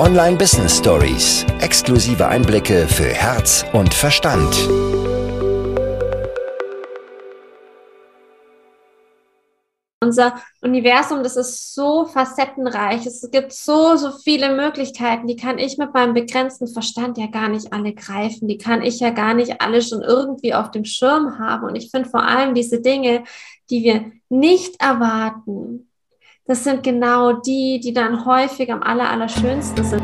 Online 0.00 0.38
Business 0.38 0.78
Stories. 0.78 1.44
Exklusive 1.60 2.26
Einblicke 2.26 2.88
für 2.88 3.04
Herz 3.04 3.66
und 3.74 3.92
Verstand. 3.92 4.50
Unser 10.02 10.40
Universum, 10.62 11.22
das 11.22 11.36
ist 11.36 11.74
so 11.74 12.06
facettenreich. 12.06 13.04
Es 13.04 13.30
gibt 13.30 13.52
so, 13.52 13.96
so 13.96 14.12
viele 14.12 14.56
Möglichkeiten. 14.56 15.26
Die 15.26 15.36
kann 15.36 15.58
ich 15.58 15.76
mit 15.76 15.92
meinem 15.92 16.14
begrenzten 16.14 16.66
Verstand 16.66 17.18
ja 17.18 17.26
gar 17.26 17.50
nicht 17.50 17.70
alle 17.74 17.92
greifen. 17.92 18.48
Die 18.48 18.56
kann 18.56 18.80
ich 18.80 19.00
ja 19.00 19.10
gar 19.10 19.34
nicht 19.34 19.60
alle 19.60 19.82
schon 19.82 20.00
irgendwie 20.00 20.54
auf 20.54 20.70
dem 20.70 20.86
Schirm 20.86 21.38
haben. 21.38 21.66
Und 21.66 21.76
ich 21.76 21.90
finde 21.90 22.08
vor 22.08 22.22
allem 22.22 22.54
diese 22.54 22.80
Dinge, 22.80 23.24
die 23.68 23.84
wir 23.84 24.12
nicht 24.30 24.80
erwarten, 24.80 25.89
das 26.46 26.64
sind 26.64 26.82
genau 26.82 27.34
die, 27.34 27.80
die 27.80 27.92
dann 27.92 28.24
häufig 28.24 28.72
am 28.72 28.82
aller, 28.82 29.08
allerschönsten 29.08 29.84
sind. 29.84 30.02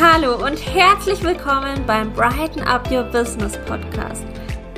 Hallo 0.00 0.44
und 0.44 0.58
herzlich 0.74 1.22
willkommen 1.22 1.84
beim 1.86 2.12
Brighten 2.12 2.62
Up 2.62 2.90
Your 2.90 3.04
Business 3.04 3.58
Podcast, 3.66 4.24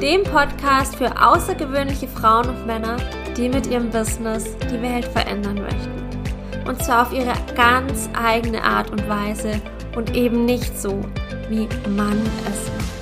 dem 0.00 0.22
Podcast 0.24 0.96
für 0.96 1.10
außergewöhnliche 1.20 2.06
Frauen 2.06 2.48
und 2.48 2.66
Männer, 2.66 2.96
die 3.36 3.48
mit 3.48 3.66
ihrem 3.66 3.90
Business 3.90 4.44
die 4.70 4.80
Welt 4.82 5.04
verändern 5.06 5.60
möchten. 5.62 6.68
Und 6.68 6.82
zwar 6.84 7.06
auf 7.06 7.12
ihre 7.12 7.34
ganz 7.54 8.08
eigene 8.14 8.62
Art 8.62 8.90
und 8.90 9.08
Weise 9.08 9.60
und 9.96 10.14
eben 10.14 10.44
nicht 10.44 10.78
so, 10.80 11.00
wie 11.48 11.68
man 11.88 12.20
es 12.44 12.70
macht. 12.76 12.92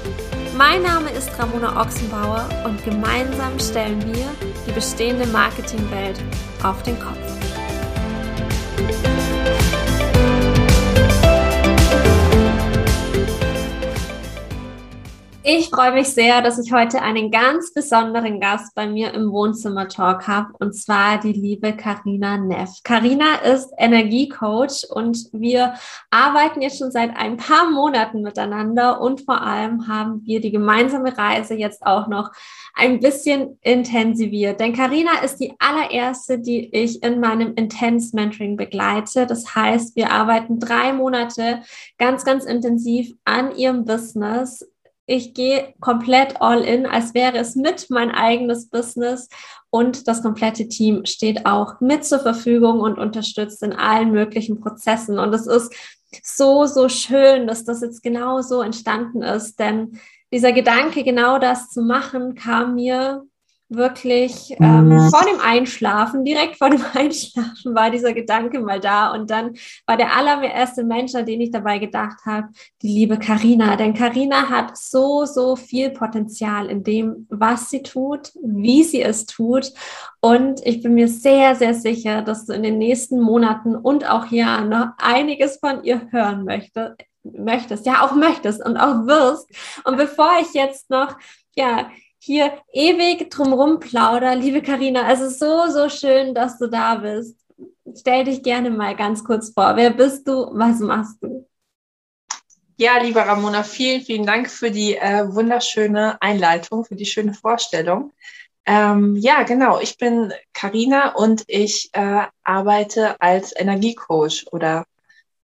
Mein 0.56 0.82
Name 0.82 1.10
ist 1.10 1.30
Ramona 1.38 1.80
Ochsenbauer 1.80 2.48
und 2.64 2.84
gemeinsam 2.84 3.58
stellen 3.58 4.02
wir 4.06 4.26
die 4.66 4.72
bestehende 4.72 5.26
Marketingwelt 5.28 6.20
auf 6.62 6.82
den 6.82 6.98
Kopf. 6.98 7.39
Ich 15.42 15.70
freue 15.70 15.92
mich 15.92 16.08
sehr, 16.08 16.42
dass 16.42 16.58
ich 16.58 16.70
heute 16.70 17.00
einen 17.00 17.30
ganz 17.30 17.72
besonderen 17.72 18.40
Gast 18.40 18.74
bei 18.74 18.86
mir 18.86 19.14
im 19.14 19.32
Wohnzimmer 19.32 19.88
Talk 19.88 20.28
habe 20.28 20.52
und 20.58 20.74
zwar 20.74 21.18
die 21.18 21.32
liebe 21.32 21.74
Karina 21.74 22.36
Neff. 22.36 22.82
Karina 22.84 23.36
ist 23.36 23.70
Energiecoach 23.78 24.90
und 24.90 25.30
wir 25.32 25.72
arbeiten 26.10 26.60
jetzt 26.60 26.78
schon 26.78 26.90
seit 26.90 27.16
ein 27.16 27.38
paar 27.38 27.70
Monaten 27.70 28.20
miteinander 28.20 29.00
und 29.00 29.22
vor 29.22 29.40
allem 29.40 29.88
haben 29.88 30.20
wir 30.26 30.42
die 30.42 30.50
gemeinsame 30.50 31.16
Reise 31.16 31.54
jetzt 31.54 31.86
auch 31.86 32.06
noch 32.06 32.32
ein 32.74 33.00
bisschen 33.00 33.58
intensiviert. 33.62 34.60
Denn 34.60 34.74
Karina 34.74 35.22
ist 35.24 35.36
die 35.36 35.54
allererste, 35.58 36.38
die 36.38 36.68
ich 36.74 37.02
in 37.02 37.18
meinem 37.18 37.54
Intense 37.54 38.14
Mentoring 38.14 38.58
begleite. 38.58 39.26
Das 39.26 39.54
heißt, 39.54 39.96
wir 39.96 40.12
arbeiten 40.12 40.60
drei 40.60 40.92
Monate 40.92 41.62
ganz, 41.96 42.26
ganz 42.26 42.44
intensiv 42.44 43.14
an 43.24 43.56
ihrem 43.56 43.86
Business 43.86 44.69
ich 45.10 45.34
gehe 45.34 45.74
komplett 45.80 46.40
all 46.40 46.62
in, 46.62 46.86
als 46.86 47.14
wäre 47.14 47.36
es 47.36 47.56
mit 47.56 47.90
mein 47.90 48.12
eigenes 48.12 48.68
Business 48.68 49.28
und 49.68 50.06
das 50.06 50.22
komplette 50.22 50.68
Team 50.68 51.04
steht 51.04 51.46
auch 51.46 51.80
mit 51.80 52.04
zur 52.04 52.20
Verfügung 52.20 52.78
und 52.80 52.96
unterstützt 52.98 53.62
in 53.64 53.72
allen 53.72 54.12
möglichen 54.12 54.60
Prozessen. 54.60 55.18
Und 55.18 55.34
es 55.34 55.48
ist 55.48 55.74
so, 56.22 56.66
so 56.66 56.88
schön, 56.88 57.48
dass 57.48 57.64
das 57.64 57.80
jetzt 57.80 58.04
genau 58.04 58.40
so 58.40 58.62
entstanden 58.62 59.22
ist, 59.22 59.58
denn 59.58 59.98
dieser 60.32 60.52
Gedanke, 60.52 61.02
genau 61.02 61.40
das 61.40 61.70
zu 61.70 61.82
machen, 61.82 62.36
kam 62.36 62.76
mir 62.76 63.24
wirklich 63.70 64.54
ähm, 64.58 64.88
mhm. 64.88 65.10
vor 65.10 65.24
dem 65.24 65.40
Einschlafen, 65.40 66.24
direkt 66.24 66.56
vor 66.56 66.70
dem 66.70 66.82
Einschlafen 66.92 67.74
war 67.74 67.90
dieser 67.90 68.12
Gedanke 68.12 68.60
mal 68.60 68.80
da 68.80 69.12
und 69.12 69.30
dann 69.30 69.54
war 69.86 69.96
der 69.96 70.14
allererste 70.16 70.82
Mensch, 70.82 71.14
an 71.14 71.24
den 71.24 71.40
ich 71.40 71.52
dabei 71.52 71.78
gedacht 71.78 72.18
habe, 72.26 72.48
die 72.82 72.88
liebe 72.88 73.18
Karina, 73.18 73.76
denn 73.76 73.94
Karina 73.94 74.50
hat 74.50 74.76
so 74.76 75.24
so 75.24 75.54
viel 75.54 75.90
Potenzial 75.90 76.66
in 76.66 76.82
dem, 76.82 77.26
was 77.30 77.70
sie 77.70 77.82
tut, 77.82 78.32
wie 78.42 78.82
sie 78.82 79.02
es 79.02 79.26
tut. 79.26 79.72
Und 80.20 80.60
ich 80.66 80.82
bin 80.82 80.94
mir 80.94 81.08
sehr 81.08 81.54
sehr 81.54 81.74
sicher, 81.74 82.22
dass 82.22 82.46
du 82.46 82.52
in 82.52 82.64
den 82.64 82.78
nächsten 82.78 83.20
Monaten 83.20 83.76
und 83.76 84.08
auch 84.08 84.26
Jahren 84.26 84.68
noch 84.68 84.88
einiges 84.98 85.58
von 85.58 85.84
ihr 85.84 86.08
hören 86.10 86.44
möchte, 86.44 86.96
möchtest, 87.22 87.86
ja 87.86 88.04
auch 88.04 88.16
möchtest 88.16 88.64
und 88.64 88.76
auch 88.76 89.06
wirst. 89.06 89.48
Und 89.84 89.96
bevor 89.96 90.32
ich 90.40 90.54
jetzt 90.54 90.90
noch 90.90 91.16
ja 91.54 91.88
hier 92.20 92.52
ewig 92.72 93.30
drumrum 93.30 93.80
plauder. 93.80 94.36
Liebe 94.36 94.62
Karina, 94.62 95.10
es 95.10 95.20
ist 95.20 95.38
so, 95.38 95.68
so 95.68 95.88
schön, 95.88 96.34
dass 96.34 96.58
du 96.58 96.68
da 96.68 96.96
bist. 96.96 97.36
Stell 97.98 98.24
dich 98.24 98.42
gerne 98.42 98.70
mal 98.70 98.94
ganz 98.94 99.24
kurz 99.24 99.52
vor. 99.52 99.74
Wer 99.76 99.90
bist 99.90 100.28
du? 100.28 100.48
Was 100.52 100.80
machst 100.80 101.16
du? 101.22 101.48
Ja, 102.76 102.98
liebe 102.98 103.20
Ramona, 103.20 103.62
vielen, 103.62 104.02
vielen 104.02 104.26
Dank 104.26 104.50
für 104.50 104.70
die 104.70 104.96
äh, 104.96 105.26
wunderschöne 105.34 106.20
Einleitung, 106.22 106.84
für 106.84 106.94
die 106.94 107.06
schöne 107.06 107.34
Vorstellung. 107.34 108.12
Ähm, 108.66 109.16
ja, 109.16 109.42
genau. 109.42 109.80
Ich 109.80 109.96
bin 109.96 110.32
Karina 110.52 111.14
und 111.14 111.44
ich 111.46 111.90
äh, 111.92 112.22
arbeite 112.44 113.20
als 113.20 113.54
Energiecoach 113.58 114.46
oder 114.52 114.84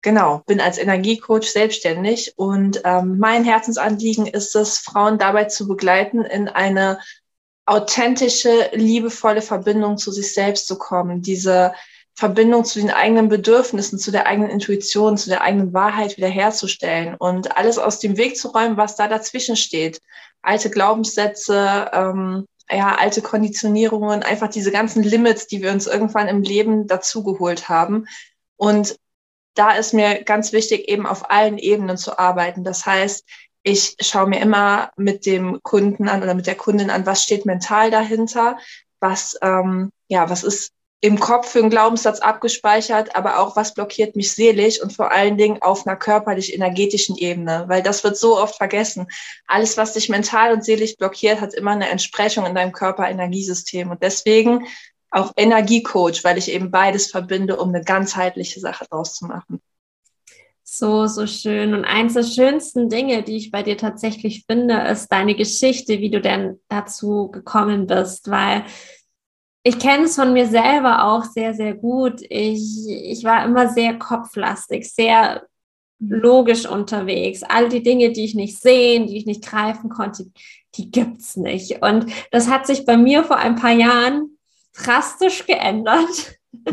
genau, 0.06 0.44
bin 0.46 0.60
als 0.60 0.78
Energiecoach 0.78 1.50
selbstständig 1.50 2.34
und 2.36 2.80
ähm, 2.84 3.18
mein 3.18 3.42
Herzensanliegen 3.42 4.28
ist 4.28 4.54
es, 4.54 4.78
Frauen 4.78 5.18
dabei 5.18 5.46
zu 5.46 5.66
begleiten, 5.66 6.24
in 6.24 6.46
eine 6.48 7.00
authentische, 7.64 8.70
liebevolle 8.72 9.42
Verbindung 9.42 9.98
zu 9.98 10.12
sich 10.12 10.32
selbst 10.32 10.68
zu 10.68 10.78
kommen, 10.78 11.22
diese 11.22 11.74
Verbindung 12.14 12.64
zu 12.64 12.78
den 12.78 12.92
eigenen 12.92 13.28
Bedürfnissen, 13.28 13.98
zu 13.98 14.12
der 14.12 14.28
eigenen 14.28 14.48
Intuition, 14.48 15.18
zu 15.18 15.28
der 15.28 15.40
eigenen 15.40 15.72
Wahrheit 15.72 16.16
wiederherzustellen 16.16 17.16
und 17.16 17.56
alles 17.56 17.76
aus 17.76 17.98
dem 17.98 18.16
Weg 18.16 18.36
zu 18.36 18.50
räumen, 18.50 18.76
was 18.76 18.94
da 18.94 19.08
dazwischen 19.08 19.56
steht. 19.56 20.00
Alte 20.40 20.70
Glaubenssätze, 20.70 21.90
ähm, 21.92 22.46
ja, 22.70 22.94
alte 22.94 23.22
Konditionierungen, 23.22 24.22
einfach 24.22 24.50
diese 24.50 24.70
ganzen 24.70 25.02
Limits, 25.02 25.48
die 25.48 25.62
wir 25.62 25.72
uns 25.72 25.88
irgendwann 25.88 26.28
im 26.28 26.42
Leben 26.42 26.86
dazugeholt 26.86 27.68
haben. 27.68 28.06
Und 28.56 28.96
da 29.56 29.72
ist 29.72 29.92
mir 29.92 30.22
ganz 30.22 30.52
wichtig, 30.52 30.88
eben 30.88 31.06
auf 31.06 31.30
allen 31.30 31.58
Ebenen 31.58 31.96
zu 31.96 32.18
arbeiten. 32.18 32.62
Das 32.62 32.86
heißt, 32.86 33.24
ich 33.62 33.96
schaue 34.00 34.28
mir 34.28 34.40
immer 34.40 34.90
mit 34.96 35.26
dem 35.26 35.60
Kunden 35.62 36.08
an 36.08 36.22
oder 36.22 36.34
mit 36.34 36.46
der 36.46 36.54
Kundin 36.54 36.90
an, 36.90 37.04
was 37.04 37.24
steht 37.24 37.46
mental 37.46 37.90
dahinter, 37.90 38.58
was, 39.00 39.36
ähm, 39.42 39.90
ja, 40.08 40.30
was 40.30 40.44
ist 40.44 40.72
im 41.00 41.20
Kopf 41.20 41.50
für 41.50 41.58
einen 41.58 41.70
Glaubenssatz 41.70 42.20
abgespeichert, 42.20 43.14
aber 43.16 43.38
auch 43.38 43.54
was 43.54 43.74
blockiert 43.74 44.16
mich 44.16 44.32
seelisch 44.32 44.80
und 44.80 44.92
vor 44.92 45.12
allen 45.12 45.36
Dingen 45.36 45.60
auf 45.60 45.86
einer 45.86 45.96
körperlich-energetischen 45.96 47.16
Ebene, 47.16 47.64
weil 47.68 47.82
das 47.82 48.02
wird 48.02 48.16
so 48.16 48.38
oft 48.38 48.56
vergessen. 48.56 49.06
Alles, 49.46 49.76
was 49.76 49.92
dich 49.92 50.08
mental 50.08 50.52
und 50.52 50.64
seelisch 50.64 50.96
blockiert, 50.96 51.40
hat 51.40 51.54
immer 51.54 51.72
eine 51.72 51.90
Entsprechung 51.90 52.46
in 52.46 52.54
deinem 52.54 52.72
Körper-Energiesystem. 52.72 53.90
Und 53.90 54.02
deswegen 54.02 54.66
auch 55.10 55.32
Energiecoach, 55.36 56.24
weil 56.24 56.38
ich 56.38 56.50
eben 56.50 56.70
beides 56.70 57.10
verbinde, 57.10 57.56
um 57.56 57.70
eine 57.70 57.82
ganzheitliche 57.84 58.60
Sache 58.60 58.86
draus 58.88 59.14
zu 59.14 59.26
machen. 59.26 59.60
So, 60.68 61.06
so 61.06 61.26
schön. 61.26 61.74
Und 61.74 61.84
eins 61.84 62.14
der 62.14 62.24
schönsten 62.24 62.88
Dinge, 62.88 63.22
die 63.22 63.36
ich 63.36 63.52
bei 63.52 63.62
dir 63.62 63.76
tatsächlich 63.76 64.44
finde, 64.46 64.76
ist 64.88 65.08
deine 65.12 65.36
Geschichte, 65.36 66.00
wie 66.00 66.10
du 66.10 66.20
denn 66.20 66.60
dazu 66.68 67.30
gekommen 67.30 67.86
bist, 67.86 68.30
weil 68.30 68.64
ich 69.62 69.78
kenne 69.78 70.04
es 70.04 70.16
von 70.16 70.32
mir 70.32 70.46
selber 70.46 71.04
auch 71.04 71.24
sehr, 71.24 71.54
sehr 71.54 71.74
gut. 71.74 72.20
Ich, 72.28 72.88
ich 72.88 73.24
war 73.24 73.44
immer 73.44 73.68
sehr 73.68 73.98
kopflastig, 73.98 74.92
sehr 74.92 75.42
logisch 75.98 76.66
unterwegs. 76.66 77.42
All 77.42 77.68
die 77.68 77.82
Dinge, 77.82 78.12
die 78.12 78.24
ich 78.24 78.34
nicht 78.34 78.60
sehen, 78.60 79.06
die 79.06 79.16
ich 79.16 79.26
nicht 79.26 79.44
greifen 79.44 79.88
konnte, 79.88 80.26
die 80.74 80.90
gibt's 80.90 81.36
nicht. 81.36 81.82
Und 81.82 82.06
das 82.30 82.48
hat 82.48 82.66
sich 82.66 82.84
bei 82.84 82.96
mir 82.96 83.24
vor 83.24 83.38
ein 83.38 83.56
paar 83.56 83.72
Jahren 83.72 84.35
drastisch 84.76 85.46
geändert. 85.46 86.38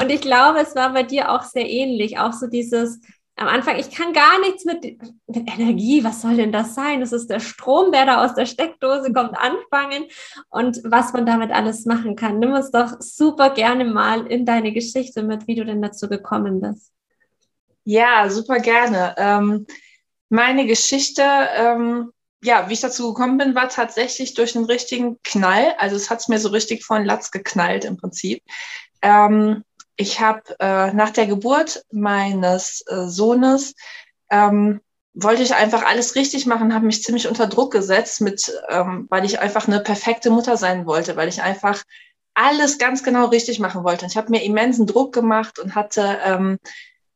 Und 0.00 0.10
ich 0.10 0.20
glaube, 0.20 0.60
es 0.60 0.74
war 0.74 0.92
bei 0.92 1.02
dir 1.02 1.30
auch 1.30 1.42
sehr 1.42 1.68
ähnlich. 1.68 2.18
Auch 2.18 2.32
so 2.32 2.46
dieses, 2.46 3.00
am 3.40 3.48
Anfang, 3.48 3.78
ich 3.78 3.90
kann 3.90 4.12
gar 4.12 4.38
nichts 4.40 4.66
mit, 4.66 4.82
mit 5.26 5.48
Energie, 5.48 6.04
was 6.04 6.20
soll 6.20 6.36
denn 6.36 6.52
das 6.52 6.74
sein? 6.74 7.00
Das 7.00 7.12
ist 7.12 7.30
der 7.30 7.40
Strom, 7.40 7.90
der 7.90 8.04
da 8.04 8.24
aus 8.24 8.34
der 8.34 8.44
Steckdose 8.44 9.12
kommt, 9.12 9.34
anfangen 9.38 10.04
und 10.50 10.80
was 10.84 11.14
man 11.14 11.24
damit 11.24 11.50
alles 11.50 11.86
machen 11.86 12.16
kann. 12.16 12.38
Nimm 12.38 12.52
uns 12.52 12.70
doch 12.70 13.00
super 13.00 13.50
gerne 13.50 13.86
mal 13.86 14.26
in 14.26 14.44
deine 14.44 14.72
Geschichte 14.72 15.22
mit, 15.22 15.46
wie 15.46 15.54
du 15.54 15.64
denn 15.64 15.80
dazu 15.80 16.08
gekommen 16.08 16.60
bist. 16.60 16.92
Ja, 17.84 18.28
super 18.28 18.58
gerne. 18.58 19.14
Ähm, 19.16 19.66
meine 20.28 20.66
Geschichte 20.66 21.22
ähm, 21.56 22.12
ja, 22.42 22.68
wie 22.68 22.72
ich 22.72 22.80
dazu 22.80 23.12
gekommen 23.12 23.38
bin, 23.38 23.54
war 23.54 23.68
tatsächlich 23.68 24.34
durch 24.34 24.56
einen 24.56 24.64
richtigen 24.64 25.18
Knall. 25.22 25.74
Also 25.78 25.96
es 25.96 26.10
hat 26.10 26.20
es 26.20 26.28
mir 26.28 26.38
so 26.38 26.48
richtig 26.48 26.84
vor 26.84 26.96
den 26.96 27.06
Latz 27.06 27.30
geknallt 27.30 27.84
im 27.84 27.96
Prinzip. 27.96 28.42
Ähm, 29.02 29.64
ich 29.96 30.20
habe 30.20 30.42
äh, 30.58 30.92
nach 30.92 31.10
der 31.10 31.26
Geburt 31.26 31.84
meines 31.92 32.82
äh, 32.88 33.06
Sohnes 33.06 33.74
ähm, 34.30 34.80
wollte 35.12 35.42
ich 35.42 35.54
einfach 35.54 35.84
alles 35.84 36.14
richtig 36.14 36.46
machen, 36.46 36.72
habe 36.72 36.86
mich 36.86 37.02
ziemlich 37.02 37.28
unter 37.28 37.46
Druck 37.46 37.72
gesetzt, 37.72 38.20
mit, 38.20 38.52
ähm, 38.68 39.06
weil 39.10 39.24
ich 39.24 39.40
einfach 39.40 39.66
eine 39.66 39.80
perfekte 39.80 40.30
Mutter 40.30 40.56
sein 40.56 40.86
wollte, 40.86 41.16
weil 41.16 41.28
ich 41.28 41.42
einfach 41.42 41.82
alles 42.32 42.78
ganz 42.78 43.02
genau 43.02 43.26
richtig 43.26 43.58
machen 43.58 43.84
wollte. 43.84 44.04
Und 44.04 44.12
ich 44.12 44.16
habe 44.16 44.30
mir 44.30 44.42
immensen 44.42 44.86
Druck 44.86 45.12
gemacht 45.12 45.58
und 45.58 45.74
hatte 45.74 46.18
ähm, 46.24 46.58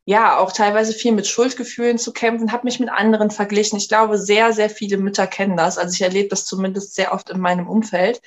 ja 0.05 0.37
auch 0.37 0.51
teilweise 0.51 0.93
viel 0.93 1.11
mit 1.11 1.27
Schuldgefühlen 1.27 1.97
zu 1.97 2.13
kämpfen, 2.13 2.51
habe 2.51 2.65
mich 2.65 2.79
mit 2.79 2.89
anderen 2.89 3.31
verglichen. 3.31 3.77
Ich 3.77 3.89
glaube, 3.89 4.19
sehr, 4.19 4.53
sehr 4.53 4.69
viele 4.69 4.97
Mütter 4.97 5.25
kennen 5.25 5.57
das. 5.57 5.77
Also 5.77 5.93
ich 5.93 6.01
erlebe 6.01 6.29
das 6.29 6.45
zumindest 6.45 6.93
sehr 6.93 7.11
oft 7.11 7.29
in 7.31 7.39
meinem 7.39 7.67
Umfeld. 7.67 8.21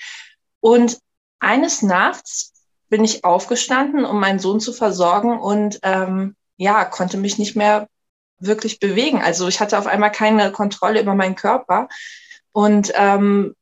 Und 0.60 0.98
eines 1.38 1.82
Nachts 1.82 2.52
bin 2.88 3.04
ich 3.04 3.25
aufgestanden, 3.25 4.04
um 4.04 4.19
meinen 4.19 4.40
Sohn 4.40 4.60
zu 4.60 4.72
versorgen 4.72 5.38
und 5.38 5.78
ähm, 5.82 6.34
ja, 6.56 6.84
konnte 6.84 7.16
mich 7.16 7.38
nicht 7.38 7.54
mehr 7.54 7.88
wirklich 8.40 8.81
bewegen. 8.81 9.22
Also 9.22 9.46
ich 9.46 9.60
hatte 9.60 9.78
auf 9.78 9.86
einmal 9.86 10.10
keine 10.10 10.50
Kontrolle 10.50 11.00
über 11.00 11.14
meinen 11.14 11.36
Körper 11.36 11.88
und 12.52 12.92
ähm, 12.96 13.54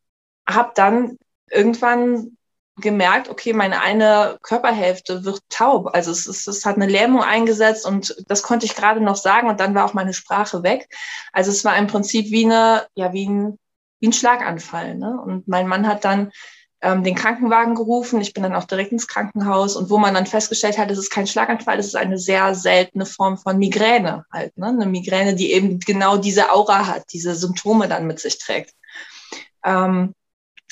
habe 0.49 0.73
dann 0.75 1.19
irgendwann 1.51 2.36
gemerkt, 2.77 3.31
okay, 3.31 3.53
meine 3.53 3.81
eine 3.81 4.39
Körperhälfte 4.43 5.25
wird 5.25 5.41
taub. 5.49 5.95
Also 5.95 6.11
es, 6.11 6.27
ist, 6.27 6.47
es 6.47 6.67
hat 6.67 6.77
eine 6.77 6.87
Lähmung 6.87 7.23
eingesetzt 7.23 7.87
und 7.87 8.15
das 8.29 8.43
konnte 8.43 8.67
ich 8.67 8.77
gerade 8.77 9.01
noch 9.01 9.17
sagen 9.17 9.49
und 9.49 9.61
dann 9.61 9.75
war 9.75 9.87
auch 9.87 9.95
meine 9.95 10.13
Sprache 10.13 10.63
weg. 10.63 10.89
Also 11.33 11.51
es 11.51 11.65
war 11.65 11.77
im 11.77 11.87
Prinzip 11.87 12.31
wie 12.31 12.45
eine, 12.45 12.87
ja, 12.95 13.13
wie 13.13 13.29
ein, 13.29 13.59
wie 14.01 14.09
ein 14.09 14.13
Schlaganfall. 14.13 14.95
Ne? 14.95 15.19
Und 15.21 15.49
mein 15.49 15.67
Mann 15.67 15.87
hat 15.87 16.05
dann 16.05 16.33
ähm, 16.83 17.03
den 17.03 17.15
Krankenwagen 17.15 17.75
gerufen. 17.75 18.21
Ich 18.21 18.35
bin 18.35 18.43
dann 18.43 18.55
auch 18.55 18.65
direkt 18.65 18.93
ins 18.93 19.09
Krankenhaus 19.09 19.77
und 19.77 19.89
wo 19.89 19.97
man 19.97 20.13
dann 20.13 20.27
festgestellt 20.27 20.77
hat, 20.77 20.91
es 20.91 20.99
ist 20.99 21.11
kein 21.11 21.27
Schlaganfall, 21.27 21.79
es 21.79 21.87
ist 21.87 21.97
eine 21.97 22.19
sehr 22.19 22.55
seltene 22.55 23.07
Form 23.07 23.39
von 23.39 23.59
Migräne 23.59 24.27
halt. 24.31 24.57
Ne? 24.59 24.67
Eine 24.67 24.87
Migräne, 24.87 25.35
die 25.35 25.53
eben 25.53 25.81
genau 25.81 26.19
diese 26.19 26.53
Aura 26.53 26.87
hat, 26.87 27.05
diese 27.13 27.35
Symptome 27.35 27.89
dann 27.89 28.07
mit 28.07 28.21
sich 28.21 28.39
trägt. 28.39 28.75
Ähm, 29.65 30.15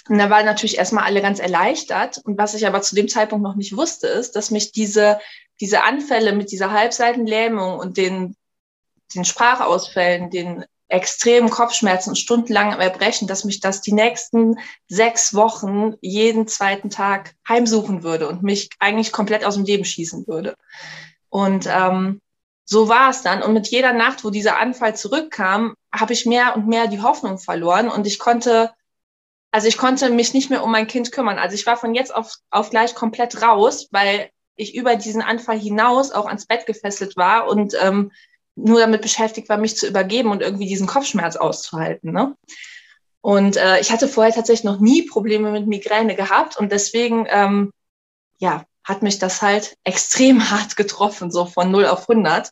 und 0.08 0.18
da 0.18 0.28
waren 0.28 0.44
natürlich 0.44 0.76
erstmal 0.76 1.04
alle 1.04 1.22
ganz 1.22 1.38
erleichtert. 1.38 2.20
Und 2.24 2.36
was 2.36 2.54
ich 2.54 2.66
aber 2.66 2.82
zu 2.82 2.94
dem 2.94 3.08
Zeitpunkt 3.08 3.42
noch 3.42 3.56
nicht 3.56 3.76
wusste, 3.76 4.06
ist, 4.06 4.36
dass 4.36 4.50
mich 4.50 4.72
diese, 4.72 5.18
diese 5.60 5.82
Anfälle 5.82 6.32
mit 6.32 6.50
dieser 6.52 6.72
Halbseitenlähmung 6.72 7.78
und 7.78 7.96
den, 7.96 8.36
den 9.14 9.24
Sprachausfällen, 9.24 10.30
den 10.30 10.64
extremen 10.88 11.48
Kopfschmerzen 11.48 12.10
und 12.10 12.16
stundenlangem 12.16 12.80
Erbrechen, 12.80 13.26
dass 13.26 13.44
mich 13.44 13.60
das 13.60 13.80
die 13.80 13.92
nächsten 13.92 14.58
sechs 14.88 15.34
Wochen 15.34 15.94
jeden 16.02 16.46
zweiten 16.46 16.90
Tag 16.90 17.34
heimsuchen 17.48 18.02
würde 18.02 18.28
und 18.28 18.42
mich 18.42 18.68
eigentlich 18.80 19.10
komplett 19.10 19.44
aus 19.44 19.54
dem 19.54 19.64
Leben 19.64 19.86
schießen 19.86 20.26
würde. 20.26 20.54
Und 21.30 21.66
ähm, 21.66 22.20
so 22.66 22.88
war 22.88 23.10
es 23.10 23.22
dann. 23.22 23.42
Und 23.42 23.54
mit 23.54 23.68
jeder 23.68 23.94
Nacht, 23.94 24.22
wo 24.24 24.30
dieser 24.30 24.58
Anfall 24.58 24.94
zurückkam, 24.94 25.74
habe 25.92 26.12
ich 26.12 26.26
mehr 26.26 26.54
und 26.54 26.68
mehr 26.68 26.86
die 26.86 27.00
Hoffnung 27.00 27.38
verloren 27.38 27.88
und 27.88 28.06
ich 28.06 28.18
konnte, 28.18 28.70
also 29.54 29.68
ich 29.68 29.78
konnte 29.78 30.10
mich 30.10 30.34
nicht 30.34 30.50
mehr 30.50 30.64
um 30.64 30.72
mein 30.72 30.88
Kind 30.88 31.12
kümmern. 31.12 31.38
Also 31.38 31.54
ich 31.54 31.64
war 31.64 31.76
von 31.76 31.94
jetzt 31.94 32.12
auf, 32.12 32.34
auf 32.50 32.70
gleich 32.70 32.96
komplett 32.96 33.40
raus, 33.40 33.86
weil 33.92 34.30
ich 34.56 34.74
über 34.74 34.96
diesen 34.96 35.22
Anfall 35.22 35.56
hinaus 35.56 36.10
auch 36.10 36.26
ans 36.26 36.46
Bett 36.46 36.66
gefesselt 36.66 37.16
war 37.16 37.46
und 37.46 37.72
ähm, 37.80 38.10
nur 38.56 38.80
damit 38.80 39.00
beschäftigt 39.00 39.48
war, 39.48 39.56
mich 39.56 39.76
zu 39.76 39.86
übergeben 39.86 40.32
und 40.32 40.42
irgendwie 40.42 40.66
diesen 40.66 40.88
Kopfschmerz 40.88 41.36
auszuhalten. 41.36 42.10
Ne? 42.10 42.34
Und 43.20 43.56
äh, 43.56 43.78
ich 43.78 43.92
hatte 43.92 44.08
vorher 44.08 44.34
tatsächlich 44.34 44.64
noch 44.64 44.80
nie 44.80 45.02
Probleme 45.02 45.52
mit 45.52 45.68
Migräne 45.68 46.16
gehabt 46.16 46.56
und 46.56 46.72
deswegen, 46.72 47.28
ähm, 47.30 47.70
ja, 48.38 48.64
hat 48.82 49.02
mich 49.04 49.20
das 49.20 49.40
halt 49.40 49.76
extrem 49.84 50.50
hart 50.50 50.74
getroffen, 50.74 51.30
so 51.30 51.46
von 51.46 51.70
0 51.70 51.86
auf 51.86 52.10
100. 52.10 52.50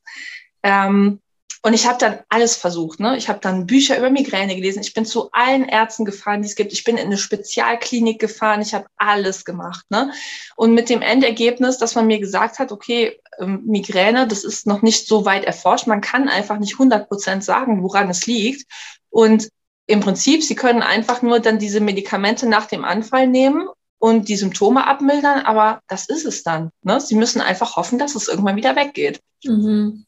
Ähm, 0.62 1.20
und 1.64 1.74
ich 1.74 1.86
habe 1.86 1.98
dann 1.98 2.18
alles 2.28 2.56
versucht. 2.56 2.98
Ne? 2.98 3.16
Ich 3.16 3.28
habe 3.28 3.38
dann 3.38 3.66
Bücher 3.66 3.96
über 3.96 4.10
Migräne 4.10 4.56
gelesen. 4.56 4.82
Ich 4.82 4.94
bin 4.94 5.06
zu 5.06 5.30
allen 5.30 5.64
Ärzten 5.64 6.04
gefahren, 6.04 6.42
die 6.42 6.48
es 6.48 6.56
gibt. 6.56 6.72
Ich 6.72 6.82
bin 6.82 6.96
in 6.96 7.06
eine 7.06 7.18
Spezialklinik 7.18 8.20
gefahren. 8.20 8.60
Ich 8.62 8.74
habe 8.74 8.86
alles 8.96 9.44
gemacht. 9.44 9.86
Ne? 9.88 10.12
Und 10.56 10.74
mit 10.74 10.88
dem 10.88 11.02
Endergebnis, 11.02 11.78
dass 11.78 11.94
man 11.94 12.08
mir 12.08 12.18
gesagt 12.18 12.58
hat, 12.58 12.72
okay, 12.72 13.20
ähm, 13.38 13.62
Migräne, 13.64 14.26
das 14.26 14.42
ist 14.42 14.66
noch 14.66 14.82
nicht 14.82 15.06
so 15.06 15.24
weit 15.24 15.44
erforscht. 15.44 15.86
Man 15.86 16.00
kann 16.00 16.28
einfach 16.28 16.58
nicht 16.58 16.72
100 16.72 17.08
Prozent 17.08 17.44
sagen, 17.44 17.82
woran 17.84 18.10
es 18.10 18.26
liegt. 18.26 18.68
Und 19.10 19.48
im 19.86 20.00
Prinzip, 20.00 20.42
Sie 20.42 20.56
können 20.56 20.82
einfach 20.82 21.22
nur 21.22 21.38
dann 21.38 21.60
diese 21.60 21.80
Medikamente 21.80 22.48
nach 22.48 22.66
dem 22.66 22.84
Anfall 22.84 23.28
nehmen 23.28 23.68
und 23.98 24.28
die 24.28 24.36
Symptome 24.36 24.84
abmildern, 24.84 25.40
aber 25.40 25.80
das 25.86 26.08
ist 26.08 26.24
es 26.24 26.42
dann. 26.42 26.70
Ne? 26.82 27.00
Sie 27.00 27.14
müssen 27.14 27.40
einfach 27.40 27.76
hoffen, 27.76 28.00
dass 28.00 28.16
es 28.16 28.26
irgendwann 28.26 28.56
wieder 28.56 28.74
weggeht. 28.74 29.20
Mhm. 29.44 30.06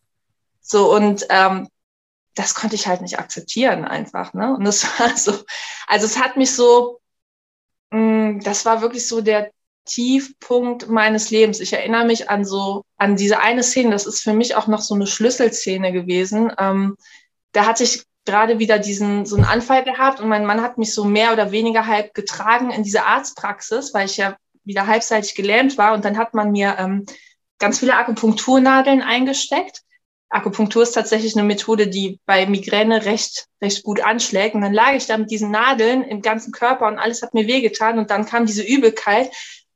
So, 0.67 0.95
und 0.95 1.27
ähm, 1.29 1.69
das 2.35 2.55
konnte 2.55 2.75
ich 2.75 2.87
halt 2.87 3.03
nicht 3.03 3.19
akzeptieren 3.19 3.85
einfach. 3.85 4.33
Ne? 4.33 4.55
Und 4.55 4.65
das 4.65 4.85
war 4.99 5.17
so, 5.17 5.33
also 5.87 6.07
es 6.07 6.19
hat 6.19 6.37
mich 6.37 6.53
so, 6.53 7.01
mh, 7.91 7.99
mm, 8.01 8.41
das 8.41 8.65
war 8.65 8.81
wirklich 8.81 9.07
so 9.07 9.21
der 9.21 9.53
Tiefpunkt 9.85 10.89
meines 10.89 11.31
Lebens. 11.31 11.61
Ich 11.61 11.75
erinnere 11.75 12.07
mich 12.07 12.31
an 12.31 12.45
so, 12.47 12.85
an 12.97 13.17
diese 13.17 13.41
eine 13.41 13.63
Szene, 13.63 13.91
das 13.91 14.07
ist 14.07 14.23
für 14.23 14.33
mich 14.33 14.57
auch 14.57 14.67
noch 14.67 14.81
so 14.81 14.95
eine 14.95 15.07
Schlüsselszene 15.07 15.93
gewesen. 15.93 16.51
Ähm, 16.59 16.97
da 17.53 17.67
hatte 17.67 17.85
ich 17.85 18.05
gerade 18.25 18.59
wieder 18.59 18.79
diesen, 18.79 19.27
so 19.27 19.37
einen 19.37 19.45
Anfall 19.45 19.85
gehabt 19.85 20.21
und 20.21 20.29
mein 20.29 20.47
Mann 20.47 20.63
hat 20.63 20.79
mich 20.79 20.95
so 20.95 21.05
mehr 21.05 21.35
oder 21.35 21.53
weniger 21.53 21.87
halb 21.87 22.15
getragen 22.15 22.71
in 22.71 22.83
diese 22.83 23.05
Arztpraxis, 23.05 23.93
weil 23.93 24.07
ich 24.07 24.17
ja 24.17 24.37
wieder 24.65 24.87
halbseitig 24.87 25.35
gelähmt 25.35 25.77
war 25.77 25.93
und 25.93 26.07
dann 26.07 26.17
hat 26.17 26.33
man 26.33 26.51
mir 26.53 26.77
ähm, 26.79 27.05
ganz 27.59 27.81
viele 27.81 27.97
Akupunkturnadeln 27.97 29.03
eingesteckt 29.03 29.84
Akupunktur 30.35 30.83
ist 30.83 30.93
tatsächlich 30.93 31.37
eine 31.37 31.47
Methode, 31.47 31.87
die 31.87 32.19
bei 32.27 32.47
Migräne 32.47 33.05
recht, 33.05 33.47
recht 33.63 33.85
gut 33.85 34.01
anschlägt. 34.01 34.57
Und 34.57 34.63
dann 34.63 34.75
lag 34.75 34.95
ich 34.95 35.07
da 35.07 35.17
mit 35.17 35.31
diesen 35.31 35.53
Nadeln 35.53 36.03
im 36.03 36.23
ganzen 36.23 36.53
Körper 36.53 36.89
und 36.89 36.99
alles 36.99 37.23
hat 37.23 37.35
mir 37.35 37.47
wehgetan. 37.47 37.99
Und 37.99 38.11
dann 38.11 38.27
kam 38.27 38.45
diese 38.45 38.65
Übelkeit. 38.65 39.31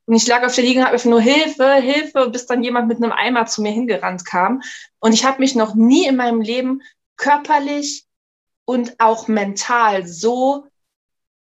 Und 0.05 0.15
ich 0.15 0.27
lag 0.27 0.43
auf 0.43 0.53
der 0.53 0.65
Liege 0.65 0.79
und 0.79 0.85
habe 0.85 0.95
einfach 0.95 1.09
nur 1.09 1.21
Hilfe, 1.21 1.75
Hilfe, 1.75 2.29
bis 2.29 2.45
dann 2.45 2.61
jemand 2.61 2.89
mit 2.89 2.97
einem 2.97 3.13
Eimer 3.13 3.45
zu 3.45 3.61
mir 3.61 3.71
hingerannt 3.71 4.25
kam. 4.25 4.61
Und 4.99 5.13
ich 5.13 5.23
habe 5.23 5.39
mich 5.39 5.55
noch 5.55 5.75
nie 5.75 6.05
in 6.05 6.17
meinem 6.17 6.41
Leben 6.41 6.81
körperlich 7.15 8.05
und 8.65 8.99
auch 8.99 9.29
mental 9.29 10.05
so, 10.05 10.65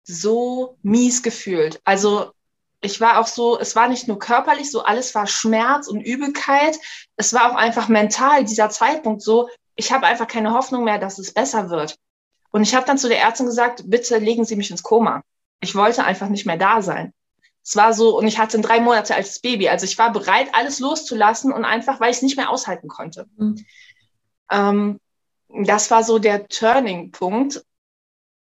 so 0.04 0.76
mies 0.82 1.22
gefühlt. 1.22 1.80
Also 1.84 2.32
ich 2.80 3.00
war 3.00 3.18
auch 3.18 3.26
so, 3.26 3.58
es 3.58 3.76
war 3.76 3.88
nicht 3.88 4.08
nur 4.08 4.18
körperlich 4.18 4.70
so, 4.70 4.82
alles 4.82 5.14
war 5.14 5.26
Schmerz 5.26 5.86
und 5.86 6.00
Übelkeit. 6.00 6.78
Es 7.16 7.34
war 7.34 7.52
auch 7.52 7.56
einfach 7.56 7.88
mental 7.88 8.44
dieser 8.44 8.70
Zeitpunkt 8.70 9.22
so, 9.22 9.48
ich 9.76 9.92
habe 9.92 10.06
einfach 10.06 10.26
keine 10.26 10.52
Hoffnung 10.52 10.84
mehr, 10.84 10.98
dass 10.98 11.18
es 11.18 11.32
besser 11.32 11.70
wird. 11.70 11.98
Und 12.50 12.62
ich 12.62 12.74
habe 12.74 12.86
dann 12.86 12.98
zu 12.98 13.08
der 13.08 13.20
Ärztin 13.20 13.46
gesagt, 13.46 13.84
bitte 13.86 14.18
legen 14.18 14.44
Sie 14.44 14.56
mich 14.56 14.70
ins 14.70 14.82
Koma. 14.82 15.22
Ich 15.60 15.74
wollte 15.74 16.04
einfach 16.04 16.28
nicht 16.28 16.46
mehr 16.46 16.56
da 16.56 16.82
sein. 16.82 17.12
Es 17.62 17.76
war 17.76 17.92
so, 17.92 18.16
und 18.16 18.26
ich 18.26 18.38
hatte 18.38 18.58
ein 18.58 18.62
drei 18.62 18.80
Monate 18.80 19.14
altes 19.14 19.40
Baby. 19.40 19.68
Also 19.68 19.84
ich 19.84 19.98
war 19.98 20.12
bereit, 20.12 20.48
alles 20.54 20.80
loszulassen 20.80 21.52
und 21.52 21.64
einfach, 21.64 22.00
weil 22.00 22.10
ich 22.10 22.16
es 22.16 22.22
nicht 22.22 22.36
mehr 22.36 22.50
aushalten 22.50 22.88
konnte. 22.88 23.26
Mhm. 23.36 23.64
Ähm, 24.50 25.00
das 25.64 25.90
war 25.90 26.02
so 26.02 26.18
der 26.18 26.48
Turning-Punkt, 26.48 27.64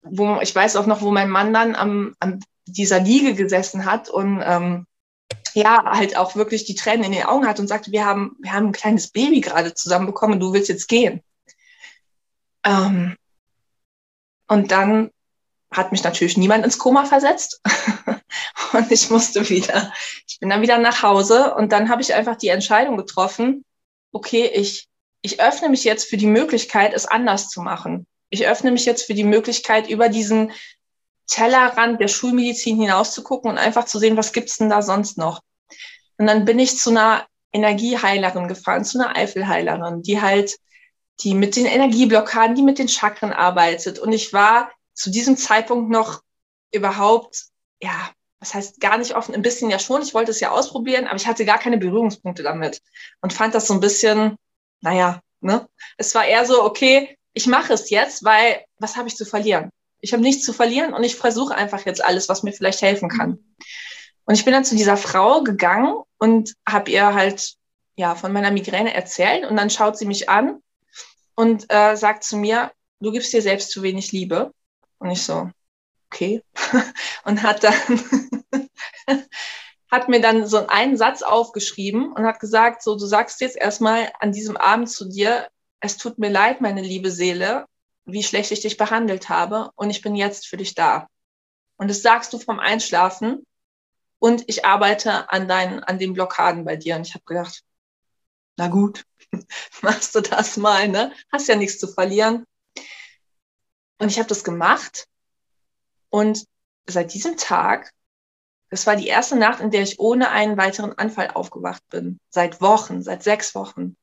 wo 0.03 0.39
ich 0.41 0.53
weiß 0.53 0.75
auch 0.75 0.85
noch, 0.85 1.01
wo 1.01 1.11
mein 1.11 1.29
Mann 1.29 1.53
dann 1.53 1.75
am, 1.75 2.15
am 2.19 2.39
dieser 2.67 2.99
Liege 2.99 3.33
gesessen 3.33 3.85
hat 3.85 4.09
und 4.09 4.41
ähm, 4.43 4.85
ja, 5.53 5.83
halt 5.85 6.17
auch 6.17 6.35
wirklich 6.35 6.65
die 6.65 6.75
Tränen 6.75 7.05
in 7.05 7.11
den 7.11 7.23
Augen 7.23 7.47
hat 7.47 7.59
und 7.59 7.67
sagte, 7.67 7.91
wir 7.91 8.05
haben, 8.05 8.35
wir 8.39 8.53
haben 8.53 8.67
ein 8.67 8.73
kleines 8.73 9.09
Baby 9.09 9.41
gerade 9.41 9.73
zusammenbekommen, 9.73 10.39
du 10.39 10.53
willst 10.53 10.69
jetzt 10.69 10.87
gehen. 10.87 11.21
Ähm, 12.63 13.15
und 14.47 14.71
dann 14.71 15.11
hat 15.71 15.91
mich 15.91 16.03
natürlich 16.03 16.37
niemand 16.37 16.63
ins 16.63 16.77
Koma 16.77 17.05
versetzt 17.05 17.61
und 18.73 18.91
ich 18.91 19.09
musste 19.09 19.49
wieder, 19.49 19.91
ich 20.27 20.39
bin 20.39 20.49
dann 20.49 20.61
wieder 20.61 20.77
nach 20.77 21.03
Hause 21.03 21.55
und 21.55 21.71
dann 21.71 21.89
habe 21.89 22.01
ich 22.01 22.13
einfach 22.13 22.37
die 22.37 22.49
Entscheidung 22.49 22.97
getroffen, 22.97 23.65
okay, 24.11 24.49
ich, 24.53 24.87
ich 25.21 25.41
öffne 25.41 25.69
mich 25.69 25.83
jetzt 25.83 26.09
für 26.09 26.17
die 26.17 26.27
Möglichkeit, 26.27 26.93
es 26.93 27.05
anders 27.05 27.49
zu 27.49 27.61
machen. 27.61 28.07
Ich 28.29 28.47
öffne 28.47 28.71
mich 28.71 28.85
jetzt 28.85 29.03
für 29.03 29.13
die 29.13 29.23
Möglichkeit, 29.23 29.89
über 29.89 30.09
diesen 30.09 30.51
Tellerrand 31.27 31.99
der 31.99 32.07
Schulmedizin 32.07 32.79
hinauszugucken 32.79 33.51
und 33.51 33.57
einfach 33.57 33.85
zu 33.85 33.99
sehen, 33.99 34.17
was 34.17 34.33
gibt's 34.33 34.57
denn 34.57 34.69
da 34.69 34.81
sonst 34.81 35.17
noch. 35.17 35.41
Und 36.17 36.27
dann 36.27 36.45
bin 36.45 36.59
ich 36.59 36.77
zu 36.77 36.89
einer 36.89 37.27
Energieheilerin 37.51 38.47
gefahren, 38.47 38.85
zu 38.85 38.99
einer 38.99 39.15
Eifelheilerin, 39.15 40.01
die 40.03 40.21
halt, 40.21 40.57
die 41.21 41.33
mit 41.33 41.55
den 41.55 41.65
Energieblockaden, 41.65 42.55
die 42.55 42.63
mit 42.63 42.79
den 42.79 42.89
Chakren 42.89 43.33
arbeitet. 43.33 43.99
Und 43.99 44.13
ich 44.13 44.33
war 44.33 44.71
zu 44.93 45.11
diesem 45.11 45.37
Zeitpunkt 45.37 45.89
noch 45.89 46.21
überhaupt, 46.71 47.45
ja, 47.81 48.11
was 48.39 48.53
heißt 48.53 48.79
gar 48.79 48.97
nicht 48.97 49.15
offen, 49.15 49.33
ein 49.33 49.41
bisschen 49.41 49.69
ja 49.69 49.79
schon. 49.79 50.01
Ich 50.01 50.13
wollte 50.13 50.31
es 50.31 50.39
ja 50.39 50.51
ausprobieren, 50.51 51.07
aber 51.07 51.15
ich 51.15 51.27
hatte 51.27 51.45
gar 51.45 51.57
keine 51.57 51.77
Berührungspunkte 51.77 52.43
damit 52.43 52.81
und 53.21 53.33
fand 53.33 53.55
das 53.55 53.67
so 53.67 53.73
ein 53.73 53.79
bisschen, 53.79 54.37
naja, 54.81 55.21
ne? 55.41 55.67
Es 55.97 56.13
war 56.13 56.25
eher 56.25 56.45
so, 56.45 56.63
okay, 56.63 57.17
ich 57.33 57.47
mache 57.47 57.73
es 57.73 57.89
jetzt, 57.89 58.23
weil 58.23 58.63
was 58.77 58.95
habe 58.95 59.07
ich 59.07 59.15
zu 59.15 59.25
verlieren? 59.25 59.71
Ich 59.99 60.13
habe 60.13 60.23
nichts 60.23 60.45
zu 60.45 60.53
verlieren 60.53 60.93
und 60.93 61.03
ich 61.03 61.15
versuche 61.15 61.55
einfach 61.55 61.85
jetzt 61.85 62.03
alles, 62.03 62.29
was 62.29 62.43
mir 62.43 62.53
vielleicht 62.53 62.81
helfen 62.81 63.09
kann. 63.09 63.39
Und 64.25 64.35
ich 64.35 64.45
bin 64.45 64.53
dann 64.53 64.65
zu 64.65 64.75
dieser 64.75 64.97
Frau 64.97 65.41
gegangen 65.41 66.03
und 66.17 66.53
habe 66.67 66.91
ihr 66.91 67.13
halt 67.13 67.55
ja, 67.95 68.15
von 68.15 68.31
meiner 68.31 68.51
Migräne 68.51 68.93
erzählen 68.93 69.45
und 69.45 69.57
dann 69.57 69.69
schaut 69.69 69.97
sie 69.97 70.05
mich 70.05 70.29
an 70.29 70.61
und 71.35 71.71
äh, 71.73 71.95
sagt 71.95 72.23
zu 72.23 72.37
mir, 72.37 72.71
du 72.99 73.11
gibst 73.11 73.33
dir 73.33 73.41
selbst 73.41 73.71
zu 73.71 73.81
wenig 73.81 74.11
Liebe. 74.11 74.53
Und 74.99 75.11
ich 75.11 75.23
so, 75.23 75.49
okay. 76.09 76.43
und 77.25 77.41
hat 77.43 77.63
dann, 77.63 77.73
hat 79.91 80.09
mir 80.09 80.21
dann 80.21 80.47
so 80.47 80.67
einen 80.67 80.97
Satz 80.97 81.23
aufgeschrieben 81.23 82.11
und 82.11 82.25
hat 82.25 82.39
gesagt, 82.39 82.83
so, 82.83 82.95
du 82.95 83.05
sagst 83.05 83.41
jetzt 83.41 83.57
erstmal 83.57 84.11
an 84.19 84.31
diesem 84.31 84.57
Abend 84.57 84.89
zu 84.89 85.05
dir, 85.09 85.47
es 85.79 85.97
tut 85.97 86.17
mir 86.17 86.29
leid, 86.29 86.61
meine 86.61 86.81
liebe 86.81 87.11
Seele, 87.11 87.65
wie 88.07 88.23
schlecht 88.23 88.51
ich 88.51 88.61
dich 88.61 88.77
behandelt 88.77 89.29
habe 89.29 89.71
und 89.75 89.89
ich 89.89 90.01
bin 90.01 90.15
jetzt 90.15 90.47
für 90.47 90.57
dich 90.57 90.73
da. 90.73 91.07
Und 91.75 91.89
das 91.89 92.01
sagst 92.01 92.33
du 92.33 92.39
vom 92.39 92.59
Einschlafen 92.59 93.45
und 94.17 94.45
ich 94.47 94.65
arbeite 94.65 95.29
an 95.29 95.47
deinen, 95.47 95.83
an 95.83 95.99
den 95.99 96.13
Blockaden 96.13 96.65
bei 96.65 96.77
dir. 96.77 96.95
Und 96.95 97.05
ich 97.05 97.13
habe 97.13 97.25
gedacht, 97.25 97.63
na 98.55 98.69
gut, 98.69 99.05
machst 99.81 100.15
du 100.15 100.21
das 100.21 100.57
mal, 100.57 100.87
ne? 100.87 101.11
Hast 101.31 101.49
ja 101.49 101.55
nichts 101.55 101.79
zu 101.79 101.87
verlieren. 101.87 102.45
Und 103.99 104.09
ich 104.09 104.17
habe 104.17 104.29
das 104.29 104.43
gemacht. 104.43 105.07
Und 106.09 106.45
seit 106.87 107.13
diesem 107.13 107.35
Tag, 107.35 107.91
das 108.69 108.87
war 108.87 108.95
die 108.95 109.07
erste 109.07 109.35
Nacht, 109.35 109.59
in 109.59 109.69
der 109.69 109.81
ich 109.81 109.99
ohne 109.99 110.29
einen 110.29 110.57
weiteren 110.57 110.97
Anfall 110.97 111.31
aufgewacht 111.31 111.83
bin. 111.89 112.19
Seit 112.29 112.61
Wochen, 112.61 113.03
seit 113.03 113.21
sechs 113.21 113.53
Wochen. 113.53 113.97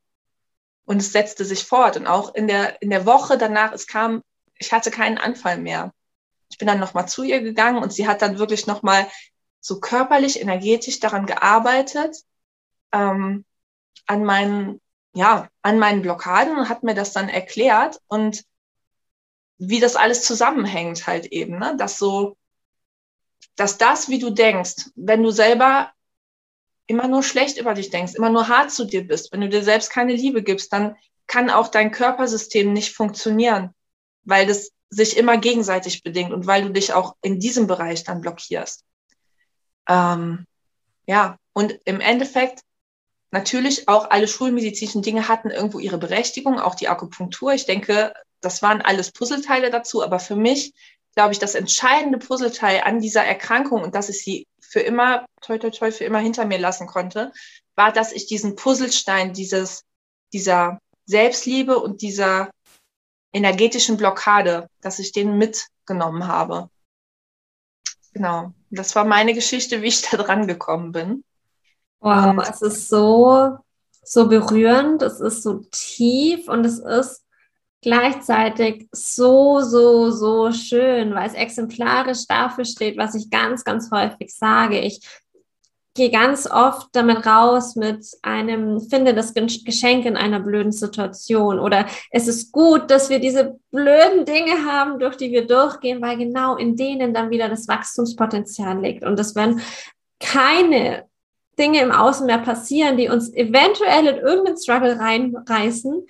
Und 0.85 0.99
es 0.99 1.12
setzte 1.12 1.45
sich 1.45 1.64
fort. 1.64 1.97
Und 1.97 2.07
auch 2.07 2.35
in 2.35 2.47
der, 2.47 2.81
in 2.83 2.91
der 2.91 3.07
Woche 3.07 3.38
danach, 3.38 3.73
es 3.73 3.87
kam, 3.87 4.23
ich 4.59 4.73
hatte 4.73 4.91
keinen 4.91 5.19
Anfall 5.19 5.59
mehr. 5.59 5.93
Ich 6.50 6.59
bin 6.59 6.69
dann 6.69 6.81
nochmal 6.81 7.09
zu 7.09 7.23
ihr 7.23 7.41
gegangen 7.41 7.83
und 7.83 7.93
sie 7.93 8.07
hat 8.07 8.23
dann 8.23 8.38
wirklich 8.38 8.67
nochmal 8.67 9.09
so 9.61 9.81
körperlich, 9.81 10.41
energetisch 10.41 11.00
daran 11.00 11.26
gearbeitet, 11.26 12.17
ähm, 12.93 13.45
an 14.07 14.25
meinen, 14.25 14.81
ja, 15.14 15.49
an 15.62 15.79
meinen 15.79 16.03
Blockaden 16.03 16.57
und 16.59 16.69
hat 16.69 16.83
mir 16.83 16.95
das 16.95 17.12
dann 17.12 17.29
erklärt 17.29 18.00
und 18.09 18.45
wie 19.59 19.81
das 19.81 19.97
alles 19.97 20.23
zusammenhängt 20.23 21.07
halt 21.07 21.26
eben, 21.26 21.59
ne? 21.59 21.76
dass 21.79 21.99
so, 21.99 22.37
dass 23.57 23.79
das, 23.79 24.09
wie 24.09 24.19
du 24.19 24.31
denkst, 24.31 24.91
wenn 24.97 25.23
du 25.23 25.31
selber 25.31 25.93
immer 26.87 27.09
nur 27.09 27.23
schlecht 27.23 27.59
über 27.59 27.75
dich 27.75 27.91
denkst, 27.91 28.14
immer 28.14 28.31
nur 28.31 28.49
hart 28.49 28.71
zu 28.71 28.85
dir 28.85 29.07
bist, 29.07 29.33
wenn 29.33 29.41
du 29.41 29.49
dir 29.49 29.62
selbst 29.62 29.91
keine 29.91 30.14
Liebe 30.14 30.43
gibst, 30.43 30.73
dann 30.73 30.97
kann 31.26 31.50
auch 31.50 31.69
dein 31.69 31.91
Körpersystem 31.91 32.73
nicht 32.73 32.95
funktionieren, 32.95 33.71
weil 34.25 34.47
das 34.47 34.71
sich 34.91 35.17
immer 35.17 35.38
gegenseitig 35.38 36.03
bedingt 36.03 36.33
und 36.33 36.47
weil 36.47 36.62
du 36.62 36.71
dich 36.71 36.93
auch 36.93 37.17
in 37.23 37.41
diesem 37.41 37.67
Bereich 37.67 38.05
dann 38.05 38.21
blockierst. 38.21 38.85
Ähm, 39.88 40.47
ja, 41.07 41.38
und 41.53 41.79
im 41.85 42.00
Endeffekt 42.00 42.61
natürlich 43.31 43.88
auch 43.88 44.11
alle 44.11 44.29
schulmedizinischen 44.29 45.03
Dinge 45.03 45.29
hatten 45.29 45.50
irgendwo 45.50 45.79
ihre 45.79 45.99
Berechtigung, 45.99 46.61
auch 46.61 46.75
die 46.75 46.88
Akupunktur. 46.88 47.53
Ich 47.53 47.67
denke, 47.67 48.12
das 48.41 48.62
waren 48.62 48.81
alles 48.81 49.11
Puzzleteile 49.11 49.71
dazu, 49.71 50.03
aber 50.03 50.21
für 50.21 50.37
mich, 50.37 50.73
glaube 51.14 51.33
ich, 51.33 51.38
das 51.38 51.55
entscheidende 51.55 52.19
Puzzleteil 52.19 52.83
an 52.85 53.00
dieser 53.00 53.25
Erkrankung 53.25 53.83
und 53.83 53.95
dass 53.95 54.09
ich 54.09 54.23
sie 54.23 54.47
für 54.75 54.81
immer, 54.81 55.25
toi, 55.40 55.57
toi, 55.57 55.71
toi, 55.71 55.93
für 55.93 56.02
immer 56.02 56.19
hinter 56.19 56.47
mir 56.47 56.59
lassen 56.59 56.88
konnte, 56.88 57.33
war, 57.76 57.93
dass 57.93 58.11
ich 58.11 58.26
diesen 58.26 58.57
Puzzlestein 58.57 59.33
dieses, 59.33 59.85
dieser 60.33 60.81
Selbstliebe 61.07 61.78
und 61.78 62.02
dieser 62.02 62.50
energetischen 63.33 63.97
Blockade, 63.97 64.69
dass 64.81 64.99
ich 64.99 65.12
den 65.12 65.38
mitgenommen 65.38 66.26
habe. 66.26 66.71
Genau. 68.14 68.52
Das 68.71 68.97
war 68.97 69.04
meine 69.04 69.33
Geschichte, 69.33 69.81
wie 69.81 69.87
ich 69.87 70.02
da 70.02 70.16
dran 70.16 70.49
gekommen 70.49 70.90
bin. 70.90 71.25
Wow, 72.00 72.37
es 72.49 72.61
ist 72.61 72.88
so, 72.88 73.57
so 74.02 74.28
berührend, 74.28 75.02
es 75.02 75.21
ist 75.21 75.45
so 75.45 75.61
tief 75.71 76.49
und 76.49 76.66
es 76.66 76.81
ist 76.81 77.24
gleichzeitig 77.85 78.88
so, 78.93 79.61
so, 79.61 80.11
so 80.11 80.50
schön, 80.53 81.14
weil 81.14 81.29
es 81.29 81.35
exemplarisch 81.35 82.26
dafür 82.26 82.64
steht, 82.64 82.97
was 82.97 83.14
ich 83.14 83.31
ganz, 83.31 83.62
ganz 83.62 83.91
häufig 83.93 84.35
sage. 84.35 84.81
Ich 84.81 85.00
gehe 85.95 86.11
ganz 86.11 86.50
oft 86.50 86.88
damit 86.93 87.25
raus 87.26 87.76
mit 87.76 88.05
einem, 88.23 88.81
finde 88.81 89.14
das 89.14 89.35
Geschenk 89.35 90.07
in 90.07 90.17
einer 90.17 90.41
blöden 90.41 90.73
Situation 90.73 91.61
oder 91.61 91.87
es 92.11 92.26
ist 92.26 92.50
gut, 92.50 92.91
dass 92.91 93.11
wir 93.11 93.21
diese 93.21 93.61
blöden 93.71 94.25
Dinge 94.25 94.64
haben, 94.67 94.99
durch 94.99 95.17
die 95.17 95.31
wir 95.31 95.47
durchgehen, 95.47 96.03
weil 96.03 96.17
genau 96.17 96.57
in 96.57 96.76
denen 96.76 97.14
dann 97.14 97.31
wieder 97.31 97.49
das 97.49 97.69
Wachstumspotenzial 97.69 98.81
liegt. 98.81 99.05
Und 99.05 99.19
dass 99.19 99.37
wenn 99.37 99.61
keine 100.19 101.05
Dinge 101.59 101.83
im 101.83 101.93
Außen 101.93 102.26
mehr 102.26 102.38
passieren, 102.38 102.97
die 102.97 103.09
uns 103.09 103.33
eventuell 103.33 104.07
in 104.07 104.17
irgendeinen 104.17 104.57
Struggle 104.57 104.99
reinreißen, 104.99 106.07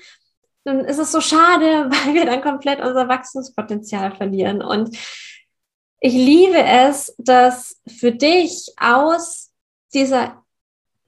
dann 0.64 0.80
ist 0.80 0.98
es 0.98 1.12
so 1.12 1.20
schade, 1.20 1.88
weil 1.90 2.14
wir 2.14 2.26
dann 2.26 2.42
komplett 2.42 2.80
unser 2.80 3.08
Wachstumspotenzial 3.08 4.14
verlieren. 4.14 4.62
Und 4.62 4.96
ich 6.00 6.14
liebe 6.14 6.62
es, 6.62 7.14
dass 7.18 7.80
für 7.86 8.12
dich 8.12 8.72
aus 8.78 9.52
dieser, 9.94 10.42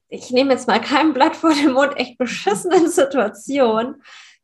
ich 0.09 0.31
nehme 0.31 0.53
jetzt 0.53 0.69
mal 0.69 0.81
kein 0.81 1.13
Blatt 1.13 1.37
vor 1.37 1.53
den 1.53 1.73
Mund, 1.73 1.97
echt 1.97 2.17
beschissenen 2.19 2.89
Situation 2.89 3.97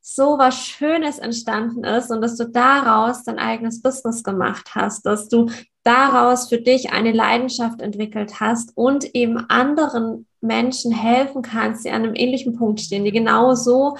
so 0.04 0.36
was 0.36 0.66
Schönes 0.66 1.20
entstanden 1.20 1.84
ist 1.84 2.10
und 2.10 2.20
dass 2.20 2.36
du 2.36 2.48
daraus 2.48 3.22
dein 3.22 3.38
eigenes 3.38 3.80
Business 3.80 4.24
gemacht 4.24 4.74
hast, 4.74 5.06
dass 5.06 5.28
du 5.28 5.48
daraus 5.84 6.48
für 6.48 6.60
dich 6.60 6.92
eine 6.92 7.12
Leidenschaft 7.12 7.80
entwickelt 7.80 8.40
hast 8.40 8.76
und 8.76 9.14
eben 9.14 9.38
anderen 9.48 10.26
Menschen 10.40 10.92
helfen 10.92 11.42
kannst, 11.42 11.84
die 11.84 11.90
an 11.90 12.02
einem 12.02 12.16
ähnlichen 12.16 12.58
Punkt 12.58 12.80
stehen, 12.80 13.04
die 13.04 13.12
genauso 13.12 13.96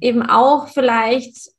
eben 0.00 0.22
auch 0.22 0.68
vielleicht 0.68 1.50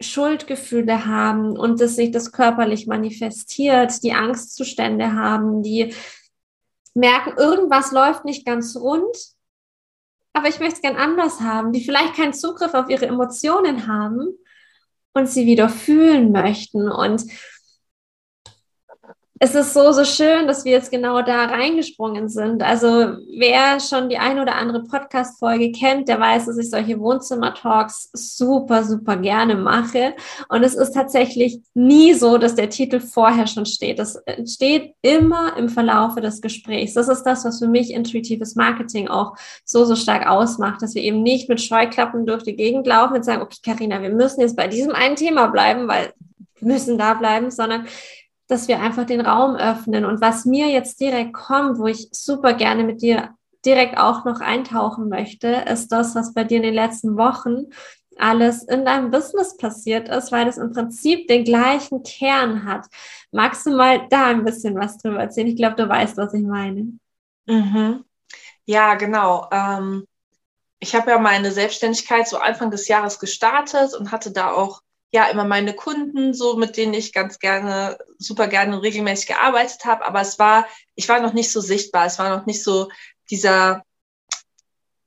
Schuldgefühle 0.00 1.06
haben 1.06 1.56
und 1.56 1.80
dass 1.80 1.96
sich 1.96 2.10
das 2.10 2.32
körperlich 2.32 2.86
manifestiert, 2.86 4.02
die 4.02 4.12
Angstzustände 4.12 5.12
haben, 5.14 5.62
die 5.62 5.94
merken, 6.94 7.34
irgendwas 7.36 7.92
läuft 7.92 8.24
nicht 8.24 8.44
ganz 8.44 8.76
rund, 8.76 9.16
aber 10.32 10.48
ich 10.48 10.58
möchte 10.58 10.74
es 10.74 10.82
gern 10.82 10.96
anders 10.96 11.40
haben, 11.40 11.72
die 11.72 11.84
vielleicht 11.84 12.16
keinen 12.16 12.34
Zugriff 12.34 12.74
auf 12.74 12.88
ihre 12.88 13.06
Emotionen 13.06 13.86
haben 13.86 14.36
und 15.12 15.28
sie 15.28 15.46
wieder 15.46 15.68
fühlen 15.68 16.32
möchten. 16.32 16.90
Und 16.90 17.24
es 19.44 19.54
ist 19.54 19.74
so, 19.74 19.92
so 19.92 20.06
schön, 20.06 20.46
dass 20.46 20.64
wir 20.64 20.72
jetzt 20.72 20.90
genau 20.90 21.20
da 21.20 21.44
reingesprungen 21.44 22.30
sind. 22.30 22.62
Also 22.62 22.86
wer 23.36 23.78
schon 23.78 24.08
die 24.08 24.16
eine 24.16 24.40
oder 24.40 24.54
andere 24.54 24.84
Podcast-Folge 24.84 25.70
kennt, 25.70 26.08
der 26.08 26.18
weiß, 26.18 26.46
dass 26.46 26.56
ich 26.56 26.70
solche 26.70 26.98
Wohnzimmer-Talks 26.98 28.08
super, 28.14 28.84
super 28.84 29.18
gerne 29.18 29.54
mache. 29.54 30.14
Und 30.48 30.62
es 30.62 30.74
ist 30.74 30.92
tatsächlich 30.92 31.60
nie 31.74 32.14
so, 32.14 32.38
dass 32.38 32.54
der 32.54 32.70
Titel 32.70 33.00
vorher 33.00 33.46
schon 33.46 33.66
steht. 33.66 33.98
Das 33.98 34.16
entsteht 34.24 34.94
immer 35.02 35.58
im 35.58 35.68
Verlaufe 35.68 36.22
des 36.22 36.40
Gesprächs. 36.40 36.94
Das 36.94 37.08
ist 37.08 37.24
das, 37.24 37.44
was 37.44 37.58
für 37.58 37.68
mich 37.68 37.92
intuitives 37.92 38.54
Marketing 38.54 39.08
auch 39.08 39.34
so, 39.66 39.84
so 39.84 39.94
stark 39.94 40.26
ausmacht, 40.26 40.80
dass 40.80 40.94
wir 40.94 41.02
eben 41.02 41.22
nicht 41.22 41.50
mit 41.50 41.60
Scheuklappen 41.60 42.24
durch 42.24 42.44
die 42.44 42.56
Gegend 42.56 42.86
laufen 42.86 43.16
und 43.16 43.26
sagen, 43.26 43.42
okay, 43.42 43.58
Karina, 43.62 44.00
wir 44.00 44.08
müssen 44.08 44.40
jetzt 44.40 44.56
bei 44.56 44.68
diesem 44.68 44.92
einen 44.92 45.16
Thema 45.16 45.48
bleiben, 45.48 45.86
weil 45.86 46.14
wir 46.60 46.68
müssen 46.68 46.96
da 46.96 47.12
bleiben, 47.12 47.50
sondern 47.50 47.86
dass 48.46 48.68
wir 48.68 48.80
einfach 48.80 49.06
den 49.06 49.20
Raum 49.20 49.56
öffnen. 49.56 50.04
Und 50.04 50.20
was 50.20 50.44
mir 50.44 50.68
jetzt 50.68 51.00
direkt 51.00 51.32
kommt, 51.32 51.78
wo 51.78 51.86
ich 51.86 52.08
super 52.12 52.54
gerne 52.54 52.84
mit 52.84 53.02
dir 53.02 53.30
direkt 53.64 53.96
auch 53.96 54.24
noch 54.24 54.40
eintauchen 54.40 55.08
möchte, 55.08 55.48
ist 55.48 55.88
das, 55.88 56.14
was 56.14 56.34
bei 56.34 56.44
dir 56.44 56.58
in 56.58 56.64
den 56.64 56.74
letzten 56.74 57.16
Wochen 57.16 57.66
alles 58.18 58.62
in 58.62 58.84
deinem 58.84 59.10
Business 59.10 59.56
passiert 59.56 60.08
ist, 60.08 60.30
weil 60.30 60.46
es 60.46 60.58
im 60.58 60.72
Prinzip 60.72 61.26
den 61.28 61.44
gleichen 61.44 62.02
Kern 62.02 62.64
hat. 62.64 62.86
Magst 63.32 63.66
du 63.66 63.76
mal 63.76 64.06
da 64.08 64.26
ein 64.26 64.44
bisschen 64.44 64.76
was 64.76 64.98
drüber 64.98 65.20
erzählen? 65.20 65.48
Ich 65.48 65.56
glaube, 65.56 65.76
du 65.76 65.88
weißt, 65.88 66.16
was 66.16 66.34
ich 66.34 66.44
meine. 66.44 66.92
Mhm. 67.46 68.04
Ja, 68.66 68.94
genau. 68.94 69.48
Ähm, 69.50 70.06
ich 70.78 70.94
habe 70.94 71.10
ja 71.10 71.18
meine 71.18 71.50
Selbstständigkeit 71.50 72.28
so 72.28 72.38
Anfang 72.38 72.70
des 72.70 72.88
Jahres 72.88 73.18
gestartet 73.18 73.94
und 73.94 74.12
hatte 74.12 74.30
da 74.30 74.52
auch 74.52 74.82
ja 75.14 75.26
immer 75.28 75.44
meine 75.44 75.74
Kunden, 75.74 76.34
so 76.34 76.56
mit 76.56 76.76
denen 76.76 76.92
ich 76.92 77.12
ganz 77.12 77.38
gerne, 77.38 77.96
super 78.18 78.48
gerne 78.48 78.82
regelmäßig 78.82 79.28
gearbeitet 79.28 79.84
habe. 79.84 80.04
Aber 80.04 80.20
es 80.20 80.40
war, 80.40 80.66
ich 80.96 81.08
war 81.08 81.20
noch 81.20 81.32
nicht 81.32 81.52
so 81.52 81.60
sichtbar. 81.60 82.06
Es 82.06 82.18
war 82.18 82.36
noch 82.36 82.46
nicht 82.46 82.64
so 82.64 82.90
dieser, 83.30 83.84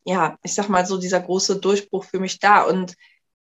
ja, 0.06 0.38
ich 0.44 0.54
sag 0.54 0.70
mal 0.70 0.86
so 0.86 0.98
dieser 0.98 1.20
große 1.20 1.60
Durchbruch 1.60 2.06
für 2.06 2.22
mich 2.22 2.40
da. 2.40 2.62
Und 2.62 2.96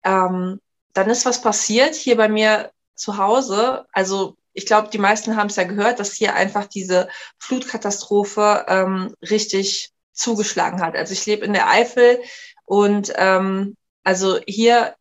ähm, 0.04 0.60
dann 0.94 1.10
ist 1.10 1.26
was 1.26 1.42
passiert 1.42 1.96
hier 1.96 2.18
bei 2.18 2.30
mir 2.30 2.72
zu 2.94 3.18
Hause. 3.18 3.88
Also 3.92 4.38
ich 4.54 4.68
glaube, 4.68 4.90
die 4.90 5.00
meisten 5.00 5.36
haben 5.36 5.48
es 5.48 5.56
ja 5.56 5.64
gehört, 5.64 6.00
dass 6.00 6.14
hier 6.14 6.36
einfach 6.36 6.68
diese 6.68 7.10
Flutkatastrophe 7.40 8.66
ähm, 8.68 9.16
richtig 9.24 9.90
zugeschlagen 10.12 10.84
hat. 10.84 10.96
Also 10.96 11.14
ich 11.14 11.26
lebe 11.26 11.46
in 11.46 11.54
der 11.54 11.68
Eifel 11.68 12.22
und 12.66 13.12
ähm, 13.16 13.76
also 14.04 14.38
hier 14.46 14.94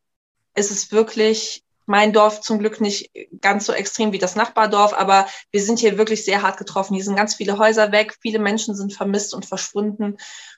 ist 0.55 0.71
es 0.71 0.93
wirklich 0.93 1.63
mein 1.87 2.13
Dorf 2.13 2.41
zum 2.41 2.59
Glück 2.59 2.81
nicht 2.81 3.11
ganz 3.41 3.67
so 3.67 3.73
extrem 3.73 4.13
wie 4.13 4.19
das 4.19 4.37
Nachbardorf, 4.37 4.95
aber 4.95 5.27
wir 5.51 5.63
sind 5.63 5.79
hier 5.79 5.99
wirklich 5.99 6.25
sehr 6.25 6.43
hart 6.43 6.57
getroffen. 6.57 6.95
Hier 6.95 7.05
sind 7.05 7.17
ganz 7.17 7.35
viele 7.35 7.59
Häuser 7.59 7.93
weg, 7.93 8.17
viele 8.21 8.39
Menschen 8.39 8.75
sind 8.77 8.93
vermisst 8.93 9.35
und 9.35 9.47
verschwunden. 9.47 10.17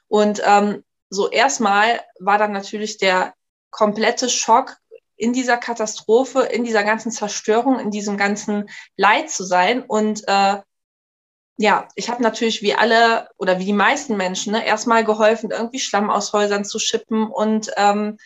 Und 0.09 0.43
ähm, 0.45 0.85
so 1.09 1.31
erstmal 1.31 2.01
war 2.19 2.39
dann 2.39 2.53
natürlich 2.53 2.99
der 2.99 3.35
komplette 3.71 4.29
Schock 4.29 4.77
in 5.17 5.33
dieser 5.33 5.57
Katastrophe, 5.57 6.43
in 6.43 6.65
dieser 6.65 6.85
ganzen 6.85 7.11
Zerstörung, 7.11 7.79
in 7.79 7.91
diesem 7.91 8.17
ganzen 8.17 8.69
Leid 8.97 9.31
zu 9.31 9.45
sein. 9.45 9.83
Und 9.83 10.27
äh, 10.29 10.61
ja, 11.57 11.89
ich 11.95 12.11
habe 12.11 12.23
natürlich 12.23 12.63
wie 12.63 12.75
alle 12.75 13.29
oder 13.39 13.59
wie 13.59 13.65
die 13.65 13.73
meisten 13.73 14.17
Menschen 14.17 14.53
ne, 14.53 14.67
erstmal 14.67 15.05
geholfen, 15.05 15.53
irgendwie 15.53 15.79
Schlamm 15.79 16.11
aus 16.11 16.33
Häusern 16.33 16.65
zu 16.65 16.79
schippen 16.79 17.29
und 17.29 17.71
ähm, 17.77 18.19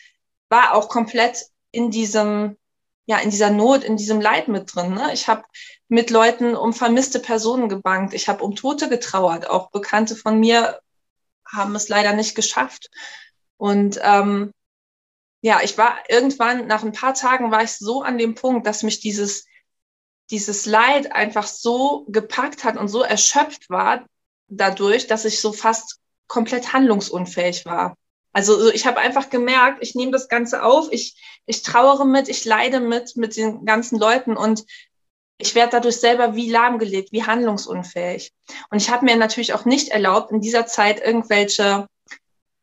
war 0.49 0.75
auch 0.75 0.89
komplett 0.89 1.47
in 1.71 1.91
diesem, 1.91 2.57
ja, 3.07 3.19
in 3.19 3.31
dieser 3.31 3.51
Not, 3.51 3.85
in 3.85 3.97
diesem 3.97 4.21
Leid 4.21 4.49
mit 4.49 4.75
drin. 4.75 4.95
Ne? 4.95 5.13
Ich 5.13 5.29
habe 5.29 5.45
mit 5.89 6.11
Leuten 6.11 6.55
um 6.55 6.73
vermisste 6.73 7.21
Personen 7.21 7.69
gebankt, 7.69 8.15
ich 8.15 8.29
habe 8.29 8.45
um 8.45 8.55
Tote 8.55 8.89
getrauert. 8.89 9.49
Auch 9.49 9.71
Bekannte 9.71 10.17
von 10.17 10.39
mir 10.39 10.81
haben 11.47 11.75
es 11.75 11.89
leider 11.89 12.13
nicht 12.13 12.35
geschafft. 12.35 12.91
Und 13.57 13.99
ähm, 14.03 14.53
ja, 15.41 15.61
ich 15.63 15.79
war 15.79 15.99
irgendwann, 16.09 16.67
nach 16.67 16.83
ein 16.83 16.93
paar 16.93 17.15
Tagen 17.15 17.51
war 17.51 17.63
ich 17.63 17.73
so 17.73 18.03
an 18.03 18.19
dem 18.19 18.35
Punkt, 18.35 18.67
dass 18.67 18.83
mich 18.83 19.01
dieses, 19.01 19.47
dieses 20.31 20.67
Leid 20.67 21.13
einfach 21.13 21.47
so 21.47 22.05
gepackt 22.09 22.65
hat 22.65 22.77
und 22.77 22.89
so 22.89 23.03
erschöpft 23.03 23.71
war 23.71 24.05
dadurch, 24.49 25.07
dass 25.07 25.25
ich 25.25 25.41
so 25.41 25.53
fast 25.53 26.01
komplett 26.27 26.73
handlungsunfähig 26.73 27.65
war. 27.67 27.97
Also 28.39 28.71
ich 28.71 28.87
habe 28.87 29.01
einfach 29.01 29.31
gemerkt, 29.31 29.79
ich 29.81 29.97
nehme 29.97 30.13
das 30.13 30.29
Ganze 30.29 30.63
auf, 30.63 30.93
ich, 30.93 31.17
ich 31.47 31.63
trauere 31.65 32.05
mit, 32.05 32.29
ich 32.29 32.45
leide 32.45 32.79
mit, 32.79 33.17
mit 33.17 33.37
den 33.37 33.65
ganzen 33.65 33.99
Leuten 33.99 34.37
und 34.37 34.65
ich 35.39 35.57
werde 35.57 35.73
dadurch 35.73 35.97
selber 35.97 36.37
wie 36.37 36.49
lahmgelegt, 36.49 37.11
wie 37.11 37.25
handlungsunfähig. 37.25 38.33
Und 38.71 38.81
ich 38.81 38.91
habe 38.91 39.05
mir 39.05 39.17
natürlich 39.17 39.55
auch 39.55 39.65
nicht 39.65 39.89
erlaubt, 39.89 40.31
in 40.31 40.41
dieser 40.41 40.67
Zeit 40.67 41.01
irgendwelche 41.05 41.89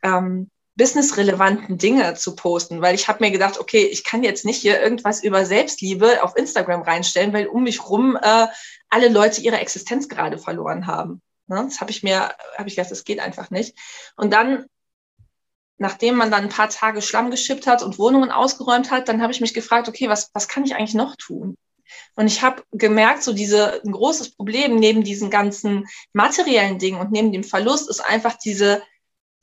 ähm, 0.02 0.50
businessrelevanten 0.78 1.78
Dinge 1.78 2.14
zu 2.14 2.38
posten, 2.38 2.82
weil 2.82 2.96
ich 2.96 3.10
habe 3.10 3.22
mir 3.26 3.32
gedacht, 3.32 3.60
okay, 3.60 3.84
ich 3.84 4.06
kann 4.06 4.24
jetzt 4.24 4.46
nicht 4.46 4.62
hier 4.62 4.82
irgendwas 4.82 5.26
über 5.26 5.46
Selbstliebe 5.46 6.24
auf 6.24 6.38
Instagram 6.38 6.84
reinstellen, 6.84 7.34
weil 7.34 7.48
um 7.48 7.64
mich 7.64 7.90
rum 7.90 8.18
äh, 8.22 8.48
alle 8.90 9.10
Leute 9.10 9.42
ihre 9.42 9.60
Existenz 9.60 10.08
gerade 10.08 10.38
verloren 10.38 10.88
haben. 10.88 11.22
Ne? 11.48 11.66
Das 11.66 11.82
habe 11.82 11.92
ich 11.92 12.02
mir, 12.02 12.34
habe 12.58 12.70
ich 12.70 12.78
gedacht, 12.78 12.92
das 12.92 13.04
geht 13.04 13.20
einfach 13.20 13.52
nicht. 13.52 13.78
Und 14.16 14.32
dann, 14.32 14.68
nachdem 15.78 16.16
man 16.16 16.32
dann 16.32 16.44
ein 16.44 16.50
paar 16.50 16.70
Tage 16.70 17.02
Schlamm 17.02 17.32
geschippt 17.32 17.68
hat 17.68 17.84
und 17.84 18.00
Wohnungen 18.00 18.32
ausgeräumt 18.32 18.92
hat, 18.92 19.08
dann 19.10 19.22
habe 19.22 19.34
ich 19.34 19.42
mich 19.42 19.54
gefragt, 19.54 19.88
okay, 19.88 20.10
was, 20.10 20.32
was 20.34 20.48
kann 20.48 20.64
ich 20.64 20.76
eigentlich 20.76 20.94
noch 20.94 21.16
tun? 21.16 21.58
Und 22.16 22.28
ich 22.28 22.42
habe 22.42 22.64
gemerkt, 22.72 23.24
so 23.24 23.34
diese 23.34 23.82
ein 23.84 23.92
großes 23.92 24.36
Problem 24.36 24.78
neben 24.78 25.04
diesen 25.04 25.30
ganzen 25.30 25.86
materiellen 26.14 26.80
Dingen 26.80 27.00
und 27.00 27.12
neben 27.12 27.32
dem 27.32 27.44
Verlust 27.44 27.90
ist 27.90 28.00
einfach 28.00 28.36
diese 28.38 28.82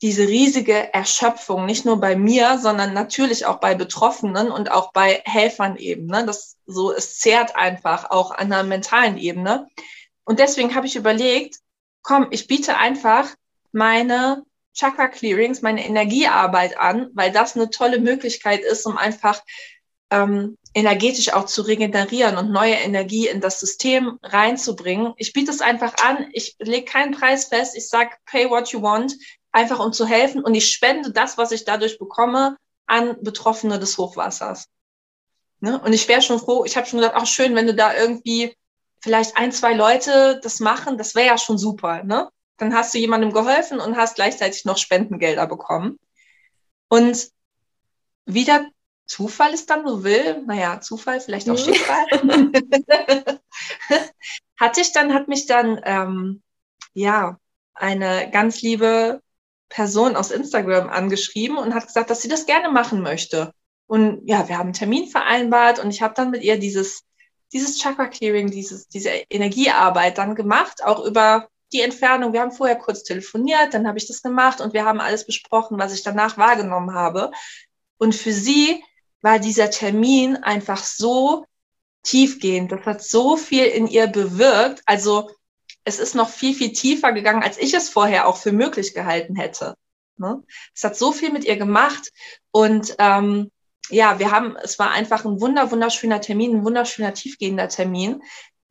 diese 0.03 0.27
riesige 0.27 0.93
Erschöpfung, 0.93 1.65
nicht 1.65 1.85
nur 1.85 1.97
bei 2.01 2.17
mir, 2.17 2.57
sondern 2.57 2.93
natürlich 2.93 3.45
auch 3.45 3.61
bei 3.61 3.73
Betroffenen 3.73 4.51
und 4.51 4.69
auch 4.69 4.91
bei 4.91 5.21
Helfern 5.23 5.77
eben. 5.77 6.07
Ne? 6.07 6.25
Das 6.25 6.57
so, 6.65 6.91
es 6.91 7.19
zehrt 7.19 7.55
einfach 7.55 8.11
auch 8.11 8.31
an 8.31 8.49
der 8.49 8.63
mentalen 8.63 9.17
Ebene. 9.17 9.65
Und 10.25 10.39
deswegen 10.39 10.75
habe 10.75 10.87
ich 10.87 10.97
überlegt, 10.97 11.59
komm, 12.01 12.27
ich 12.31 12.47
biete 12.47 12.75
einfach 12.75 13.29
meine 13.71 14.43
Chakra 14.73 15.07
Clearings, 15.07 15.61
meine 15.61 15.85
Energiearbeit 15.85 16.77
an, 16.77 17.09
weil 17.13 17.31
das 17.31 17.55
eine 17.55 17.69
tolle 17.69 17.99
Möglichkeit 17.99 18.61
ist, 18.61 18.85
um 18.85 18.97
einfach 18.97 19.41
ähm, 20.09 20.57
energetisch 20.73 21.33
auch 21.33 21.45
zu 21.45 21.61
regenerieren 21.61 22.37
und 22.37 22.51
neue 22.51 22.75
Energie 22.75 23.27
in 23.27 23.41
das 23.41 23.59
System 23.59 24.19
reinzubringen. 24.23 25.13
Ich 25.17 25.33
biete 25.33 25.51
es 25.51 25.61
einfach 25.61 25.93
an, 26.03 26.27
ich 26.33 26.55
lege 26.59 26.85
keinen 26.85 27.13
Preis 27.13 27.45
fest, 27.45 27.75
ich 27.75 27.87
sage, 27.87 28.11
pay 28.25 28.49
what 28.49 28.69
you 28.69 28.81
want 28.81 29.13
einfach 29.53 29.79
um 29.79 29.93
zu 29.93 30.05
helfen. 30.05 30.43
Und 30.43 30.55
ich 30.55 30.71
spende 30.71 31.11
das, 31.11 31.37
was 31.37 31.51
ich 31.51 31.63
dadurch 31.63 31.97
bekomme, 31.99 32.57
an 32.85 33.17
Betroffene 33.21 33.79
des 33.79 33.97
Hochwassers. 33.97 34.67
Ne? 35.61 35.79
Und 35.79 35.93
ich 35.93 36.07
wäre 36.09 36.21
schon 36.21 36.39
froh, 36.39 36.65
ich 36.65 36.75
habe 36.75 36.85
schon 36.85 36.99
gesagt, 36.99 37.15
auch 37.15 37.25
schön, 37.25 37.55
wenn 37.55 37.67
du 37.67 37.73
da 37.73 37.95
irgendwie 37.95 38.57
vielleicht 38.99 39.37
ein, 39.37 39.51
zwei 39.51 39.73
Leute 39.73 40.39
das 40.43 40.59
machen, 40.59 40.97
das 40.97 41.15
wäre 41.15 41.27
ja 41.27 41.37
schon 41.37 41.57
super. 41.57 42.03
Ne? 42.03 42.29
Dann 42.57 42.73
hast 42.73 42.93
du 42.93 42.99
jemandem 42.99 43.33
geholfen 43.33 43.79
und 43.79 43.97
hast 43.97 44.15
gleichzeitig 44.15 44.65
noch 44.65 44.77
Spendengelder 44.77 45.47
bekommen. 45.47 45.99
Und 46.87 47.29
wie 48.25 48.45
der 48.45 48.65
Zufall 49.05 49.53
es 49.53 49.65
dann 49.65 49.85
so 49.85 50.03
will, 50.03 50.43
naja, 50.45 50.79
Zufall, 50.79 51.19
vielleicht 51.19 51.49
auch 51.49 51.57
Schicksal, 51.57 52.05
hatte 54.57 54.81
ich 54.81 54.91
dann, 54.93 55.13
hat 55.13 55.27
mich 55.27 55.45
dann, 55.45 55.81
ähm, 55.83 56.41
ja, 56.93 57.37
eine 57.73 58.29
ganz 58.31 58.61
liebe 58.61 59.21
Person 59.69 60.15
aus 60.15 60.31
Instagram 60.31 60.89
angeschrieben 60.89 61.57
und 61.57 61.73
hat 61.73 61.87
gesagt, 61.87 62.09
dass 62.09 62.21
sie 62.21 62.27
das 62.27 62.45
gerne 62.45 62.69
machen 62.69 63.01
möchte. 63.01 63.53
Und 63.87 64.21
ja, 64.25 64.47
wir 64.47 64.57
haben 64.57 64.67
einen 64.67 64.73
Termin 64.73 65.07
vereinbart 65.07 65.79
und 65.79 65.89
ich 65.89 66.01
habe 66.01 66.13
dann 66.13 66.29
mit 66.31 66.43
ihr 66.43 66.59
dieses, 66.59 67.03
dieses 67.51 67.79
Chakra 67.79 68.07
Clearing, 68.07 68.51
dieses, 68.51 68.87
diese 68.87 69.09
Energiearbeit 69.09 70.17
dann 70.17 70.35
gemacht, 70.35 70.83
auch 70.83 71.03
über 71.03 71.49
die 71.73 71.81
Entfernung. 71.81 72.33
Wir 72.33 72.41
haben 72.41 72.51
vorher 72.51 72.75
kurz 72.75 73.03
telefoniert, 73.03 73.73
dann 73.73 73.87
habe 73.87 73.97
ich 73.97 74.07
das 74.07 74.21
gemacht 74.21 74.61
und 74.61 74.73
wir 74.73 74.85
haben 74.85 75.01
alles 75.01 75.25
besprochen, 75.25 75.77
was 75.79 75.93
ich 75.93 76.03
danach 76.03 76.37
wahrgenommen 76.37 76.93
habe. 76.93 77.31
Und 77.97 78.15
für 78.15 78.33
sie 78.33 78.83
war 79.21 79.39
dieser 79.39 79.69
Termin 79.69 80.37
einfach 80.37 80.83
so 80.83 81.45
tiefgehend. 82.03 82.71
Das 82.71 82.85
hat 82.85 83.03
so 83.03 83.37
viel 83.37 83.65
in 83.65 83.87
ihr 83.87 84.07
bewirkt. 84.07 84.81
Also 84.85 85.31
es 85.85 85.99
ist 85.99 86.15
noch 86.15 86.29
viel, 86.29 86.53
viel 86.53 86.73
tiefer 86.73 87.11
gegangen, 87.11 87.43
als 87.43 87.57
ich 87.57 87.73
es 87.73 87.89
vorher 87.89 88.27
auch 88.27 88.37
für 88.37 88.51
möglich 88.51 88.93
gehalten 88.93 89.35
hätte. 89.35 89.75
Ne? 90.17 90.43
Es 90.75 90.83
hat 90.83 90.95
so 90.95 91.11
viel 91.11 91.31
mit 91.31 91.45
ihr 91.45 91.57
gemacht 91.57 92.11
und 92.51 92.95
ähm, 92.99 93.51
ja, 93.89 94.17
wir 94.19 94.31
haben, 94.31 94.55
es 94.63 94.79
war 94.79 94.91
einfach 94.91 95.25
ein 95.25 95.41
wunder, 95.41 95.71
wunderschöner 95.71 96.21
Termin, 96.21 96.57
ein 96.57 96.65
wunderschöner, 96.65 97.13
tiefgehender 97.13 97.67
Termin. 97.67 98.23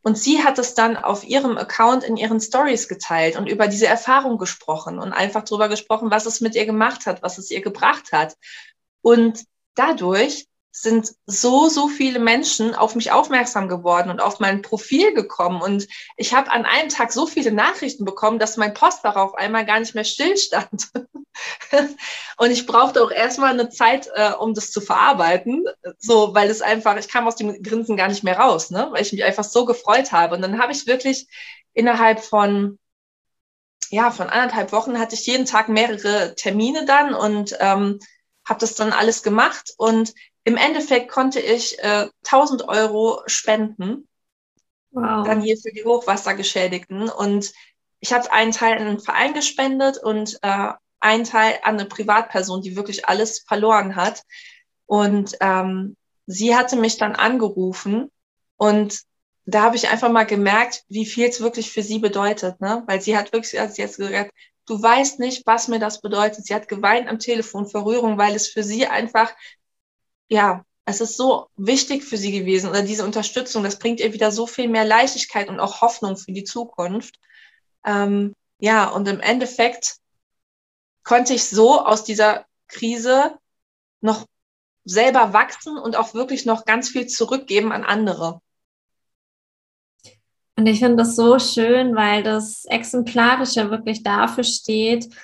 Und 0.02 0.18
sie 0.18 0.42
hat 0.42 0.58
es 0.58 0.74
dann 0.74 0.96
auf 0.96 1.24
ihrem 1.24 1.56
Account 1.56 2.02
in 2.02 2.16
ihren 2.16 2.40
Stories 2.40 2.88
geteilt 2.88 3.36
und 3.36 3.48
über 3.48 3.68
diese 3.68 3.86
Erfahrung 3.86 4.36
gesprochen 4.36 4.98
und 4.98 5.12
einfach 5.12 5.44
darüber 5.44 5.68
gesprochen, 5.68 6.10
was 6.10 6.26
es 6.26 6.40
mit 6.40 6.56
ihr 6.56 6.66
gemacht 6.66 7.06
hat, 7.06 7.22
was 7.22 7.38
es 7.38 7.50
ihr 7.50 7.60
gebracht 7.60 8.12
hat. 8.12 8.36
Und 9.00 9.44
dadurch 9.74 10.46
sind 10.74 11.12
so, 11.26 11.68
so 11.68 11.86
viele 11.88 12.18
Menschen 12.18 12.74
auf 12.74 12.94
mich 12.94 13.12
aufmerksam 13.12 13.68
geworden 13.68 14.08
und 14.08 14.20
auf 14.20 14.40
mein 14.40 14.62
Profil 14.62 15.12
gekommen. 15.12 15.60
Und 15.60 15.86
ich 16.16 16.32
habe 16.32 16.50
an 16.50 16.64
einem 16.64 16.88
Tag 16.88 17.12
so 17.12 17.26
viele 17.26 17.52
Nachrichten 17.52 18.06
bekommen, 18.06 18.38
dass 18.38 18.56
mein 18.56 18.72
Postfach 18.72 19.16
auf 19.16 19.34
einmal 19.34 19.66
gar 19.66 19.78
nicht 19.80 19.94
mehr 19.94 20.04
stillstand. 20.04 20.88
und 22.38 22.50
ich 22.50 22.66
brauchte 22.66 23.04
auch 23.04 23.10
erstmal 23.10 23.52
eine 23.52 23.68
Zeit, 23.68 24.08
äh, 24.14 24.32
um 24.32 24.54
das 24.54 24.70
zu 24.70 24.80
verarbeiten. 24.80 25.66
So, 25.98 26.34
weil 26.34 26.48
es 26.48 26.62
einfach, 26.62 26.96
ich 26.96 27.08
kam 27.08 27.28
aus 27.28 27.36
dem 27.36 27.62
Grinsen 27.62 27.98
gar 27.98 28.08
nicht 28.08 28.24
mehr 28.24 28.38
raus, 28.38 28.70
ne? 28.70 28.88
weil 28.92 29.02
ich 29.02 29.12
mich 29.12 29.24
einfach 29.24 29.44
so 29.44 29.66
gefreut 29.66 30.10
habe. 30.10 30.34
Und 30.34 30.40
dann 30.40 30.58
habe 30.58 30.72
ich 30.72 30.86
wirklich 30.86 31.26
innerhalb 31.74 32.20
von 32.20 32.78
ja, 33.90 34.10
von 34.10 34.30
anderthalb 34.30 34.72
Wochen 34.72 34.98
hatte 34.98 35.14
ich 35.14 35.26
jeden 35.26 35.44
Tag 35.44 35.68
mehrere 35.68 36.34
Termine 36.34 36.86
dann 36.86 37.12
und 37.12 37.54
ähm, 37.60 37.98
habe 38.48 38.60
das 38.60 38.74
dann 38.74 38.90
alles 38.90 39.22
gemacht 39.22 39.74
und 39.76 40.14
im 40.44 40.56
Endeffekt 40.56 41.10
konnte 41.10 41.40
ich 41.40 41.78
äh, 41.80 42.08
1000 42.24 42.68
Euro 42.68 43.22
spenden, 43.26 44.08
wow. 44.90 45.26
dann 45.26 45.40
hier 45.40 45.56
für 45.56 45.72
die 45.72 45.84
Hochwassergeschädigten. 45.84 47.08
Und 47.08 47.52
ich 48.00 48.12
habe 48.12 48.32
einen 48.32 48.52
Teil 48.52 48.78
an 48.78 48.86
einen 48.86 49.00
Verein 49.00 49.34
gespendet 49.34 49.98
und 49.98 50.38
äh, 50.42 50.72
einen 51.00 51.24
Teil 51.24 51.58
an 51.62 51.78
eine 51.78 51.86
Privatperson, 51.86 52.62
die 52.62 52.76
wirklich 52.76 53.08
alles 53.08 53.40
verloren 53.46 53.96
hat. 53.96 54.22
Und 54.86 55.36
ähm, 55.40 55.96
sie 56.26 56.56
hatte 56.56 56.76
mich 56.76 56.96
dann 56.98 57.14
angerufen 57.14 58.10
und 58.56 59.02
da 59.44 59.62
habe 59.62 59.76
ich 59.76 59.88
einfach 59.88 60.10
mal 60.10 60.24
gemerkt, 60.24 60.84
wie 60.88 61.06
viel 61.06 61.26
es 61.26 61.40
wirklich 61.40 61.72
für 61.72 61.82
sie 61.82 61.98
bedeutet, 61.98 62.60
ne? 62.60 62.84
Weil 62.86 63.00
sie 63.00 63.16
hat 63.16 63.32
wirklich, 63.32 63.58
als 63.58 63.74
sie 63.74 63.82
jetzt 63.82 63.96
gesagt, 63.96 64.32
du 64.66 64.80
weißt 64.80 65.18
nicht, 65.18 65.46
was 65.46 65.66
mir 65.66 65.80
das 65.80 66.00
bedeutet. 66.00 66.46
Sie 66.46 66.54
hat 66.54 66.68
geweint 66.68 67.08
am 67.08 67.18
Telefon 67.18 67.66
vor 67.66 67.84
Rührung, 67.84 68.18
weil 68.18 68.36
es 68.36 68.46
für 68.48 68.62
sie 68.62 68.86
einfach 68.86 69.32
ja, 70.32 70.64
es 70.86 71.00
ist 71.00 71.16
so 71.16 71.48
wichtig 71.56 72.04
für 72.04 72.16
sie 72.16 72.32
gewesen 72.32 72.70
oder 72.70 72.82
diese 72.82 73.04
Unterstützung, 73.04 73.62
das 73.62 73.78
bringt 73.78 74.00
ihr 74.00 74.14
wieder 74.14 74.32
so 74.32 74.46
viel 74.46 74.68
mehr 74.68 74.84
Leichtigkeit 74.84 75.48
und 75.48 75.60
auch 75.60 75.82
Hoffnung 75.82 76.16
für 76.16 76.32
die 76.32 76.44
Zukunft. 76.44 77.20
Ähm, 77.84 78.34
ja, 78.58 78.88
und 78.88 79.06
im 79.08 79.20
Endeffekt 79.20 79.96
konnte 81.04 81.34
ich 81.34 81.44
so 81.44 81.84
aus 81.84 82.02
dieser 82.04 82.46
Krise 82.68 83.38
noch 84.00 84.26
selber 84.84 85.32
wachsen 85.34 85.76
und 85.76 85.96
auch 85.96 86.14
wirklich 86.14 86.46
noch 86.46 86.64
ganz 86.64 86.88
viel 86.88 87.06
zurückgeben 87.06 87.70
an 87.70 87.84
andere. 87.84 88.40
Und 90.56 90.66
ich 90.66 90.78
finde 90.78 90.96
das 90.96 91.14
so 91.14 91.38
schön, 91.38 91.94
weil 91.94 92.22
das 92.22 92.64
Exemplarische 92.64 93.70
wirklich 93.70 94.02
dafür 94.02 94.44
steht, 94.44 95.14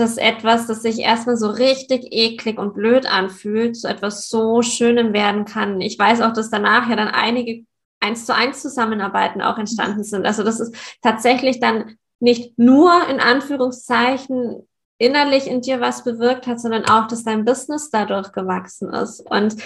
dass 0.00 0.16
etwas, 0.16 0.66
das 0.66 0.82
sich 0.82 0.98
erstmal 0.98 1.36
so 1.36 1.48
richtig 1.48 2.08
eklig 2.10 2.58
und 2.58 2.74
blöd 2.74 3.06
anfühlt, 3.06 3.76
zu 3.76 3.88
etwas 3.88 4.28
so 4.28 4.62
Schönem 4.62 5.12
werden 5.12 5.44
kann. 5.44 5.80
Ich 5.80 5.98
weiß 5.98 6.22
auch, 6.22 6.32
dass 6.32 6.50
danach 6.50 6.88
ja 6.88 6.96
dann 6.96 7.08
einige 7.08 7.64
eins 8.00 8.26
zu 8.26 8.34
eins 8.34 8.62
Zusammenarbeiten 8.62 9.42
auch 9.42 9.58
entstanden 9.58 10.02
sind. 10.02 10.26
Also 10.26 10.42
das 10.42 10.58
ist 10.58 10.74
tatsächlich 11.02 11.60
dann 11.60 11.96
nicht 12.18 12.58
nur 12.58 12.92
in 13.08 13.20
Anführungszeichen 13.20 14.66
innerlich 14.98 15.46
in 15.46 15.60
dir 15.62 15.80
was 15.80 16.04
bewirkt 16.04 16.46
hat, 16.46 16.60
sondern 16.60 16.84
auch, 16.84 17.06
dass 17.06 17.24
dein 17.24 17.44
Business 17.44 17.90
dadurch 17.90 18.32
gewachsen 18.32 18.92
ist. 18.92 19.20
Und 19.20 19.56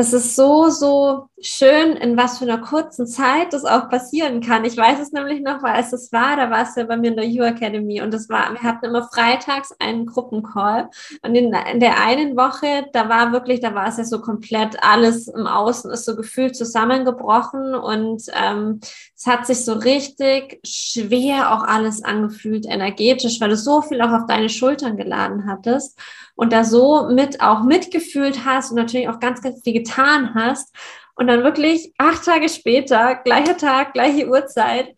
das 0.00 0.14
ist 0.14 0.34
so, 0.34 0.70
so 0.70 1.28
schön, 1.42 1.92
in 1.92 2.16
was 2.16 2.38
für 2.38 2.46
einer 2.46 2.56
kurzen 2.56 3.06
Zeit 3.06 3.52
das 3.52 3.66
auch 3.66 3.90
passieren 3.90 4.40
kann. 4.40 4.64
Ich 4.64 4.74
weiß 4.74 4.98
es 4.98 5.12
nämlich 5.12 5.42
noch, 5.42 5.62
weil 5.62 5.78
es 5.78 5.90
das 5.90 6.10
war, 6.10 6.36
da 6.36 6.50
war 6.50 6.62
es 6.62 6.74
ja 6.74 6.84
bei 6.84 6.96
mir 6.96 7.10
in 7.10 7.16
der 7.16 7.26
You 7.26 7.44
Academy 7.44 8.00
und 8.00 8.14
das 8.14 8.30
war, 8.30 8.50
wir 8.50 8.62
hatten 8.62 8.86
immer 8.86 9.06
freitags 9.12 9.74
einen 9.78 10.06
Gruppencall 10.06 10.88
und 11.20 11.34
in, 11.34 11.52
in 11.52 11.80
der 11.80 12.02
einen 12.02 12.34
Woche, 12.34 12.86
da 12.94 13.10
war 13.10 13.32
wirklich, 13.32 13.60
da 13.60 13.74
war 13.74 13.88
es 13.88 13.98
ja 13.98 14.04
so 14.04 14.22
komplett 14.22 14.82
alles 14.82 15.28
im 15.28 15.46
Außen 15.46 15.90
ist 15.90 16.06
so 16.06 16.16
gefühlt 16.16 16.56
zusammengebrochen 16.56 17.74
und 17.74 18.22
ähm, 18.32 18.80
es 19.20 19.26
hat 19.26 19.46
sich 19.46 19.66
so 19.66 19.74
richtig 19.74 20.60
schwer 20.64 21.52
auch 21.52 21.62
alles 21.62 22.02
angefühlt, 22.02 22.64
energetisch, 22.64 23.38
weil 23.38 23.50
du 23.50 23.56
so 23.56 23.82
viel 23.82 24.00
auch 24.00 24.12
auf 24.12 24.26
deine 24.26 24.48
Schultern 24.48 24.96
geladen 24.96 25.46
hattest 25.46 25.98
und 26.36 26.54
da 26.54 26.64
so 26.64 27.10
mit 27.10 27.42
auch 27.42 27.62
mitgefühlt 27.62 28.46
hast 28.46 28.70
und 28.70 28.76
natürlich 28.76 29.10
auch 29.10 29.20
ganz, 29.20 29.42
ganz 29.42 29.60
viel 29.62 29.74
getan 29.74 30.34
hast. 30.34 30.74
Und 31.16 31.26
dann 31.26 31.44
wirklich 31.44 31.92
acht 31.98 32.24
Tage 32.24 32.48
später, 32.48 33.16
gleicher 33.16 33.58
Tag, 33.58 33.92
gleiche 33.92 34.26
Uhrzeit, 34.26 34.94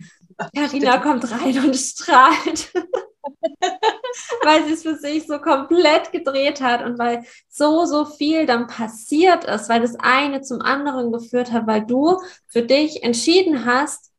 Carina 0.55 0.99
kommt 0.99 1.29
rein 1.29 1.59
und 1.65 1.75
strahlt. 1.75 2.73
weil 4.45 4.65
sie 4.67 4.75
es 4.75 4.83
für 4.83 4.97
sich 4.97 5.27
so 5.27 5.39
komplett 5.39 6.13
gedreht 6.13 6.61
hat 6.61 6.85
und 6.85 6.97
weil 6.97 7.25
so, 7.49 7.87
so 7.87 8.05
viel 8.05 8.47
dann 8.47 8.69
passiert 8.69 9.45
ist, 9.45 9.69
weil 9.69 9.81
das 9.81 9.97
eine 9.99 10.43
zum 10.43 10.61
anderen 10.61 11.11
geführt 11.11 11.51
hat, 11.51 11.67
weil 11.67 11.85
du 11.85 12.19
für 12.47 12.63
dich 12.63 13.03
entschieden 13.03 13.65
hast, 13.65 14.12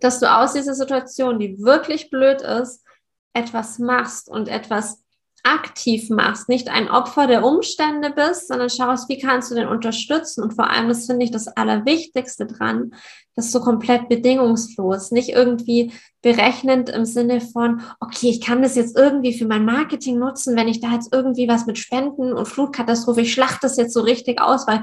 dass 0.00 0.20
du 0.20 0.32
aus 0.32 0.52
dieser 0.52 0.74
Situation, 0.74 1.38
die 1.38 1.58
wirklich 1.62 2.10
blöd 2.10 2.42
ist, 2.42 2.84
etwas 3.32 3.78
machst 3.78 4.28
und 4.28 4.48
etwas 4.48 5.02
aktiv 5.44 6.10
machst, 6.10 6.48
nicht 6.48 6.68
ein 6.68 6.90
Opfer 6.90 7.26
der 7.26 7.44
Umstände 7.44 8.10
bist, 8.10 8.48
sondern 8.48 8.68
schaust, 8.68 9.08
wie 9.08 9.18
kannst 9.18 9.50
du 9.50 9.54
den 9.54 9.68
unterstützen. 9.68 10.42
Und 10.42 10.54
vor 10.54 10.68
allem, 10.68 10.88
das 10.88 11.06
finde 11.06 11.24
ich 11.24 11.30
das 11.30 11.48
Allerwichtigste 11.48 12.46
dran, 12.46 12.94
das 13.34 13.52
so 13.52 13.60
komplett 13.60 14.08
bedingungslos, 14.08 15.12
nicht 15.12 15.30
irgendwie 15.30 15.92
berechnend 16.22 16.90
im 16.90 17.04
Sinne 17.04 17.40
von, 17.40 17.82
okay, 18.00 18.28
ich 18.28 18.40
kann 18.40 18.62
das 18.62 18.74
jetzt 18.74 18.96
irgendwie 18.96 19.32
für 19.32 19.46
mein 19.46 19.64
Marketing 19.64 20.18
nutzen, 20.18 20.56
wenn 20.56 20.68
ich 20.68 20.80
da 20.80 20.92
jetzt 20.92 21.14
irgendwie 21.14 21.48
was 21.48 21.66
mit 21.66 21.78
Spenden 21.78 22.32
und 22.32 22.48
Flutkatastrophe, 22.48 23.22
ich 23.22 23.32
schlachte 23.32 23.60
das 23.62 23.76
jetzt 23.76 23.94
so 23.94 24.00
richtig 24.00 24.40
aus, 24.40 24.66
weil 24.66 24.82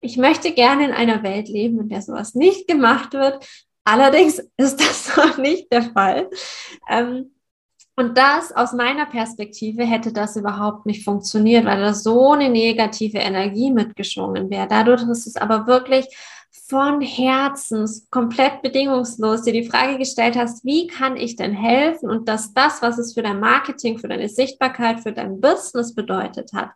ich 0.00 0.16
möchte 0.16 0.52
gerne 0.52 0.84
in 0.84 0.92
einer 0.92 1.24
Welt 1.24 1.48
leben, 1.48 1.80
in 1.80 1.88
der 1.88 2.02
sowas 2.02 2.34
nicht 2.34 2.68
gemacht 2.68 3.14
wird. 3.14 3.44
Allerdings 3.88 4.38
ist 4.58 4.78
das 4.78 5.16
noch 5.16 5.38
nicht 5.38 5.72
der 5.72 5.82
Fall. 5.82 6.28
Ähm, 6.90 7.30
und 7.96 8.16
das 8.18 8.52
aus 8.52 8.74
meiner 8.74 9.06
Perspektive 9.06 9.84
hätte 9.84 10.12
das 10.12 10.36
überhaupt 10.36 10.84
nicht 10.84 11.04
funktioniert, 11.04 11.64
weil 11.64 11.80
da 11.80 11.94
so 11.94 12.32
eine 12.32 12.50
negative 12.50 13.18
Energie 13.18 13.72
mitgeschwungen 13.72 14.50
wäre. 14.50 14.68
Dadurch, 14.68 15.04
dass 15.04 15.26
es 15.26 15.36
aber 15.36 15.66
wirklich 15.66 16.06
von 16.68 17.00
Herzens 17.00 18.06
komplett 18.10 18.60
bedingungslos 18.60 19.42
dir 19.42 19.54
die 19.54 19.68
Frage 19.68 19.96
gestellt 19.96 20.36
hast, 20.36 20.64
wie 20.66 20.86
kann 20.86 21.16
ich 21.16 21.36
denn 21.36 21.54
helfen 21.54 22.10
und 22.10 22.28
dass 22.28 22.52
das, 22.52 22.82
was 22.82 22.98
es 22.98 23.14
für 23.14 23.22
dein 23.22 23.40
Marketing, 23.40 23.98
für 23.98 24.08
deine 24.08 24.28
Sichtbarkeit, 24.28 25.00
für 25.00 25.12
dein 25.12 25.40
Business 25.40 25.94
bedeutet 25.94 26.52
hat, 26.52 26.70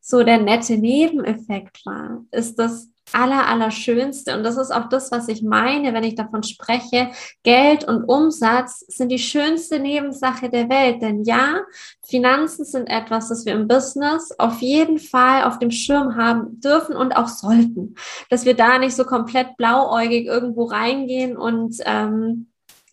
so 0.00 0.24
der 0.24 0.38
nette 0.38 0.78
Nebeneffekt 0.78 1.84
war, 1.84 2.24
ist 2.30 2.58
das 2.58 2.88
aller, 3.12 3.46
allerschönste. 3.46 4.36
Und 4.36 4.42
das 4.42 4.56
ist 4.56 4.70
auch 4.70 4.88
das, 4.88 5.10
was 5.10 5.28
ich 5.28 5.42
meine, 5.42 5.94
wenn 5.94 6.04
ich 6.04 6.14
davon 6.14 6.42
spreche. 6.42 7.10
Geld 7.42 7.84
und 7.84 8.04
Umsatz 8.04 8.80
sind 8.88 9.10
die 9.10 9.18
schönste 9.18 9.78
Nebensache 9.78 10.50
der 10.50 10.68
Welt. 10.68 11.02
Denn 11.02 11.24
ja, 11.24 11.60
Finanzen 12.06 12.64
sind 12.64 12.86
etwas, 12.86 13.28
das 13.28 13.46
wir 13.46 13.54
im 13.54 13.68
Business 13.68 14.32
auf 14.38 14.60
jeden 14.60 14.98
Fall 14.98 15.44
auf 15.44 15.58
dem 15.58 15.70
Schirm 15.70 16.16
haben 16.16 16.60
dürfen 16.60 16.96
und 16.96 17.12
auch 17.12 17.28
sollten. 17.28 17.94
Dass 18.30 18.44
wir 18.44 18.54
da 18.54 18.78
nicht 18.78 18.96
so 18.96 19.04
komplett 19.04 19.56
blauäugig 19.56 20.26
irgendwo 20.26 20.64
reingehen 20.64 21.36
und 21.36 21.76
ähm, 21.84 22.48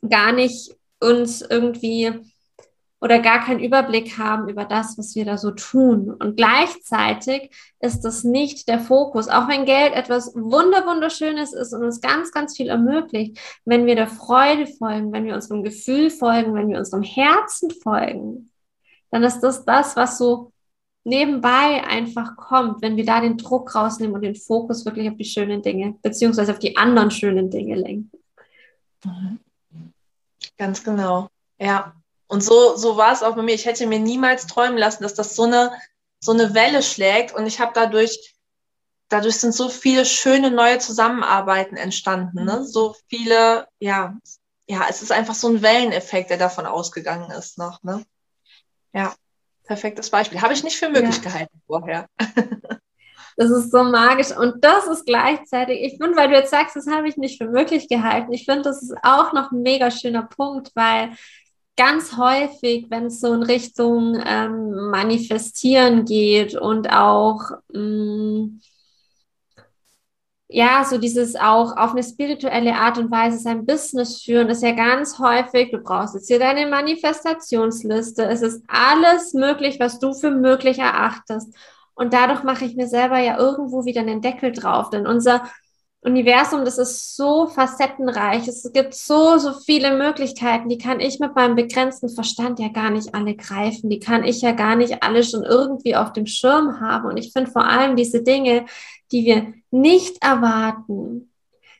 gar 0.08 0.32
nicht 0.32 0.75
uns 0.99 1.41
irgendwie 1.41 2.12
oder 3.06 3.20
gar 3.20 3.46
keinen 3.46 3.60
Überblick 3.60 4.18
haben 4.18 4.50
über 4.50 4.65
das, 4.65 4.98
was 4.98 5.13
wir 5.13 5.26
da 5.26 5.38
so 5.38 5.52
tun. 5.52 6.10
Und 6.10 6.38
gleichzeitig 6.38 7.52
ist 7.80 8.02
das 8.02 8.24
nicht 8.24 8.68
der 8.68 8.80
Fokus, 8.80 9.28
auch 9.28 9.48
wenn 9.48 9.65
Geld 9.65 9.94
etwas 9.94 10.34
wunder 10.34 10.88
wunderschönes 10.88 11.54
ist 11.54 11.72
und 11.72 11.84
uns 11.84 12.02
ganz, 12.02 12.32
ganz 12.32 12.58
viel 12.58 12.68
ermöglicht, 12.68 13.38
wenn 13.63 13.86
wir 13.86 13.96
der 13.96 14.08
Freude 14.08 14.65
folgen, 14.65 15.12
wenn 15.12 15.26
wir 15.26 15.36
unserem 15.36 15.62
Gefühl 15.62 16.10
folgen, 16.10 16.56
wenn 16.56 16.68
wir 16.68 16.80
unserem 16.80 17.04
Herzen 17.04 17.70
folgen, 17.70 18.50
dann 19.12 19.22
ist 19.22 19.41
das 19.41 19.65
das, 19.65 19.96
was 19.96 20.18
so 20.18 20.52
nebenbei 21.04 21.84
einfach 21.88 22.36
kommt, 22.36 22.82
wenn 22.82 22.98
wir 22.98 23.06
da 23.06 23.22
den 23.22 23.38
Druck 23.38 23.76
rausnehmen 23.76 24.15
und 24.15 24.24
den 24.24 24.34
Fokus 24.34 24.84
wirklich 24.84 25.08
auf 25.12 25.15
die 25.18 25.26
schönen 25.26 25.62
Dinge, 25.62 25.96
beziehungsweise 26.02 26.54
auf 26.54 26.60
die 26.60 26.76
anderen 26.76 27.12
schönen 27.12 27.52
Dinge 27.52 27.76
lenken. 27.76 28.18
Ganz 30.58 30.84
genau. 30.84 31.28
Ja, 31.60 31.94
und 32.27 32.43
so, 32.43 32.75
so 32.75 32.97
war 32.97 33.13
es 33.13 33.23
auch 33.23 33.35
bei 33.35 33.41
mir. 33.41 33.55
Ich 33.55 33.65
hätte 33.65 33.88
mir 33.88 33.99
niemals 33.99 34.47
träumen 34.47 34.77
lassen, 34.77 35.03
dass 35.03 35.13
das 35.13 35.35
so 35.35 35.43
eine, 35.43 35.71
so 36.19 36.31
eine 36.31 36.53
Welle 36.53 36.81
schlägt. 36.81 37.33
Und 37.33 37.45
ich 37.45 37.59
habe 37.59 37.71
dadurch, 37.75 38.35
dadurch 39.09 39.38
sind 39.38 39.53
so 39.53 39.69
viele 39.69 40.05
schöne 40.05 40.51
neue 40.51 40.79
Zusammenarbeiten 40.79 41.77
entstanden. 41.77 42.45
Ne? 42.45 42.57
Mhm. 42.57 42.63
So 42.63 42.95
viele, 43.07 43.67
ja, 43.79 44.17
ja, 44.67 44.85
es 44.89 45.01
ist 45.01 45.11
einfach 45.11 45.35
so 45.35 45.49
ein 45.49 45.61
Welleneffekt, 45.61 46.31
der 46.31 46.38
davon 46.38 46.65
ausgegangen 46.65 47.29
ist 47.31 47.57
noch. 47.57 47.83
Ne? 47.83 48.03
Ja, 48.93 49.13
perfektes 49.65 50.09
Beispiel. 50.09 50.41
Habe 50.41 50.53
ich 50.53 50.63
nicht 50.63 50.77
für 50.77 50.89
möglich 50.89 51.17
ja. 51.17 51.21
gehalten 51.21 51.61
vorher. 51.67 52.07
Das 53.38 53.51
ist 53.51 53.71
so 53.71 53.83
magisch. 53.83 54.31
Und 54.31 54.63
das 54.63 54.88
ist 54.88 55.05
gleichzeitig, 55.05 55.81
ich 55.81 55.97
finde, 55.97 56.15
weil 56.15 56.29
du 56.29 56.35
jetzt 56.35 56.51
sagst, 56.51 56.75
das 56.75 56.88
habe 56.88 57.09
ich 57.09 57.17
nicht 57.17 57.38
für 57.38 57.49
möglich 57.49 57.89
gehalten. 57.89 58.31
Ich 58.31 58.45
finde, 58.45 58.61
das 58.61 58.81
ist 58.81 58.95
auch 59.03 59.33
noch 59.33 59.51
ein 59.51 59.61
mega 59.61 59.91
schöner 59.91 60.23
Punkt, 60.23 60.71
weil 60.73 61.11
ganz 61.77 62.17
häufig, 62.17 62.88
wenn 62.89 63.07
es 63.07 63.19
so 63.19 63.33
in 63.33 63.43
Richtung 63.43 64.21
ähm, 64.25 64.89
Manifestieren 64.91 66.05
geht 66.05 66.55
und 66.55 66.89
auch 66.89 67.51
mh, 67.73 67.79
mm, 67.79 68.61
ja, 70.47 70.85
so 70.85 70.97
dieses 70.97 71.35
auch 71.35 71.75
auf 71.75 71.91
eine 71.91 72.03
spirituelle 72.03 72.75
Art 72.75 72.97
und 72.97 73.09
Weise 73.11 73.39
sein 73.39 73.65
Business 73.65 74.21
führen, 74.21 74.49
ist 74.49 74.61
ja 74.61 74.71
ganz 74.71 75.17
häufig, 75.19 75.71
du 75.71 75.79
brauchst 75.79 76.13
jetzt 76.13 76.27
hier 76.27 76.39
deine 76.39 76.67
Manifestationsliste. 76.67 78.23
Es 78.25 78.41
ist 78.41 78.63
alles 78.67 79.33
möglich, 79.33 79.79
was 79.79 79.99
du 79.99 80.13
für 80.13 80.31
möglich 80.31 80.77
erachtest. 80.77 81.53
Und 81.95 82.13
dadurch 82.13 82.43
mache 82.43 82.65
ich 82.65 82.75
mir 82.75 82.88
selber 82.88 83.17
ja 83.19 83.38
irgendwo 83.39 83.85
wieder 83.85 84.01
einen 84.01 84.21
Deckel 84.21 84.51
drauf, 84.51 84.89
denn 84.91 85.07
unser 85.07 85.43
Universum, 86.06 86.65
das 86.65 86.78
ist 86.78 87.15
so 87.15 87.48
facettenreich. 87.48 88.48
Es 88.48 88.72
gibt 88.72 88.94
so, 88.94 89.38
so 89.39 89.54
viele 89.54 89.98
Möglichkeiten. 89.98 90.70
Die 90.70 90.78
kann 90.78 91.00
ich 91.00 91.20
mit 91.20 91.36
meinem 91.36 91.56
begrenzten 91.56 92.10
Verstand 92.10 92.60
ja 92.60 92.68
gar 92.68 92.91
nicht 92.91 93.15
alle 93.15 93.36
greifen. 93.36 93.89
Die 93.89 94.00
kann 94.00 94.24
ich 94.24 94.41
ja 94.41 94.52
gar 94.52 94.76
nicht 94.76 95.02
alle 95.02 95.24
schon 95.24 95.44
irgendwie 95.44 95.96
auf 95.96 96.13
dem 96.13 96.28
Schirm 96.28 96.80
haben. 96.80 97.08
Und 97.08 97.18
ich 97.18 97.34
finde 97.34 97.50
vor 97.50 97.65
allem 97.65 97.96
diese 97.96 98.22
Dinge, 98.22 98.65
die 99.12 99.26
wir 99.26 99.54
nicht 99.72 100.24
erwarten, 100.24 101.32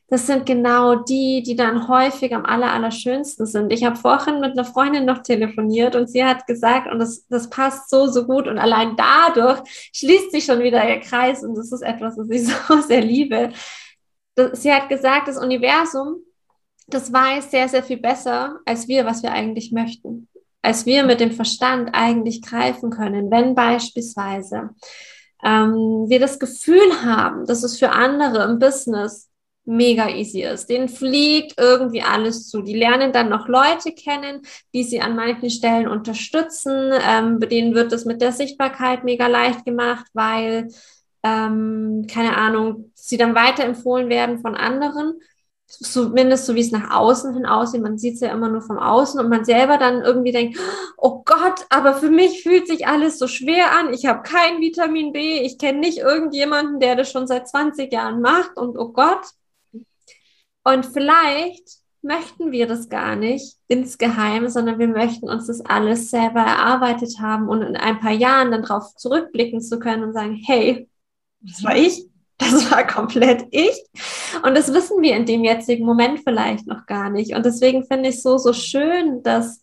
das 0.08 0.26
sind 0.26 0.46
genau 0.46 0.96
die, 0.96 1.42
die 1.42 1.56
dann 1.56 1.88
häufig 1.88 2.32
am 2.34 2.44
aller, 2.44 2.72
allerschönsten 2.72 3.44
sind. 3.44 3.72
Ich 3.72 3.84
habe 3.84 3.96
vorhin 3.96 4.40
mit 4.40 4.52
einer 4.52 4.64
Freundin 4.64 5.04
noch 5.04 5.22
telefoniert 5.22 5.96
und 5.96 6.08
sie 6.08 6.24
hat 6.24 6.46
gesagt, 6.46 6.92
und 6.92 7.00
das, 7.00 7.26
das 7.28 7.50
passt 7.50 7.90
so, 7.90 8.06
so 8.06 8.24
gut 8.24 8.46
und 8.46 8.58
allein 8.58 8.96
dadurch 8.96 9.60
schließt 9.92 10.30
sich 10.30 10.44
schon 10.44 10.60
wieder 10.60 10.88
ihr 10.88 11.00
Kreis 11.00 11.42
und 11.42 11.56
das 11.56 11.72
ist 11.72 11.82
etwas, 11.82 12.16
was 12.16 12.30
ich 12.30 12.46
so 12.68 12.80
sehr 12.82 13.00
liebe 13.00 13.50
sie 14.52 14.72
hat 14.72 14.88
gesagt, 14.88 15.28
das 15.28 15.38
Universum, 15.38 16.18
das 16.86 17.12
weiß 17.12 17.50
sehr, 17.50 17.68
sehr 17.68 17.82
viel 17.82 17.98
besser 17.98 18.60
als 18.64 18.88
wir, 18.88 19.04
was 19.04 19.22
wir 19.22 19.32
eigentlich 19.32 19.72
möchten. 19.72 20.28
Als 20.62 20.86
wir 20.86 21.04
mit 21.04 21.20
dem 21.20 21.32
Verstand 21.32 21.90
eigentlich 21.92 22.42
greifen 22.42 22.90
können, 22.90 23.30
wenn 23.30 23.54
beispielsweise 23.54 24.70
ähm, 25.44 26.06
wir 26.08 26.18
das 26.18 26.38
Gefühl 26.38 27.02
haben, 27.04 27.46
dass 27.46 27.62
es 27.62 27.78
für 27.78 27.90
andere 27.90 28.44
im 28.44 28.58
Business 28.58 29.28
mega 29.66 30.08
easy 30.08 30.42
ist. 30.42 30.68
Denen 30.68 30.88
fliegt 30.88 31.58
irgendwie 31.58 32.02
alles 32.02 32.48
zu. 32.48 32.62
Die 32.62 32.76
lernen 32.76 33.12
dann 33.12 33.28
noch 33.28 33.48
Leute 33.48 33.92
kennen, 33.92 34.42
die 34.72 34.84
sie 34.84 35.00
an 35.00 35.16
manchen 35.16 35.50
Stellen 35.50 35.88
unterstützen. 35.88 36.92
Ähm, 37.06 37.40
denen 37.40 37.74
wird 37.74 37.92
es 37.92 38.04
mit 38.04 38.22
der 38.22 38.32
Sichtbarkeit 38.32 39.04
mega 39.04 39.26
leicht 39.26 39.64
gemacht, 39.64 40.06
weil 40.14 40.68
ähm, 41.26 42.06
keine 42.08 42.36
Ahnung, 42.36 42.92
sie 42.94 43.16
dann 43.16 43.34
weiterempfohlen 43.34 44.08
werden 44.08 44.38
von 44.38 44.54
anderen, 44.54 45.20
zumindest 45.66 46.46
so 46.46 46.54
wie 46.54 46.60
es 46.60 46.70
nach 46.70 46.94
außen 46.94 47.34
hin 47.34 47.46
aussieht. 47.46 47.82
Man 47.82 47.98
sieht 47.98 48.14
es 48.14 48.20
ja 48.20 48.32
immer 48.32 48.48
nur 48.48 48.62
vom 48.62 48.78
Außen 48.78 49.18
und 49.18 49.28
man 49.28 49.44
selber 49.44 49.78
dann 49.78 50.02
irgendwie 50.02 50.30
denkt, 50.30 50.58
oh 50.96 51.22
Gott, 51.24 51.66
aber 51.70 51.94
für 51.94 52.10
mich 52.10 52.44
fühlt 52.44 52.68
sich 52.68 52.86
alles 52.86 53.18
so 53.18 53.26
schwer 53.26 53.72
an. 53.72 53.92
Ich 53.92 54.06
habe 54.06 54.22
kein 54.22 54.60
Vitamin 54.60 55.12
B, 55.12 55.40
ich 55.40 55.58
kenne 55.58 55.80
nicht 55.80 55.98
irgendjemanden, 55.98 56.78
der 56.78 56.94
das 56.94 57.10
schon 57.10 57.26
seit 57.26 57.48
20 57.48 57.92
Jahren 57.92 58.20
macht 58.20 58.56
und 58.56 58.78
oh 58.78 58.92
Gott. 58.92 59.26
Und 60.62 60.86
vielleicht 60.86 61.80
möchten 62.02 62.52
wir 62.52 62.68
das 62.68 62.88
gar 62.88 63.16
nicht 63.16 63.56
insgeheim, 63.66 64.48
sondern 64.48 64.78
wir 64.78 64.88
möchten 64.88 65.28
uns 65.28 65.48
das 65.48 65.64
alles 65.64 66.10
selber 66.10 66.40
erarbeitet 66.40 67.18
haben 67.20 67.48
und 67.48 67.62
in 67.62 67.76
ein 67.76 67.98
paar 67.98 68.12
Jahren 68.12 68.52
dann 68.52 68.62
darauf 68.62 68.94
zurückblicken 68.94 69.60
zu 69.60 69.80
können 69.80 70.04
und 70.04 70.12
sagen, 70.12 70.40
hey, 70.46 70.88
das 71.40 71.64
war 71.64 71.76
ich, 71.76 72.06
das 72.38 72.70
war 72.70 72.86
komplett 72.86 73.46
ich. 73.50 73.82
Und 74.42 74.56
das 74.56 74.72
wissen 74.72 75.02
wir 75.02 75.16
in 75.16 75.26
dem 75.26 75.44
jetzigen 75.44 75.84
Moment 75.84 76.20
vielleicht 76.20 76.66
noch 76.66 76.86
gar 76.86 77.10
nicht. 77.10 77.34
Und 77.34 77.46
deswegen 77.46 77.84
finde 77.84 78.10
ich 78.10 78.16
es 78.16 78.22
so, 78.22 78.38
so 78.38 78.52
schön, 78.52 79.22
dass, 79.22 79.60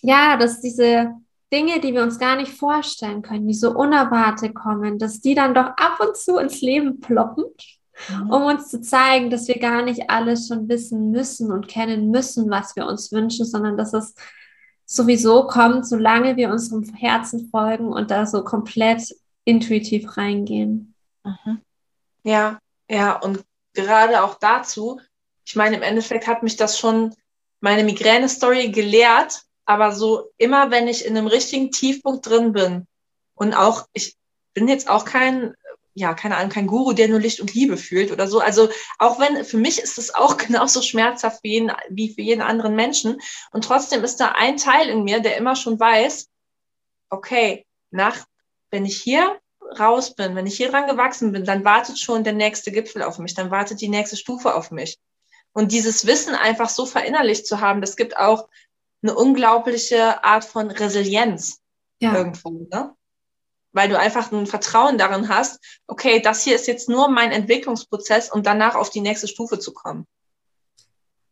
ja, 0.00 0.36
dass 0.36 0.60
diese 0.60 1.12
Dinge, 1.52 1.80
die 1.80 1.92
wir 1.92 2.02
uns 2.02 2.18
gar 2.18 2.36
nicht 2.36 2.52
vorstellen 2.52 3.22
können, 3.22 3.46
die 3.46 3.54
so 3.54 3.76
unerwartet 3.76 4.54
kommen, 4.54 4.98
dass 4.98 5.20
die 5.20 5.34
dann 5.34 5.54
doch 5.54 5.66
ab 5.76 5.98
und 6.00 6.16
zu 6.16 6.38
ins 6.38 6.60
Leben 6.60 7.00
ploppen 7.00 7.44
mhm. 8.08 8.30
um 8.30 8.42
uns 8.44 8.68
zu 8.68 8.80
zeigen, 8.80 9.30
dass 9.30 9.48
wir 9.48 9.58
gar 9.58 9.82
nicht 9.82 10.10
alles 10.10 10.48
schon 10.48 10.68
wissen 10.68 11.10
müssen 11.10 11.52
und 11.52 11.68
kennen 11.68 12.10
müssen, 12.10 12.50
was 12.50 12.76
wir 12.76 12.86
uns 12.86 13.12
wünschen, 13.12 13.46
sondern 13.46 13.76
dass 13.76 13.92
es 13.92 14.14
sowieso 14.84 15.46
kommt, 15.46 15.86
solange 15.86 16.36
wir 16.36 16.50
unserem 16.50 16.84
Herzen 16.94 17.48
folgen 17.50 17.88
und 17.88 18.10
da 18.10 18.26
so 18.26 18.44
komplett 18.44 19.14
intuitiv 19.44 20.16
reingehen. 20.16 20.94
Mhm. 21.24 21.60
Ja, 22.24 22.58
ja, 22.88 23.18
und 23.18 23.44
gerade 23.74 24.22
auch 24.22 24.38
dazu, 24.38 25.00
ich 25.44 25.56
meine, 25.56 25.76
im 25.76 25.82
Endeffekt 25.82 26.26
hat 26.26 26.42
mich 26.42 26.56
das 26.56 26.78
schon 26.78 27.14
meine 27.60 27.84
Migräne-Story 27.84 28.70
gelehrt, 28.70 29.42
aber 29.64 29.92
so 29.92 30.30
immer, 30.38 30.70
wenn 30.70 30.88
ich 30.88 31.04
in 31.04 31.16
einem 31.16 31.26
richtigen 31.26 31.70
Tiefpunkt 31.70 32.26
drin 32.26 32.52
bin 32.52 32.86
und 33.34 33.54
auch, 33.54 33.86
ich 33.92 34.16
bin 34.54 34.68
jetzt 34.68 34.88
auch 34.88 35.04
kein 35.04 35.54
ja, 35.94 36.14
keine 36.14 36.36
Ahnung, 36.36 36.50
kein 36.50 36.66
Guru, 36.66 36.92
der 36.92 37.08
nur 37.08 37.20
Licht 37.20 37.40
und 37.40 37.54
Liebe 37.54 37.76
fühlt 37.76 38.12
oder 38.12 38.26
so. 38.26 38.40
Also 38.40 38.70
auch 38.98 39.20
wenn, 39.20 39.44
für 39.44 39.58
mich 39.58 39.78
ist 39.78 39.98
es 39.98 40.14
auch 40.14 40.36
genauso 40.38 40.82
schmerzhaft 40.82 41.42
wie, 41.42 41.52
jeden, 41.52 41.72
wie 41.90 42.14
für 42.14 42.22
jeden 42.22 42.42
anderen 42.42 42.74
Menschen. 42.74 43.20
Und 43.52 43.64
trotzdem 43.64 44.02
ist 44.04 44.16
da 44.16 44.32
ein 44.32 44.56
Teil 44.56 44.88
in 44.88 45.04
mir, 45.04 45.20
der 45.20 45.36
immer 45.36 45.56
schon 45.56 45.78
weiß, 45.78 46.28
okay, 47.10 47.66
nach, 47.90 48.24
wenn 48.72 48.84
ich 48.84 49.00
hier 49.00 49.38
raus 49.78 50.16
bin, 50.16 50.34
wenn 50.34 50.48
ich 50.48 50.56
hier 50.56 50.70
dran 50.70 50.88
gewachsen 50.88 51.30
bin, 51.30 51.44
dann 51.44 51.64
wartet 51.64 51.98
schon 51.98 52.24
der 52.24 52.32
nächste 52.32 52.72
Gipfel 52.72 53.02
auf 53.02 53.18
mich, 53.18 53.34
dann 53.34 53.52
wartet 53.52 53.80
die 53.80 53.88
nächste 53.88 54.16
Stufe 54.16 54.54
auf 54.54 54.72
mich. 54.72 54.98
Und 55.52 55.70
dieses 55.70 56.04
Wissen 56.06 56.34
einfach 56.34 56.68
so 56.68 56.84
verinnerlicht 56.84 57.46
zu 57.46 57.60
haben, 57.60 57.80
das 57.80 57.96
gibt 57.96 58.16
auch 58.16 58.48
eine 59.02 59.14
unglaubliche 59.14 60.24
Art 60.24 60.44
von 60.44 60.70
Resilienz 60.70 61.60
ja. 62.00 62.14
irgendwo. 62.16 62.66
Ne? 62.72 62.96
weil 63.72 63.88
du 63.88 63.98
einfach 63.98 64.30
ein 64.32 64.46
Vertrauen 64.46 64.98
darin 64.98 65.28
hast, 65.28 65.60
okay, 65.86 66.20
das 66.20 66.42
hier 66.42 66.54
ist 66.54 66.66
jetzt 66.66 66.88
nur 66.88 67.08
mein 67.08 67.32
Entwicklungsprozess, 67.32 68.30
um 68.30 68.42
danach 68.42 68.74
auf 68.74 68.90
die 68.90 69.00
nächste 69.00 69.28
Stufe 69.28 69.58
zu 69.58 69.72
kommen. 69.72 70.06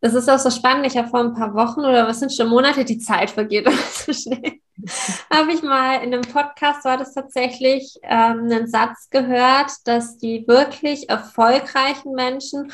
Das 0.00 0.14
ist 0.14 0.31
auch 0.31 0.38
so 0.38 0.50
spannend. 0.50 0.87
Ich 0.87 0.96
habe 0.96 1.09
vor 1.09 1.20
ein 1.20 1.35
paar 1.35 1.55
Wochen 1.55 1.81
oder 1.81 2.09
was 2.09 2.20
sind 2.20 2.33
schon 2.33 2.48
Monate, 2.48 2.87
die 2.87 2.98
Zeit 2.98 3.31
vergeht 3.31 3.68
so 3.92 4.12
schnell. 4.12 4.61
habe 5.33 5.53
ich 5.53 5.62
mal 5.62 5.97
in 6.03 6.14
einem 6.14 6.23
Podcast, 6.23 6.85
war 6.85 6.97
das 6.97 7.14
tatsächlich 7.14 7.99
ähm, 8.03 8.45
einen 8.45 8.66
Satz 8.66 9.09
gehört, 9.11 9.73
dass 9.85 10.19
die 10.19 10.47
wirklich 10.47 11.09
erfolgreichen 11.09 12.12
Menschen, 12.12 12.73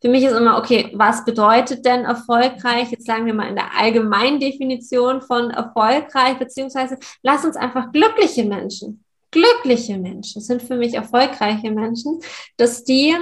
für 0.00 0.08
mich 0.08 0.22
ist 0.22 0.32
immer, 0.32 0.58
okay, 0.58 0.92
was 0.94 1.24
bedeutet 1.24 1.84
denn 1.84 2.04
erfolgreich? 2.04 2.92
Jetzt 2.92 3.06
sagen 3.06 3.26
wir 3.26 3.34
mal 3.34 3.48
in 3.48 3.56
der 3.56 3.76
allgemeinen 3.76 4.38
Definition 4.38 5.22
von 5.22 5.50
erfolgreich, 5.50 6.38
beziehungsweise 6.38 6.98
lass 7.22 7.44
uns 7.44 7.56
einfach 7.56 7.90
glückliche 7.90 8.44
Menschen 8.44 9.04
glückliche 9.30 9.98
Menschen 9.98 10.42
sind 10.42 10.62
für 10.62 10.76
mich 10.76 10.94
erfolgreiche 10.94 11.70
Menschen, 11.70 12.20
dass 12.56 12.84
die 12.84 13.16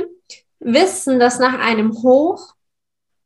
wissen, 0.59 1.19
dass 1.19 1.39
nach 1.39 1.59
einem 1.59 1.93
Hoch 2.03 2.55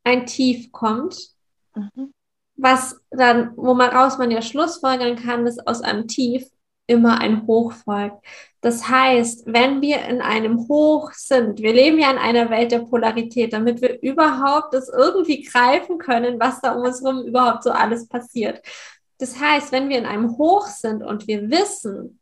ein 0.05 0.27
Tief 0.27 0.73
kommt, 0.73 1.31
mhm. 1.75 2.13
Was 2.61 3.01
dann, 3.11 3.53
wo 3.57 3.75
man 3.75 3.91
raus 3.91 4.19
man 4.19 4.31
ja 4.31 4.43
schlussfolgern 4.43 5.17
kann, 5.17 5.45
dass 5.45 5.59
aus 5.67 5.81
einem 5.83 6.07
Tief 6.07 6.45
immer 6.87 7.21
ein 7.21 7.47
Hoch 7.47 7.73
folgt. 7.73 8.25
Das 8.61 8.89
heißt, 8.89 9.45
wenn 9.47 9.81
wir 9.81 10.05
in 10.05 10.21
einem 10.21 10.69
Hoch 10.69 11.13
sind, 11.13 11.61
wir 11.61 11.73
leben 11.73 11.99
ja 11.99 12.11
in 12.11 12.19
einer 12.19 12.51
Welt 12.51 12.73
der 12.73 12.81
Polarität, 12.81 13.53
damit 13.53 13.81
wir 13.81 14.03
überhaupt 14.03 14.75
das 14.75 14.89
irgendwie 14.89 15.43
greifen 15.43 15.99
können, 15.99 16.39
was 16.41 16.61
da 16.61 16.73
um 16.73 16.83
uns 16.85 17.01
herum 17.01 17.23
überhaupt 17.23 17.63
so 17.63 17.71
alles 17.71 18.09
passiert. 18.09 18.61
Das 19.19 19.39
heißt, 19.39 19.73
wenn 19.73 19.89
wir 19.89 19.99
in 19.99 20.07
einem 20.07 20.37
Hoch 20.37 20.67
sind 20.67 21.03
und 21.03 21.27
wir 21.27 21.51
wissen, 21.51 22.21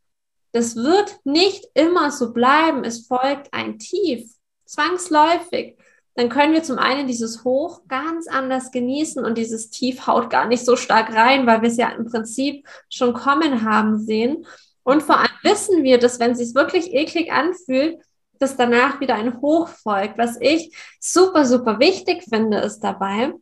das 0.51 0.75
wird 0.75 1.19
nicht 1.23 1.65
immer 1.73 2.11
so 2.11 2.33
bleiben. 2.33 2.83
Es 2.83 3.07
folgt 3.07 3.53
ein 3.53 3.79
Tief, 3.79 4.31
zwangsläufig. 4.65 5.77
Dann 6.15 6.29
können 6.29 6.53
wir 6.53 6.63
zum 6.63 6.77
einen 6.77 7.07
dieses 7.07 7.43
Hoch 7.43 7.81
ganz 7.87 8.27
anders 8.27 8.71
genießen 8.71 9.23
und 9.23 9.37
dieses 9.37 9.69
Tief 9.69 10.05
haut 10.07 10.29
gar 10.29 10.47
nicht 10.47 10.65
so 10.65 10.75
stark 10.75 11.13
rein, 11.13 11.47
weil 11.47 11.61
wir 11.61 11.69
es 11.69 11.77
ja 11.77 11.89
im 11.89 12.05
Prinzip 12.05 12.67
schon 12.89 13.13
kommen 13.13 13.63
haben 13.63 13.97
sehen. 13.97 14.45
Und 14.83 15.03
vor 15.03 15.19
allem 15.19 15.29
wissen 15.43 15.83
wir, 15.83 15.97
dass 15.99 16.19
wenn 16.19 16.31
es 16.31 16.39
sich 16.39 16.55
wirklich 16.55 16.93
eklig 16.93 17.31
anfühlt, 17.31 18.01
dass 18.39 18.55
danach 18.55 18.99
wieder 18.99 19.15
ein 19.15 19.41
Hoch 19.41 19.67
folgt. 19.67 20.17
Was 20.17 20.37
ich 20.39 20.75
super, 20.99 21.45
super 21.45 21.79
wichtig 21.79 22.23
finde, 22.23 22.57
ist 22.59 22.79
dabei, 22.79 23.33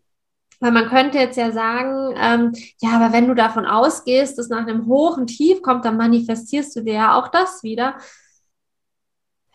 weil 0.59 0.71
man 0.71 0.89
könnte 0.89 1.19
jetzt 1.19 1.37
ja 1.37 1.51
sagen, 1.51 2.15
ähm, 2.17 2.51
ja, 2.81 2.99
aber 2.99 3.13
wenn 3.13 3.27
du 3.27 3.35
davon 3.35 3.65
ausgehst, 3.65 4.37
dass 4.37 4.49
nach 4.49 4.65
einem 4.65 4.87
hohen 4.87 5.27
Tief 5.27 5.61
kommt, 5.61 5.85
dann 5.85 5.97
manifestierst 5.97 6.75
du 6.75 6.81
dir 6.81 6.93
ja 6.93 7.15
auch 7.15 7.27
das 7.29 7.63
wieder. 7.63 7.97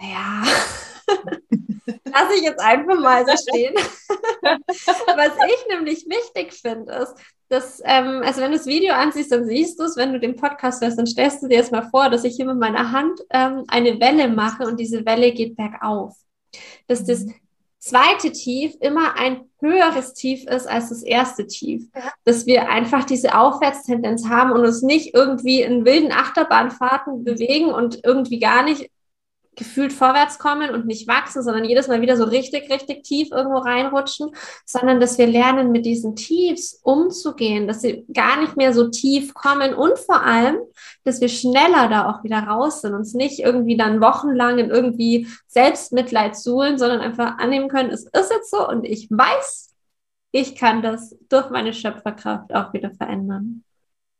Ja, 0.00 0.42
lasse 2.04 2.34
ich 2.36 2.42
jetzt 2.42 2.60
einfach 2.60 2.98
mal 2.98 3.24
so 3.26 3.32
stehen. 3.36 3.74
Was 4.44 5.32
ich 5.48 5.66
nämlich 5.68 6.06
wichtig 6.06 6.52
finde, 6.54 6.92
ist, 6.92 7.14
dass, 7.48 7.82
ähm, 7.84 8.22
also 8.24 8.40
wenn 8.40 8.52
du 8.52 8.56
das 8.56 8.66
Video 8.66 8.94
ansiehst, 8.94 9.32
dann 9.32 9.44
siehst 9.44 9.78
du 9.78 9.84
es, 9.84 9.96
wenn 9.96 10.12
du 10.12 10.20
den 10.20 10.36
Podcast 10.36 10.82
hörst, 10.82 10.98
dann 10.98 11.06
stellst 11.06 11.42
du 11.42 11.48
dir 11.48 11.58
jetzt 11.58 11.72
mal 11.72 11.88
vor, 11.90 12.10
dass 12.10 12.24
ich 12.24 12.36
hier 12.36 12.46
mit 12.46 12.58
meiner 12.58 12.92
Hand 12.92 13.20
ähm, 13.30 13.64
eine 13.68 14.00
Welle 14.00 14.28
mache 14.28 14.64
und 14.64 14.78
diese 14.78 15.04
Welle 15.04 15.32
geht 15.32 15.56
bergauf. 15.56 16.14
Dass 16.86 17.04
das 17.04 17.20
mhm 17.20 17.34
zweite 17.82 18.30
Tief 18.30 18.76
immer 18.80 19.16
ein 19.16 19.50
höheres 19.60 20.14
Tief 20.14 20.46
ist 20.46 20.68
als 20.68 20.90
das 20.90 21.02
erste 21.02 21.46
Tief. 21.48 21.88
Dass 22.24 22.46
wir 22.46 22.70
einfach 22.70 23.04
diese 23.04 23.36
Aufwärtstendenz 23.36 24.28
haben 24.28 24.52
und 24.52 24.64
uns 24.64 24.82
nicht 24.82 25.14
irgendwie 25.14 25.62
in 25.62 25.84
wilden 25.84 26.12
Achterbahnfahrten 26.12 27.24
bewegen 27.24 27.66
und 27.66 28.00
irgendwie 28.04 28.38
gar 28.38 28.62
nicht 28.62 28.88
gefühlt 29.54 29.92
vorwärts 29.92 30.38
kommen 30.38 30.70
und 30.70 30.86
nicht 30.86 31.06
wachsen, 31.06 31.42
sondern 31.42 31.64
jedes 31.64 31.86
Mal 31.86 32.00
wieder 32.00 32.16
so 32.16 32.24
richtig, 32.24 32.70
richtig 32.70 33.04
tief 33.04 33.28
irgendwo 33.30 33.58
reinrutschen, 33.58 34.34
sondern 34.64 34.98
dass 34.98 35.18
wir 35.18 35.26
lernen, 35.26 35.72
mit 35.72 35.84
diesen 35.84 36.16
Tiefs 36.16 36.80
umzugehen, 36.82 37.66
dass 37.66 37.82
sie 37.82 38.06
gar 38.12 38.40
nicht 38.40 38.56
mehr 38.56 38.72
so 38.72 38.88
tief 38.88 39.34
kommen 39.34 39.74
und 39.74 39.98
vor 39.98 40.22
allem, 40.22 40.56
dass 41.04 41.20
wir 41.20 41.28
schneller 41.28 41.88
da 41.88 42.10
auch 42.10 42.24
wieder 42.24 42.38
raus 42.38 42.80
sind, 42.80 42.94
uns 42.94 43.12
nicht 43.12 43.40
irgendwie 43.40 43.76
dann 43.76 44.00
wochenlang 44.00 44.58
in 44.58 44.70
irgendwie 44.70 45.28
Selbstmitleid 45.48 46.34
suhlen, 46.36 46.78
sondern 46.78 47.00
einfach 47.00 47.38
annehmen 47.38 47.68
können, 47.68 47.90
es 47.90 48.04
ist 48.04 48.30
jetzt 48.30 48.50
so 48.50 48.66
und 48.66 48.84
ich 48.84 49.08
weiß, 49.10 49.70
ich 50.30 50.56
kann 50.56 50.80
das 50.80 51.14
durch 51.28 51.50
meine 51.50 51.74
Schöpferkraft 51.74 52.54
auch 52.54 52.72
wieder 52.72 52.90
verändern. 52.90 53.64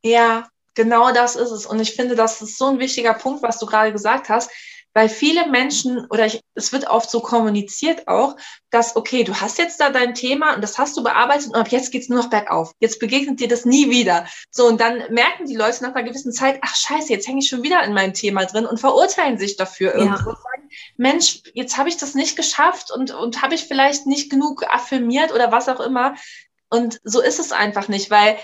Ja, 0.04 0.46
genau 0.74 1.10
das 1.12 1.36
ist 1.36 1.50
es. 1.50 1.64
Und 1.64 1.80
ich 1.80 1.94
finde, 1.94 2.16
das 2.16 2.42
ist 2.42 2.58
so 2.58 2.66
ein 2.66 2.78
wichtiger 2.78 3.14
Punkt, 3.14 3.42
was 3.42 3.58
du 3.58 3.64
gerade 3.64 3.92
gesagt 3.92 4.28
hast 4.28 4.50
weil 4.94 5.08
viele 5.08 5.48
Menschen 5.48 6.06
oder 6.06 6.26
ich, 6.26 6.42
es 6.54 6.72
wird 6.72 6.88
oft 6.88 7.10
so 7.10 7.20
kommuniziert 7.20 8.08
auch, 8.08 8.36
dass 8.70 8.96
okay, 8.96 9.24
du 9.24 9.40
hast 9.40 9.58
jetzt 9.58 9.80
da 9.80 9.90
dein 9.90 10.14
Thema 10.14 10.54
und 10.54 10.62
das 10.62 10.78
hast 10.78 10.96
du 10.96 11.02
bearbeitet 11.02 11.48
und 11.48 11.56
ab 11.56 11.68
jetzt 11.68 11.92
geht's 11.92 12.08
nur 12.08 12.20
noch 12.20 12.30
bergauf. 12.30 12.72
Jetzt 12.80 13.00
begegnet 13.00 13.40
dir 13.40 13.48
das 13.48 13.64
nie 13.64 13.90
wieder. 13.90 14.26
So 14.50 14.66
und 14.66 14.80
dann 14.80 15.02
merken 15.10 15.46
die 15.46 15.56
Leute 15.56 15.82
nach 15.82 15.94
einer 15.94 16.08
gewissen 16.08 16.32
Zeit, 16.32 16.58
ach 16.62 16.74
Scheiße, 16.74 17.12
jetzt 17.12 17.26
hänge 17.26 17.40
ich 17.40 17.48
schon 17.48 17.62
wieder 17.62 17.82
in 17.84 17.94
meinem 17.94 18.14
Thema 18.14 18.44
drin 18.44 18.66
und 18.66 18.80
verurteilen 18.80 19.38
sich 19.38 19.56
dafür 19.56 19.94
irgendwo. 19.94 20.30
Ja. 20.30 20.36
Sagen, 20.36 20.70
Mensch, 20.96 21.42
jetzt 21.54 21.78
habe 21.78 21.88
ich 21.88 21.96
das 21.96 22.14
nicht 22.14 22.36
geschafft 22.36 22.90
und 22.90 23.12
und 23.12 23.42
habe 23.42 23.54
ich 23.54 23.64
vielleicht 23.64 24.06
nicht 24.06 24.30
genug 24.30 24.64
affirmiert 24.68 25.32
oder 25.32 25.52
was 25.52 25.68
auch 25.68 25.80
immer. 25.80 26.14
Und 26.70 27.00
so 27.04 27.20
ist 27.20 27.38
es 27.38 27.52
einfach 27.52 27.88
nicht, 27.88 28.10
weil 28.10 28.38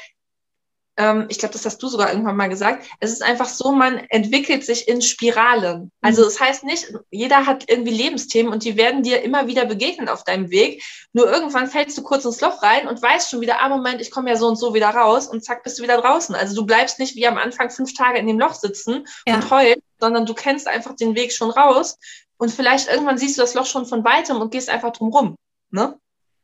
ähm, 0.98 1.26
ich 1.28 1.38
glaube, 1.38 1.52
das 1.52 1.64
hast 1.64 1.82
du 1.82 1.88
sogar 1.88 2.10
irgendwann 2.10 2.36
mal 2.36 2.48
gesagt, 2.48 2.84
es 3.00 3.12
ist 3.12 3.22
einfach 3.22 3.48
so, 3.48 3.72
man 3.72 3.98
entwickelt 4.10 4.64
sich 4.64 4.88
in 4.88 5.00
Spiralen. 5.00 5.90
Also 6.02 6.22
es 6.22 6.34
das 6.34 6.40
heißt 6.40 6.64
nicht, 6.64 6.92
jeder 7.10 7.46
hat 7.46 7.64
irgendwie 7.68 7.92
Lebensthemen 7.92 8.52
und 8.52 8.64
die 8.64 8.76
werden 8.76 9.04
dir 9.04 9.22
immer 9.22 9.46
wieder 9.46 9.64
begegnen 9.64 10.08
auf 10.08 10.24
deinem 10.24 10.50
Weg. 10.50 10.82
Nur 11.12 11.30
irgendwann 11.30 11.68
fällst 11.68 11.96
du 11.96 12.02
kurz 12.02 12.24
ins 12.24 12.40
Loch 12.40 12.62
rein 12.62 12.88
und 12.88 13.00
weißt 13.00 13.30
schon 13.30 13.40
wieder, 13.40 13.60
ah 13.60 13.68
Moment, 13.68 14.00
ich 14.00 14.10
komme 14.10 14.28
ja 14.28 14.36
so 14.36 14.48
und 14.48 14.56
so 14.56 14.74
wieder 14.74 14.90
raus 14.90 15.28
und 15.28 15.44
zack, 15.44 15.62
bist 15.62 15.78
du 15.78 15.84
wieder 15.84 16.00
draußen. 16.00 16.34
Also 16.34 16.56
du 16.56 16.66
bleibst 16.66 16.98
nicht 16.98 17.14
wie 17.14 17.26
am 17.26 17.38
Anfang 17.38 17.70
fünf 17.70 17.94
Tage 17.94 18.18
in 18.18 18.26
dem 18.26 18.40
Loch 18.40 18.54
sitzen 18.54 19.06
ja. 19.26 19.36
und 19.36 19.50
heulen, 19.50 19.80
sondern 20.00 20.26
du 20.26 20.34
kennst 20.34 20.66
einfach 20.66 20.96
den 20.96 21.14
Weg 21.14 21.32
schon 21.32 21.50
raus 21.50 21.96
und 22.38 22.50
vielleicht 22.50 22.88
irgendwann 22.88 23.18
siehst 23.18 23.38
du 23.38 23.42
das 23.42 23.54
Loch 23.54 23.66
schon 23.66 23.86
von 23.86 24.04
weitem 24.04 24.40
und 24.40 24.50
gehst 24.50 24.68
einfach 24.68 24.92
drum 24.92 25.12
rum. 25.12 25.36
Ne? 25.70 25.98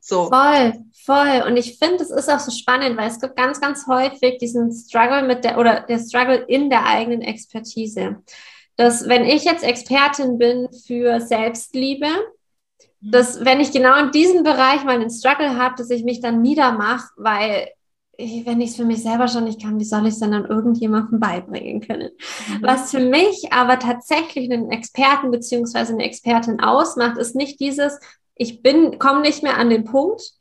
So. 0.07 0.29
Voll, 0.29 0.75
voll. 0.93 1.45
Und 1.47 1.57
ich 1.57 1.79
finde, 1.79 2.05
es 2.05 2.11
ist 2.11 2.29
auch 2.29 2.39
so 2.39 2.51
spannend, 2.51 2.99
weil 2.99 3.09
es 3.09 3.19
gibt 3.19 3.37
ganz, 3.37 3.59
ganz 3.59 3.87
häufig 3.87 4.37
diesen 4.37 4.71
Struggle 4.71 5.23
mit 5.23 5.45
der 5.45 5.57
oder 5.57 5.81
der 5.81 5.99
Struggle 5.99 6.45
in 6.47 6.69
der 6.69 6.85
eigenen 6.85 7.23
Expertise. 7.23 8.17
Dass 8.77 9.09
wenn 9.09 9.25
ich 9.25 9.45
jetzt 9.45 9.65
Expertin 9.65 10.37
bin 10.37 10.69
für 10.87 11.23
Selbstliebe, 11.23 12.09
dass 13.01 13.43
wenn 13.47 13.61
ich 13.61 13.73
genau 13.73 13.99
in 13.99 14.11
diesem 14.11 14.43
Bereich 14.43 14.85
mal 14.85 14.97
einen 14.97 15.09
Struggle 15.09 15.57
habe, 15.57 15.77
dass 15.79 15.89
ich 15.89 16.05
mich 16.05 16.21
dann 16.21 16.43
niedermache, 16.43 17.09
weil 17.17 17.69
ich, 18.19 18.45
wenn 18.45 18.61
ich 18.61 18.71
es 18.71 18.77
für 18.77 18.85
mich 18.85 19.03
selber 19.03 19.27
schon 19.27 19.45
nicht 19.45 19.63
kann, 19.63 19.81
wie 19.81 19.85
soll 19.85 20.07
ich 20.07 20.15
es 20.15 20.21
dann 20.21 20.35
an 20.35 20.45
irgendjemandem 20.45 21.19
beibringen 21.19 21.81
können? 21.81 22.11
Mhm. 22.49 22.63
Was 22.63 22.91
für 22.91 23.01
mich 23.01 23.55
aber 23.55 23.79
tatsächlich 23.79 24.53
einen 24.53 24.71
Experten 24.71 25.31
beziehungsweise 25.31 25.95
eine 25.95 26.05
Expertin 26.05 26.61
ausmacht, 26.61 27.17
ist 27.17 27.35
nicht 27.35 27.59
dieses, 27.59 27.99
ich 28.37 28.63
bin, 28.63 28.99
komme 28.99 29.21
nicht 29.21 29.43
mehr 29.43 29.59
an 29.59 29.71
den 29.71 29.85
Punkt, 29.85 30.35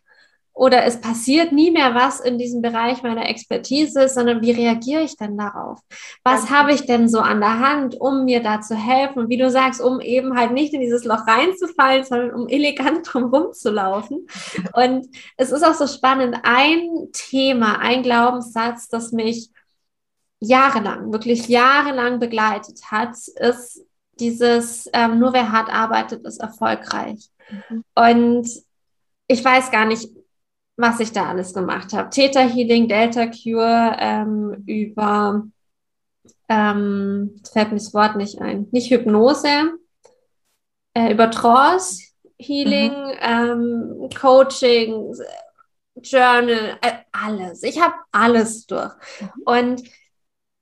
oder 0.55 0.85
es 0.85 1.01
passiert 1.01 1.51
nie 1.51 1.71
mehr 1.71 1.95
was 1.95 2.19
in 2.19 2.37
diesem 2.37 2.61
Bereich 2.61 3.01
meiner 3.01 3.27
Expertise, 3.27 4.07
sondern 4.07 4.41
wie 4.43 4.51
reagiere 4.51 5.01
ich 5.01 5.17
denn 5.17 5.35
darauf? 5.35 5.79
Was 6.23 6.51
habe 6.51 6.73
ich 6.73 6.85
denn 6.85 7.09
so 7.09 7.19
an 7.19 7.39
der 7.39 7.59
Hand, 7.59 7.99
um 7.99 8.25
mir 8.25 8.41
da 8.41 8.61
zu 8.61 8.75
helfen? 8.75 9.29
wie 9.29 9.37
du 9.37 9.49
sagst, 9.49 9.81
um 9.81 9.99
eben 9.99 10.37
halt 10.37 10.51
nicht 10.51 10.73
in 10.73 10.81
dieses 10.81 11.05
Loch 11.05 11.25
reinzufallen, 11.25 12.03
sondern 12.03 12.31
um 12.31 12.47
elegant 12.47 13.01
drumherum 13.11 13.53
zu 13.53 13.71
laufen. 13.71 14.27
Und 14.73 15.07
es 15.37 15.51
ist 15.51 15.63
auch 15.63 15.73
so 15.73 15.87
spannend, 15.87 16.37
ein 16.43 17.09
Thema, 17.13 17.79
ein 17.79 18.03
Glaubenssatz, 18.03 18.89
das 18.89 19.11
mich 19.11 19.49
jahrelang, 20.39 21.11
wirklich 21.11 21.47
jahrelang 21.47 22.19
begleitet 22.19 22.91
hat, 22.91 23.15
ist 23.39 23.81
dieses, 24.19 24.87
ähm, 24.93 25.17
nur 25.17 25.33
wer 25.33 25.51
hart 25.51 25.73
arbeitet, 25.73 26.25
ist 26.25 26.39
erfolgreich. 26.39 27.29
Mhm. 27.49 27.83
Und 27.95 28.49
ich 29.27 29.43
weiß 29.43 29.71
gar 29.71 29.85
nicht, 29.85 30.09
was 30.77 30.99
ich 30.99 31.11
da 31.11 31.29
alles 31.29 31.53
gemacht 31.53 31.93
habe. 31.93 32.09
Theta 32.09 32.41
Healing, 32.41 32.87
Delta 32.87 33.27
Cure, 33.27 33.95
ähm, 33.99 34.63
über, 34.65 35.43
ähm, 36.49 37.41
fällt 37.51 37.69
mir 37.69 37.77
das 37.77 37.93
Wort 37.93 38.15
nicht 38.15 38.41
ein, 38.41 38.67
nicht 38.71 38.89
Hypnose, 38.89 39.73
äh, 40.93 41.11
über 41.11 41.29
Trance 41.29 42.01
Healing, 42.39 42.91
mhm. 42.91 43.13
ähm, 43.21 44.09
Coaching, 44.19 45.13
Journal, 45.95 46.77
äh, 46.81 46.93
alles. 47.11 47.63
Ich 47.63 47.79
habe 47.79 47.93
alles 48.11 48.65
durch. 48.65 48.93
Mhm. 49.19 49.29
Und 49.45 49.83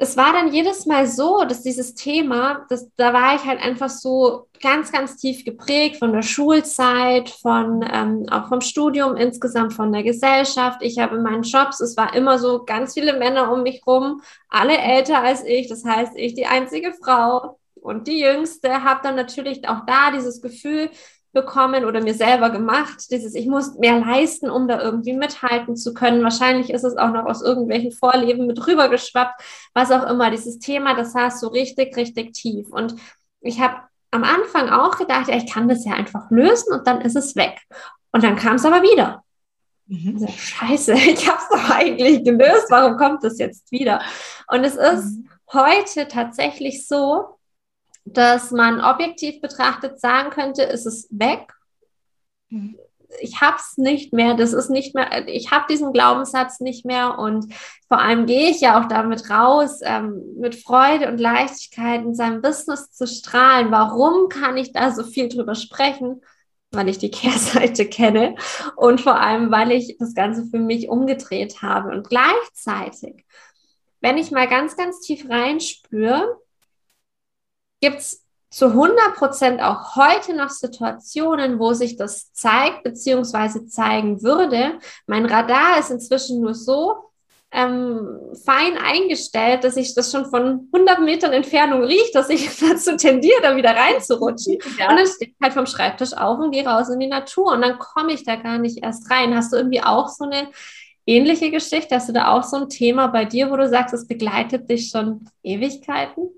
es 0.01 0.17
war 0.17 0.33
dann 0.33 0.51
jedes 0.51 0.87
Mal 0.87 1.05
so, 1.05 1.43
dass 1.43 1.61
dieses 1.61 1.93
Thema, 1.93 2.65
das, 2.69 2.89
da 2.95 3.13
war 3.13 3.35
ich 3.35 3.45
halt 3.45 3.61
einfach 3.61 3.89
so 3.89 4.47
ganz, 4.59 4.91
ganz 4.91 5.15
tief 5.15 5.45
geprägt 5.45 5.97
von 5.97 6.11
der 6.11 6.23
Schulzeit, 6.23 7.29
von 7.29 7.87
ähm, 7.87 8.25
auch 8.31 8.47
vom 8.47 8.61
Studium 8.61 9.15
insgesamt, 9.15 9.73
von 9.73 9.93
der 9.93 10.01
Gesellschaft. 10.01 10.79
Ich 10.81 10.97
habe 10.97 11.17
in 11.17 11.21
meinen 11.21 11.43
Jobs, 11.43 11.79
es 11.81 11.95
war 11.97 12.15
immer 12.15 12.39
so 12.39 12.65
ganz 12.65 12.95
viele 12.95 13.13
Männer 13.13 13.51
um 13.51 13.61
mich 13.61 13.83
rum, 13.85 14.23
alle 14.49 14.75
älter 14.75 15.21
als 15.21 15.43
ich. 15.45 15.69
Das 15.69 15.85
heißt, 15.85 16.13
ich 16.15 16.33
die 16.33 16.47
einzige 16.47 16.93
Frau 16.93 17.59
und 17.75 18.07
die 18.07 18.21
Jüngste, 18.21 18.83
habe 18.83 19.01
dann 19.03 19.15
natürlich 19.15 19.69
auch 19.69 19.85
da 19.85 20.09
dieses 20.09 20.41
Gefühl, 20.41 20.89
bekommen 21.34 21.86
oder 21.86 22.02
mir 22.02 22.13
selber 22.13 22.50
gemacht. 22.50 23.10
Dieses, 23.12 23.36
ich 23.36 23.48
muss 23.48 23.76
mehr 23.76 24.00
leisten, 24.00 24.50
um 24.50 24.67
da 24.67 24.82
irgendwie 24.82 25.13
mithalten 25.13 25.76
zu 25.76 25.94
können. 25.94 26.24
Wahrscheinlich 26.24 26.70
ist 26.70 26.84
es 26.84 26.98
auch 26.98 27.12
noch 27.12 27.26
aus 27.26 27.41
irgendwelchen 27.41 27.91
Vorleben 27.91 28.48
mit 28.48 28.65
rübergeschwappt, 28.67 29.41
was 29.74 29.91
auch 29.91 30.08
immer. 30.10 30.30
Dieses 30.32 30.60
Thema, 30.60 30.96
das 30.96 31.13
saß 31.13 31.39
so 31.39 31.48
richtig, 31.48 31.96
richtig 31.96 32.34
tief. 32.34 32.67
Und 32.72 32.96
ich 33.39 33.62
habe 33.62 33.76
am 34.12 34.24
Anfang 34.24 34.70
auch 34.70 34.98
gedacht, 34.98 35.30
ja, 35.30 35.36
ich 35.36 35.52
kann 35.52 35.70
das 35.70 35.86
ja 35.86 35.94
einfach 35.94 36.30
lösen 36.30 36.74
und 36.74 36.86
dann 36.86 37.02
ist 37.02 37.15
es 37.15 37.36
weg. 37.36 37.60
Und 38.12 38.24
dann 38.24 38.36
kam 38.36 38.56
es 38.56 38.65
aber 38.65 38.82
wieder. 38.82 39.24
Mhm. 39.88 40.15
Also, 40.15 40.28
Scheiße, 40.28 40.94
ich 40.96 41.30
habe 41.30 41.39
es 41.39 41.50
doch 41.50 41.70
eigentlich 41.70 42.24
gelöst. 42.24 42.67
Warum 42.70 42.98
kommt 42.98 43.24
es 43.24 43.39
jetzt 43.39 43.72
wieder? 43.72 44.02
Und 44.48 44.63
es 44.63 44.76
ist 44.76 45.06
mhm. 45.06 45.30
heute 45.54 46.08
tatsächlich 46.08 46.88
so, 46.88 47.38
dass 48.05 48.51
man 48.51 48.81
objektiv 48.81 49.41
betrachtet 49.41 49.99
sagen 49.99 50.29
könnte, 50.31 50.63
ist 50.63 50.85
es 50.85 51.07
weg. 51.11 51.53
Mhm. 52.49 52.77
Ich 53.19 53.41
habe 53.41 53.57
es 53.57 53.77
nicht 53.77 54.13
mehr, 54.13 54.35
das 54.35 54.53
ist 54.53 54.69
nicht 54.69 54.95
mehr, 54.95 55.27
ich 55.27 55.51
habe 55.51 55.65
diesen 55.69 55.91
Glaubenssatz 55.91 56.61
nicht 56.61 56.85
mehr 56.85 57.19
und 57.19 57.53
vor 57.89 57.99
allem 57.99 58.25
gehe 58.25 58.49
ich 58.49 58.61
ja 58.61 58.79
auch 58.79 58.87
damit 58.87 59.29
raus, 59.29 59.81
ähm, 59.83 60.21
mit 60.37 60.55
Freude 60.55 61.09
und 61.09 61.19
Leichtigkeit 61.19 62.03
in 62.03 62.15
seinem 62.15 62.41
Business 62.41 62.91
zu 62.91 63.05
strahlen. 63.05 63.69
Warum 63.69 64.29
kann 64.29 64.55
ich 64.55 64.71
da 64.71 64.91
so 64.91 65.03
viel 65.03 65.27
drüber 65.27 65.55
sprechen? 65.55 66.21
Weil 66.71 66.87
ich 66.87 66.99
die 66.99 67.11
Kehrseite 67.11 67.85
kenne 67.85 68.35
und 68.77 69.01
vor 69.01 69.19
allem, 69.19 69.51
weil 69.51 69.73
ich 69.73 69.97
das 69.99 70.13
Ganze 70.13 70.45
für 70.45 70.59
mich 70.59 70.87
umgedreht 70.87 71.61
habe. 71.61 71.89
Und 71.89 72.07
gleichzeitig, 72.07 73.25
wenn 73.99 74.17
ich 74.17 74.31
mal 74.31 74.47
ganz, 74.47 74.77
ganz 74.77 75.01
tief 75.01 75.29
reinspüre, 75.29 76.40
gibt 77.82 78.00
es 78.00 78.24
zu 78.52 78.67
100 78.67 79.15
Prozent 79.15 79.62
auch 79.62 79.96
heute 79.96 80.34
noch 80.36 80.50
Situationen, 80.50 81.58
wo 81.58 81.74
sich 81.74 81.96
das 81.96 82.34
zeigt 82.34 82.84
bzw. 82.84 83.65
zeigen 83.65 84.22
würde. 84.22 84.80
Mein 85.08 85.26
Radar 85.26 85.80
ist 85.80 85.89
inzwischen 85.89 86.41
nur 86.41 86.54
so 86.54 87.12
ähm, 87.54 88.20
fein 88.46 88.78
eingestellt, 88.78 89.63
dass 89.63 89.78
ich 89.78 89.94
das 89.94 90.12
schon 90.12 90.26
von 90.26 90.70
100 90.74 91.00
Metern 91.02 91.34
Entfernung 91.34 91.84
rieche, 91.84 92.12
dass 92.13 92.30
ich 92.30 92.50
dazu 92.60 92.96
tendiere, 92.98 93.41
da 93.41 93.56
wieder 93.56 93.76
reinzurutschen. 93.76 94.58
Ja. 94.78 94.89
Und 94.89 94.98
dann 94.98 95.08
stehe 95.08 95.32
ich 95.32 95.36
halt 95.41 95.54
vom 95.54 95.65
Schreibtisch 95.65 96.13
auf 96.13 96.39
und 96.39 96.52
gehe 96.52 96.65
raus 96.65 96.89
in 96.89 97.00
die 97.00 97.08
Natur 97.08 97.54
und 97.54 97.62
dann 97.62 97.80
komme 97.80 98.13
ich 98.13 98.24
da 98.26 98.36
gar 98.36 98.58
nicht 98.58 98.84
erst 98.84 99.10
rein. 99.10 99.36
Hast 99.36 99.54
du 99.54 99.58
irgendwie 99.58 99.82
auch 99.82 100.10
so 100.10 100.26
eine 100.26 100.50
ähnliche 101.06 101.52
Geschichte? 101.52 101.96
Hast 101.96 102.10
du 102.10 102.13
da 102.13 102.32
auch 102.32 102.44
so 102.44 102.58
ein 102.58 102.70
Thema 102.70 103.08
bei 103.08 103.26
dir, 103.26 103.50
wo 103.50 103.58
du 103.58 103.67
sagst, 103.67 103.94
es 103.94 104.08
begleitet 104.08 104.70
dich 104.70 104.89
schon 104.89 105.30
Ewigkeiten? 105.44 106.30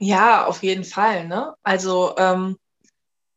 Ja, 0.00 0.46
auf 0.46 0.62
jeden 0.62 0.84
Fall. 0.84 1.28
Ne? 1.28 1.54
Also 1.62 2.14
ähm, 2.16 2.56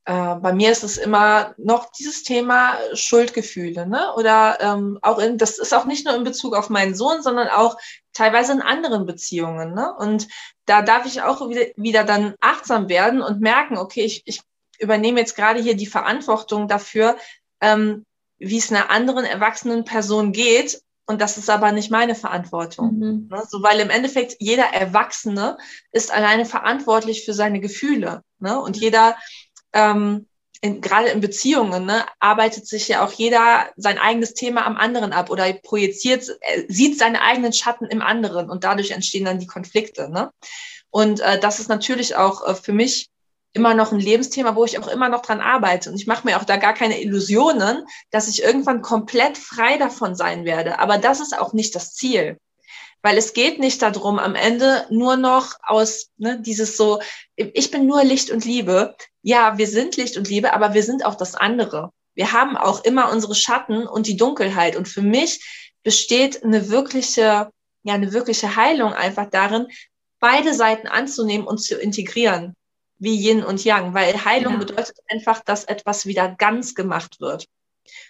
äh, 0.06 0.36
bei 0.36 0.54
mir 0.54 0.72
ist 0.72 0.84
es 0.84 0.98
immer 0.98 1.54
noch 1.58 1.92
dieses 1.92 2.24
Thema 2.24 2.78
Schuldgefühle, 2.94 3.88
ne? 3.88 4.14
Oder 4.16 4.58
ähm, 4.60 5.00
auch 5.02 5.20
in, 5.20 5.38
das 5.38 5.60
ist 5.60 5.74
auch 5.74 5.86
nicht 5.86 6.06
nur 6.06 6.16
in 6.16 6.24
Bezug 6.24 6.56
auf 6.56 6.70
meinen 6.70 6.96
Sohn, 6.96 7.22
sondern 7.22 7.48
auch 7.50 7.78
teilweise 8.14 8.54
in 8.54 8.62
anderen 8.62 9.06
Beziehungen. 9.06 9.74
Ne? 9.74 9.94
Und 9.98 10.28
da 10.66 10.82
darf 10.82 11.06
ich 11.06 11.22
auch 11.22 11.50
wieder, 11.50 11.66
wieder 11.76 12.04
dann 12.04 12.36
achtsam 12.42 12.90
werden 12.90 13.22
und 13.22 13.42
merken, 13.42 13.78
okay, 13.78 14.04
ich, 14.04 14.24
ich 14.26 14.42
übernehme 14.80 15.20
jetzt 15.20 15.36
gerade 15.36 15.62
hier 15.62 15.76
die 15.76 15.86
Verantwortung 15.88 16.68
dafür, 16.68 17.18
ähm, 17.62 18.06
wie 18.38 18.58
es 18.58 18.72
einer 18.72 18.90
anderen 18.90 19.26
erwachsenen 19.26 19.86
Person 19.86 20.32
geht 20.32 20.82
und 21.06 21.22
das 21.22 21.38
ist 21.38 21.50
aber 21.50 21.72
nicht 21.72 21.92
meine 21.92 22.16
Verantwortung. 22.16 22.96
Mhm. 22.98 23.28
Ne? 23.30 23.44
So, 23.48 23.62
weil 23.62 23.80
im 23.80 23.90
Endeffekt 23.90 24.38
jeder 24.40 24.66
Erwachsene 24.66 25.58
ist 25.92 26.14
alleine 26.14 26.46
verantwortlich 26.46 27.26
für 27.26 27.34
seine 27.34 27.60
Gefühle. 27.60 28.24
Ne? 28.40 28.60
Und 28.60 28.78
jeder, 28.78 29.16
ähm, 29.74 30.28
in, 30.62 30.80
gerade 30.80 31.10
in 31.10 31.20
Beziehungen, 31.20 31.86
ne, 31.86 32.06
arbeitet 32.20 32.68
sich 32.68 32.88
ja 32.88 33.04
auch 33.04 33.12
jeder 33.12 33.70
sein 33.76 33.98
eigenes 33.98 34.34
Thema 34.34 34.66
am 34.66 34.78
anderen 34.78 35.12
ab 35.12 35.30
oder 35.30 35.52
projiziert, 35.52 36.30
äh, 36.40 36.64
sieht 36.70 36.98
seine 36.98 37.22
eigenen 37.22 37.52
Schatten 37.52 37.86
im 37.86 38.02
anderen 38.02 38.50
und 38.50 38.64
dadurch 38.64 38.92
entstehen 38.92 39.26
dann 39.26 39.40
die 39.40 39.48
Konflikte. 39.48 40.10
Ne? 40.10 40.32
Und 40.90 41.20
äh, 41.20 41.38
das 41.38 41.60
ist 41.60 41.68
natürlich 41.68 42.16
auch 42.16 42.48
äh, 42.48 42.56
für 42.56 42.72
mich 42.72 43.10
immer 43.54 43.76
noch 43.76 43.92
ein 43.92 44.00
Lebensthema, 44.00 44.56
wo 44.56 44.66
ich 44.66 44.80
auch 44.80 44.88
immer 44.88 45.10
noch 45.10 45.22
dran 45.22 45.40
arbeite. 45.40 45.90
Und 45.90 45.96
ich 45.96 46.08
mache 46.08 46.26
mir 46.26 46.38
auch 46.38 46.44
da 46.44 46.58
gar 46.58 46.74
keine 46.74 47.02
Illusionen, 47.02 47.86
dass 48.10 48.28
ich 48.28 48.44
irgendwann 48.44 48.82
komplett 48.82 49.38
frei 49.38 49.78
davon 49.78 50.16
sein 50.16 50.44
werde. 50.44 50.80
Aber 50.80 50.98
das 50.98 51.20
ist 51.20 51.38
auch 51.38 51.54
nicht 51.54 51.76
das 51.76 51.94
Ziel. 51.94 52.38
Weil 53.04 53.18
es 53.18 53.34
geht 53.34 53.60
nicht 53.60 53.82
darum, 53.82 54.18
am 54.18 54.34
Ende 54.34 54.86
nur 54.90 55.18
noch 55.18 55.56
aus 55.62 56.10
ne, 56.18 56.42
dieses 56.42 56.78
so, 56.78 57.00
ich 57.36 57.70
bin 57.70 57.86
nur 57.86 58.04
Licht 58.04 58.32
und 58.32 58.44
Liebe. 58.44 58.96
Ja, 59.22 59.58
wir 59.58 59.68
sind 59.68 59.98
Licht 59.98 60.18
und 60.18 60.30
Liebe, 60.30 60.54
aber 60.54 60.74
wir 60.74 60.84
sind 60.84 61.06
auch 61.06 61.16
das 61.16 61.36
andere. 61.36 61.92
Wir 62.16 62.32
haben 62.32 62.58
auch 62.58 62.84
immer 62.84 63.12
unsere 63.12 63.36
Schatten 63.36 63.88
und 63.88 64.08
die 64.08 64.18
Dunkelheit. 64.18 64.76
Und 64.76 64.88
für 64.88 65.02
mich 65.02 65.70
besteht 65.84 66.44
eine 66.44 66.70
wirkliche, 66.70 67.52
ja, 67.84 67.94
eine 67.94 68.14
wirkliche 68.14 68.56
Heilung 68.56 68.94
einfach 68.94 69.30
darin, 69.30 69.68
beide 70.20 70.54
Seiten 70.54 70.88
anzunehmen 70.88 71.46
und 71.46 71.60
zu 71.60 71.78
integrieren 71.78 72.56
wie 73.04 73.16
Yin 73.16 73.44
und 73.44 73.64
Yang, 73.64 73.94
weil 73.94 74.26
Heilung 74.26 74.54
ja. 74.54 74.60
bedeutet 74.60 74.98
einfach, 75.10 75.42
dass 75.42 75.66
etwas 75.66 76.06
wieder 76.06 76.30
ganz 76.30 76.74
gemacht 76.74 77.20
wird. 77.20 77.48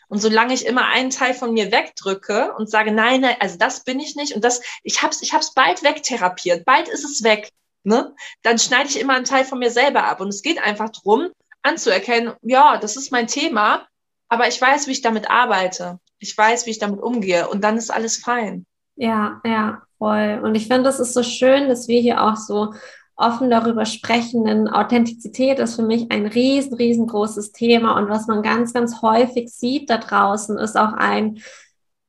Und 0.08 0.20
solange 0.20 0.54
ich 0.54 0.66
immer 0.66 0.86
einen 0.86 1.10
Teil 1.10 1.34
von 1.34 1.54
mir 1.54 1.72
wegdrücke 1.72 2.54
und 2.54 2.70
sage, 2.70 2.92
nein, 2.92 3.22
nein, 3.22 3.36
also 3.40 3.58
das 3.58 3.84
bin 3.84 4.00
ich 4.00 4.16
nicht 4.16 4.36
und 4.36 4.44
das, 4.44 4.62
ich 4.84 5.02
hab's, 5.02 5.22
ich 5.22 5.34
hab's 5.34 5.54
bald 5.54 5.84
wegtherapiert, 5.84 6.66
bald 6.66 6.88
ist 6.88 7.04
es 7.04 7.24
weg, 7.24 7.52
ne? 7.84 8.14
Dann 8.44 8.60
schneide 8.60 8.90
ich 8.90 9.00
immer 9.00 9.16
einen 9.16 9.26
Teil 9.26 9.46
von 9.46 9.60
mir 9.60 9.72
selber 9.72 10.04
ab. 10.04 10.22
Und 10.22 10.28
es 10.28 10.44
geht 10.44 10.62
einfach 10.62 10.90
drum, 10.92 11.30
anzuerkennen, 11.64 12.34
ja, 12.42 12.78
das 12.78 12.96
ist 12.96 13.12
mein 13.12 13.28
Thema, 13.28 13.88
aber 14.30 14.48
ich 14.48 14.62
weiß, 14.62 14.88
wie 14.88 14.92
ich 14.92 15.02
damit 15.02 15.30
arbeite. 15.30 16.00
Ich 16.20 16.38
weiß, 16.38 16.66
wie 16.66 16.72
ich 16.72 16.80
damit 16.80 17.02
umgehe 17.02 17.50
und 17.50 17.64
dann 17.64 17.78
ist 17.78 17.92
alles 17.92 18.18
fein. 18.18 18.66
Ja, 18.96 19.42
ja, 19.44 19.82
voll. 19.98 20.40
Und 20.44 20.56
ich 20.56 20.68
finde, 20.68 20.84
das 20.84 21.00
ist 21.00 21.14
so 21.14 21.24
schön, 21.24 21.68
dass 21.68 21.88
wir 21.88 22.00
hier 22.00 22.22
auch 22.22 22.36
so 22.36 22.74
offen 23.16 23.50
darüber 23.50 23.86
sprechen, 23.86 24.46
denn 24.46 24.68
Authentizität 24.68 25.60
ist 25.60 25.76
für 25.76 25.84
mich 25.84 26.12
ein 26.12 26.26
riesen, 26.26 26.74
riesengroßes 26.74 27.52
Thema 27.52 27.98
und 27.98 28.10
was 28.10 28.28
man 28.28 28.42
ganz, 28.42 28.74
ganz 28.74 29.02
häufig 29.02 29.50
sieht 29.50 29.90
da 29.90 29.98
draußen, 29.98 30.58
ist 30.58 30.78
auch 30.78 30.94
ein, 30.94 31.40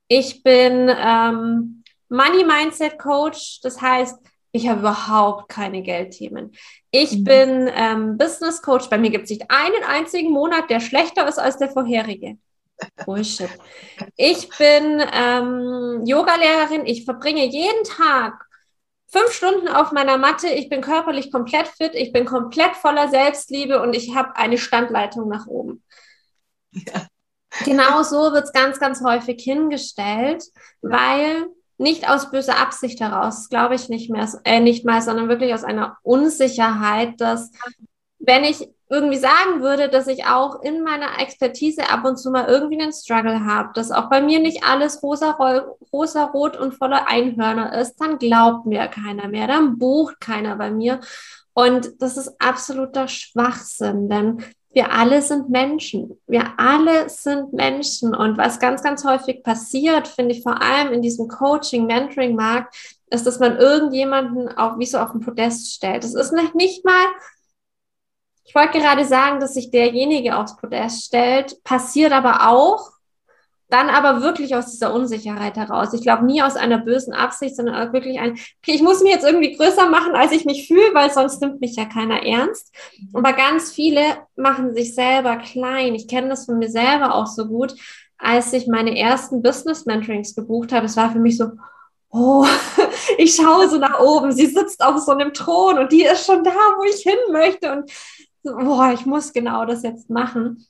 ich 0.09 0.43
bin 0.43 0.91
ähm, 0.91 1.83
Money 2.09 2.45
Mindset 2.45 2.99
Coach, 2.99 3.61
das 3.63 3.81
heißt, 3.81 4.19
Ich 4.57 4.69
habe 4.69 4.81
überhaupt 4.81 5.49
keine 5.49 5.83
Geldthemen. 5.83 6.53
Ich 6.93 7.19
mhm. 7.19 7.25
bin 7.25 7.71
ähm, 7.75 8.17
Business 8.17 8.63
Coach. 8.63 8.89
Bei 8.89 8.99
mir 8.99 9.11
gibt 9.11 9.25
es 9.25 9.31
nicht 9.31 9.51
einen 9.51 9.83
einzigen 9.85 10.31
Monat, 10.31 10.71
der 10.71 10.79
schlechter 10.79 11.27
ist 11.27 11.41
als 11.41 11.59
der 11.59 11.71
vorherige. 11.71 12.39
Bullshit. 13.05 13.51
Ich 14.17 14.49
bin 14.57 15.03
ähm, 15.13 16.03
Yogalehrerin. 16.07 16.87
Ich 16.87 17.05
verbringe 17.05 17.45
jeden 17.45 17.83
Tag 17.83 18.44
fünf 19.15 19.31
Stunden 19.31 19.69
auf 19.69 19.93
meiner 19.93 20.19
Matte. 20.19 20.49
Ich 20.49 20.69
bin 20.69 20.81
körperlich 20.81 21.31
komplett 21.31 21.69
fit. 21.69 21.95
Ich 21.95 22.13
bin 22.13 22.25
komplett 22.25 22.75
voller 22.75 23.09
Selbstliebe 23.09 23.81
und 23.81 23.95
ich 23.95 24.15
habe 24.17 24.35
eine 24.35 24.59
Standleitung 24.59 25.29
nach 25.29 25.47
oben. 25.47 25.85
Ja. 26.73 27.07
Genau 27.65 28.03
so 28.03 28.33
wird 28.33 28.47
es 28.47 28.53
ganz, 28.53 28.81
ganz 28.81 29.01
häufig 29.05 29.41
hingestellt, 29.41 30.43
weil 30.83 31.47
nicht 31.79 32.09
aus 32.09 32.33
böser 32.33 32.59
Absicht 32.59 32.99
heraus, 33.01 33.49
glaube 33.49 33.77
ich 33.77 33.89
nicht 33.89 34.11
mehr, 34.11 34.29
äh, 34.43 34.59
nicht 34.59 34.85
mal, 34.85 35.01
sondern 35.01 35.29
wirklich 35.29 35.55
aus 35.55 35.63
einer 35.63 35.97
Unsicherheit, 36.03 37.21
dass 37.21 37.53
wenn 38.27 38.45
ich 38.45 38.69
irgendwie 38.91 39.17
sagen 39.17 39.61
würde, 39.61 39.89
dass 39.89 40.07
ich 40.07 40.27
auch 40.27 40.63
in 40.63 40.83
meiner 40.83 41.19
Expertise 41.19 41.91
ab 41.91 42.05
und 42.05 42.17
zu 42.17 42.31
mal 42.31 42.47
irgendwie 42.47 42.81
einen 42.81 42.93
Struggle 42.93 43.45
habe, 43.45 43.71
dass 43.75 43.91
auch 43.91 44.11
bei 44.11 44.21
mir 44.21 44.41
nicht 44.41 44.65
alles 44.65 45.03
rosa, 45.03 45.37
rosa 45.93 46.25
rot 46.27 46.57
und 46.57 46.75
voller 46.75 47.09
Einhörner 47.09 47.79
ist, 47.81 47.97
dann 47.97 48.19
glaubt 48.19 48.67
mir 48.67 48.87
keiner 48.89 49.29
mehr, 49.29 49.47
dann 49.47 49.79
bucht 49.79 50.21
keiner 50.21 50.57
bei 50.57 50.71
mir. 50.71 51.01
Und 51.55 52.03
das 52.03 52.17
ist 52.17 52.35
absoluter 52.41 53.09
Schwachsinn, 53.09 54.09
denn 54.09 54.45
wir 54.75 54.93
alle 54.93 55.23
sind 55.23 55.51
Menschen. 55.51 56.19
Wir 56.27 56.55
alle 56.57 57.09
sind 57.09 57.53
Menschen. 57.53 58.15
Und 58.15 58.37
was 58.37 58.59
ganz, 58.59 58.83
ganz 58.83 59.05
häufig 59.05 59.45
passiert, 59.45 60.09
finde 60.09 60.35
ich 60.35 60.43
vor 60.43 60.61
allem 60.61 60.93
in 60.93 61.01
diesem 61.01 61.29
Coaching, 61.29 61.87
Mentoring-Markt, 61.87 62.75
ist, 63.09 63.27
dass 63.27 63.39
man 63.39 63.57
irgendjemanden 63.57 64.49
auch 64.49 64.79
wie 64.79 64.87
so 64.87 64.99
auf 64.99 65.13
den 65.13 65.21
Podest 65.21 65.73
stellt. 65.73 66.03
Das 66.03 66.15
ist 66.15 66.33
nicht 66.55 66.85
mal, 66.85 67.07
ich 68.45 68.55
wollte 68.55 68.79
gerade 68.79 69.05
sagen, 69.05 69.41
dass 69.41 69.55
sich 69.55 69.71
derjenige 69.71 70.37
aufs 70.37 70.57
Podest 70.57 71.07
stellt, 71.07 71.63
passiert 71.65 72.13
aber 72.13 72.51
auch, 72.51 72.95
dann 73.71 73.89
aber 73.89 74.23
wirklich 74.23 74.55
aus 74.55 74.71
dieser 74.71 74.93
Unsicherheit 74.95 75.57
heraus. 75.57 75.95
Ich 75.95 76.03
glaube 76.03 76.25
nie 76.25 76.43
aus 76.43 76.55
einer 76.55 76.79
bösen 76.79 77.15
Absicht, 77.15 77.57
sondern 77.57 77.93
wirklich 77.93 78.21
ein, 78.21 78.33
okay, 78.33 78.75
ich 78.75 78.83
muss 78.83 79.03
mich 79.03 79.13
jetzt 79.13 79.25
irgendwie 79.25 79.57
größer 79.57 79.89
machen, 79.89 80.15
als 80.15 80.33
ich 80.33 80.45
mich 80.45 80.69
fühle, 80.69 80.95
weil 80.95 81.11
sonst 81.11 81.41
nimmt 81.41 81.61
mich 81.61 81.75
ja 81.75 81.87
keiner 81.87 82.23
ernst. 82.23 82.73
Aber 83.15 83.33
ganz 83.33 83.73
viele 83.73 84.03
machen 84.37 84.75
sich 84.75 84.95
selber 84.95 85.37
klein. 85.39 85.95
Ich 85.95 86.07
kenne 86.07 86.29
das 86.29 86.45
von 86.45 86.59
mir 86.59 86.71
selber 86.71 87.15
auch 87.15 87.27
so 87.27 87.47
gut. 87.47 87.75
Als 88.19 88.53
ich 88.53 88.69
meine 88.69 88.97
ersten 88.97 89.43
Business 89.43 89.87
Mentorings 89.87 90.35
gebucht 90.35 90.73
habe, 90.73 90.87
es 90.87 90.97
war 90.97 91.11
für 91.11 91.19
mich 91.19 91.39
so, 91.39 91.49
oh, 92.11 92.47
ich 93.19 93.35
schaue 93.35 93.69
so 93.69 93.79
nach 93.79 93.99
oben, 93.99 94.31
sie 94.31 94.47
sitzt 94.47 94.85
auf 94.85 94.99
so 95.01 95.13
einem 95.13 95.33
Thron 95.33 95.79
und 95.79 95.91
die 95.91 96.05
ist 96.05 96.27
schon 96.27 96.45
da, 96.45 96.53
wo 96.77 96.85
ich 96.85 97.03
hin 97.03 97.19
möchte 97.33 97.73
und 97.73 97.91
boah, 98.45 98.93
ich 98.93 99.07
muss 99.07 99.33
genau 99.33 99.65
das 99.65 99.83
jetzt 99.83 100.11
machen. 100.11 100.67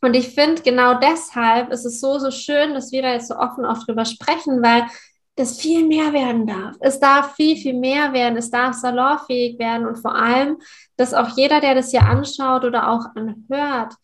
Und 0.00 0.14
ich 0.14 0.28
finde, 0.28 0.62
genau 0.62 0.94
deshalb 0.94 1.70
ist 1.70 1.84
es 1.84 2.00
so, 2.00 2.18
so 2.18 2.30
schön, 2.30 2.74
dass 2.74 2.92
wir 2.92 3.02
da 3.02 3.12
jetzt 3.12 3.28
so 3.28 3.36
offen 3.36 3.64
auch 3.64 3.84
drüber 3.84 4.04
sprechen, 4.04 4.62
weil 4.62 4.86
das 5.34 5.60
viel 5.60 5.86
mehr 5.86 6.12
werden 6.12 6.46
darf. 6.46 6.76
Es 6.80 6.98
darf 6.98 7.34
viel, 7.34 7.56
viel 7.56 7.74
mehr 7.74 8.12
werden. 8.12 8.36
Es 8.36 8.50
darf 8.50 8.74
salonfähig 8.74 9.58
werden 9.58 9.86
und 9.86 9.96
vor 9.96 10.14
allem, 10.14 10.58
dass 10.96 11.14
auch 11.14 11.36
jeder, 11.36 11.60
der 11.60 11.74
das 11.74 11.90
hier 11.90 12.02
anschaut 12.02 12.64
oder 12.64 12.88
auch 12.88 13.06
anhört, 13.14 13.94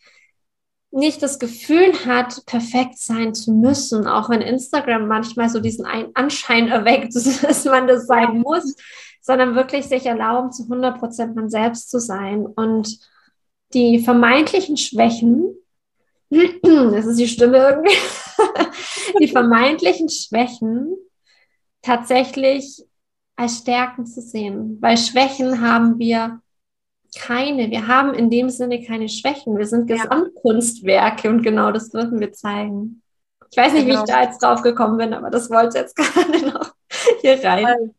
nicht 0.95 1.23
das 1.23 1.39
Gefühl 1.39 1.93
hat, 2.07 2.47
perfekt 2.47 2.99
sein 2.99 3.35
zu 3.35 3.53
müssen, 3.53 4.07
auch 4.07 4.31
wenn 4.31 4.41
Instagram 4.41 5.09
manchmal 5.09 5.49
so 5.49 5.59
diesen 5.59 5.87
Anschein 6.15 6.69
erweckt, 6.69 7.15
dass 7.43 7.65
man 7.65 7.87
das 7.87 8.07
sein 8.07 8.41
muss, 8.41 8.77
sondern 9.21 9.57
wirklich 9.57 9.87
sich 9.87 10.07
erlauben, 10.07 10.53
zu 10.53 10.63
100 10.65 10.99
Prozent 10.99 11.35
man 11.35 11.51
selbst 11.51 11.91
zu 11.91 11.99
sein 11.99 12.47
und 12.47 12.99
die 13.73 13.99
vermeintlichen 13.99 14.77
Schwächen, 14.77 15.57
das 16.31 17.07
ist 17.07 17.19
die 17.19 17.29
Stimme 17.29 17.59
irgendwie, 17.59 17.97
die 19.21 19.29
vermeintlichen 19.29 20.09
Schwächen 20.09 20.95
tatsächlich 21.83 22.85
als 23.37 23.59
Stärken 23.59 24.07
zu 24.07 24.23
sehen. 24.23 24.79
Weil 24.81 24.97
Schwächen 24.97 25.61
haben 25.61 25.99
wir 25.99 26.41
keine. 27.15 27.71
Wir 27.71 27.87
haben 27.87 28.15
in 28.15 28.31
dem 28.31 28.51
Sinne 28.51 28.85
keine 28.85 29.09
Schwächen. 29.09 29.57
Wir 29.59 29.67
sind 29.67 29.87
Gesamtkunstwerke 29.87 31.29
und 31.29 31.43
genau 31.43 31.73
das 31.73 31.91
dürfen 31.91 32.21
wir 32.21 32.33
zeigen. 32.33 33.03
Ich 33.51 33.57
weiß 33.57 33.73
nicht, 33.73 33.87
genau. 33.87 34.01
wie 34.01 34.03
ich 34.03 34.07
genau. 34.07 34.19
da 34.19 34.25
jetzt 34.25 34.43
drauf 34.43 34.63
gekommen 34.63 34.99
bin, 34.99 35.15
aber 35.15 35.31
das 35.31 35.51
wollte 35.51 35.79
jetzt 35.79 35.97
gerade 35.97 36.47
noch 36.47 36.75
hier 37.21 37.43
rein. 37.45 37.95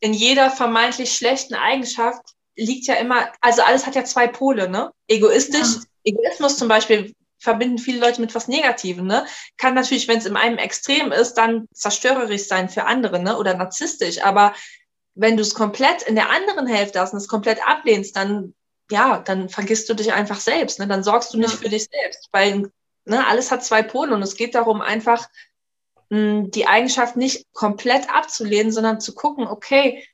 In 0.00 0.12
jeder 0.12 0.50
vermeintlich 0.50 1.12
schlechten 1.12 1.54
Eigenschaft 1.54 2.22
liegt 2.56 2.86
ja 2.86 2.94
immer, 2.94 3.26
also 3.40 3.62
alles 3.62 3.86
hat 3.86 3.94
ja 3.94 4.04
zwei 4.04 4.28
Pole, 4.28 4.68
ne? 4.68 4.90
Egoistisch, 5.08 5.76
ja. 5.76 6.12
Egoismus 6.12 6.56
zum 6.56 6.68
Beispiel 6.68 7.14
verbinden 7.38 7.78
viele 7.78 8.00
Leute 8.00 8.20
mit 8.20 8.34
was 8.34 8.48
Negativem, 8.48 9.06
ne? 9.06 9.26
Kann 9.56 9.74
natürlich, 9.74 10.08
wenn 10.08 10.18
es 10.18 10.26
in 10.26 10.36
einem 10.36 10.58
Extrem 10.58 11.12
ist, 11.12 11.34
dann 11.34 11.66
zerstörerisch 11.72 12.46
sein 12.46 12.68
für 12.68 12.84
andere, 12.84 13.20
ne? 13.20 13.36
Oder 13.36 13.54
narzisstisch. 13.54 14.22
Aber 14.22 14.54
wenn 15.14 15.36
du 15.36 15.42
es 15.42 15.54
komplett 15.54 16.02
in 16.02 16.14
der 16.14 16.30
anderen 16.30 16.66
Hälfte 16.66 17.00
hast 17.00 17.12
und 17.12 17.18
es 17.18 17.28
komplett 17.28 17.66
ablehnst, 17.66 18.16
dann, 18.16 18.54
ja, 18.90 19.18
dann 19.18 19.48
vergisst 19.48 19.88
du 19.88 19.94
dich 19.94 20.12
einfach 20.12 20.40
selbst, 20.40 20.78
ne? 20.78 20.86
Dann 20.86 21.04
sorgst 21.04 21.32
du 21.32 21.38
nicht 21.38 21.52
ja. 21.52 21.56
für 21.56 21.68
dich 21.68 21.88
selbst. 21.90 22.28
Weil, 22.32 22.70
ne, 23.04 23.26
alles 23.26 23.50
hat 23.50 23.64
zwei 23.64 23.82
Pole 23.82 24.14
und 24.14 24.22
es 24.22 24.36
geht 24.36 24.54
darum, 24.54 24.80
einfach 24.80 25.28
mh, 26.10 26.18
hm, 26.18 26.50
die 26.50 26.66
Eigenschaft 26.66 27.16
nicht 27.16 27.46
komplett 27.52 28.10
abzulehnen, 28.10 28.72
sondern 28.72 29.00
zu 29.00 29.14
gucken, 29.14 29.46
okay, 29.46 30.04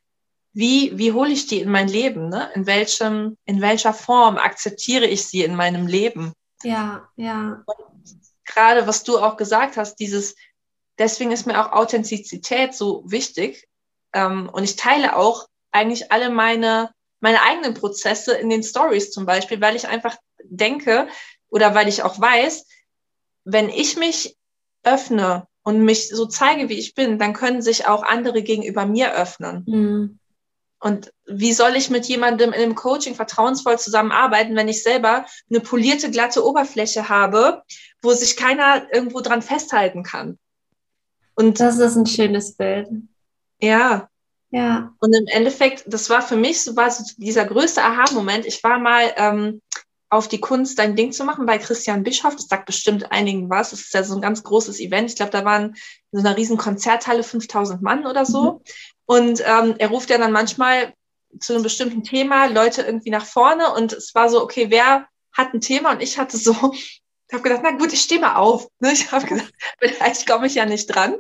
wie, 0.53 0.99
wie 0.99 1.13
hole 1.13 1.31
ich 1.31 1.47
die 1.47 1.61
in 1.61 1.71
mein 1.71 1.89
Leben? 1.89 2.29
Ne? 2.29 2.51
In, 2.55 2.67
welchem, 2.67 3.37
in 3.45 3.61
welcher 3.61 3.95
Form 3.95 4.37
akzeptiere 4.37 5.07
ich 5.07 5.27
sie 5.27 5.43
in 5.45 5.55
meinem 5.55 5.87
Leben? 5.87 6.33
Ja, 6.63 7.09
ja. 7.17 7.63
Und 7.65 8.05
gerade 8.45 8.87
was 8.87 9.05
du 9.05 9.19
auch 9.19 9.37
gesagt 9.37 9.77
hast, 9.77 9.97
dieses, 9.97 10.35
deswegen 10.99 11.31
ist 11.31 11.47
mir 11.47 11.61
auch 11.61 11.73
Authentizität 11.73 12.75
so 12.75 13.05
wichtig. 13.07 13.69
Ähm, 14.13 14.49
und 14.53 14.65
ich 14.65 14.77
teile 14.77 15.17
auch 15.17 15.47
eigentlich 15.73 16.11
alle 16.13 16.31
meine, 16.31 16.91
meine 17.21 17.43
eigenen 17.43 17.75
Prozesse 17.75 18.35
in 18.35 18.51
den 18.51 18.63
Stories 18.63 19.11
zum 19.11 19.27
Beispiel, 19.27 19.61
weil 19.61 19.77
ich 19.77 19.89
einfach 19.89 20.17
denke 20.43 21.09
oder 21.49 21.75
weil 21.75 21.89
ich 21.89 22.03
auch 22.03 22.21
weiß, 22.21 22.67
wenn 23.45 23.69
ich 23.69 23.97
mich 23.97 24.37
öffne 24.83 25.47
und 25.63 25.85
mich 25.85 26.09
so 26.09 26.27
zeige, 26.27 26.69
wie 26.69 26.79
ich 26.79 26.95
bin, 26.95 27.19
dann 27.19 27.35
können 27.35 27.63
sich 27.63 27.87
auch 27.87 28.03
andere 28.03 28.43
gegenüber 28.43 28.87
mir 28.87 29.15
öffnen. 29.15 29.65
Mhm. 29.67 30.19
Und 30.83 31.13
wie 31.27 31.53
soll 31.53 31.77
ich 31.77 31.91
mit 31.91 32.07
jemandem 32.07 32.53
in 32.53 32.63
einem 32.63 32.75
Coaching 32.75 33.15
vertrauensvoll 33.15 33.79
zusammenarbeiten, 33.79 34.57
wenn 34.57 34.69
ich 34.69 34.83
selber 34.83 35.27
eine 35.51 35.61
polierte, 35.61 36.11
glatte 36.11 36.45
Oberfläche 36.45 37.11
habe, 37.11 37.63
wo 38.01 38.13
sich 38.13 38.37
keiner 38.37 38.87
irgendwo 38.93 39.21
dran 39.21 39.43
festhalten 39.43 40.03
kann? 40.03 40.39
Und 41.35 41.61
das 41.61 41.79
ist 41.79 41.97
ein 41.97 42.07
schönes 42.07 42.57
Bild. 42.57 42.89
Ja. 43.61 44.09
Ja. 44.51 44.93
Und 44.99 45.15
im 45.15 45.27
Endeffekt, 45.27 45.85
das 45.87 46.11
war 46.11 46.23
für 46.23 46.37
mich 46.37 46.63
so 46.63 46.75
war 46.75 46.91
so 46.91 47.05
dieser 47.17 47.45
größte 47.45 47.83
Aha-Moment. 47.83 48.47
Ich 48.47 48.65
war 48.65 48.79
mal 48.81 49.13
ähm, 49.17 49.63
auf 50.09 50.27
die 50.27 50.41
Kunst, 50.41 50.79
dein 50.79 50.97
Ding 50.97 51.13
zu 51.13 51.25
machen 51.25 51.47
bei 51.47 51.59
Christian 51.59 52.03
Bischoff. 52.03 52.35
Das 52.35 52.49
sagt 52.49 52.67
bestimmt 52.67 53.13
einigen 53.13 53.49
was. 53.49 53.71
Das 53.71 53.81
ist 53.81 53.95
ja 53.95 54.03
so 54.03 54.17
ein 54.17 54.21
ganz 54.21 54.43
großes 54.43 54.81
Event. 54.81 55.11
Ich 55.11 55.17
glaube, 55.17 55.31
da 55.31 55.45
waren 55.45 55.77
in 56.11 56.21
so 56.21 56.27
einer 56.27 56.37
riesen 56.37 56.57
Konzerthalle 56.57 57.23
5000 57.23 57.81
Mann 57.81 58.07
oder 58.07 58.27
so. 58.27 58.53
Mhm. 58.53 58.61
Und 59.07 59.43
ähm, 59.47 59.75
er 59.79 59.89
ruft 59.89 60.11
ja 60.11 60.19
dann 60.19 60.33
manchmal 60.33 60.95
zu 61.39 61.55
einem 61.55 61.63
bestimmten 61.63 62.03
Thema 62.03 62.47
Leute 62.47 62.83
irgendwie 62.83 63.11
nach 63.11 63.25
vorne 63.25 63.73
und 63.75 63.93
es 63.93 64.15
war 64.17 64.29
so, 64.29 64.43
okay, 64.43 64.67
wer 64.71 65.07
hat 65.33 65.55
ein 65.55 65.61
Thema? 65.61 65.93
Und 65.93 66.03
ich 66.03 66.19
hatte 66.19 66.37
so, 66.37 66.53
ich 66.73 67.03
habe 67.33 67.43
gedacht, 67.43 67.61
na 67.63 67.71
gut, 67.73 67.93
ich 67.93 68.01
stehe 68.01 68.21
mal 68.21 68.35
auf. 68.35 68.67
Ne? 68.81 68.93
Ich 68.93 69.13
habe 69.13 69.27
gedacht, 69.27 69.53
vielleicht 69.79 70.29
komme 70.29 70.49
ich 70.49 70.57
ja 70.57 70.67
nicht 70.67 70.87
dran. 70.87 71.17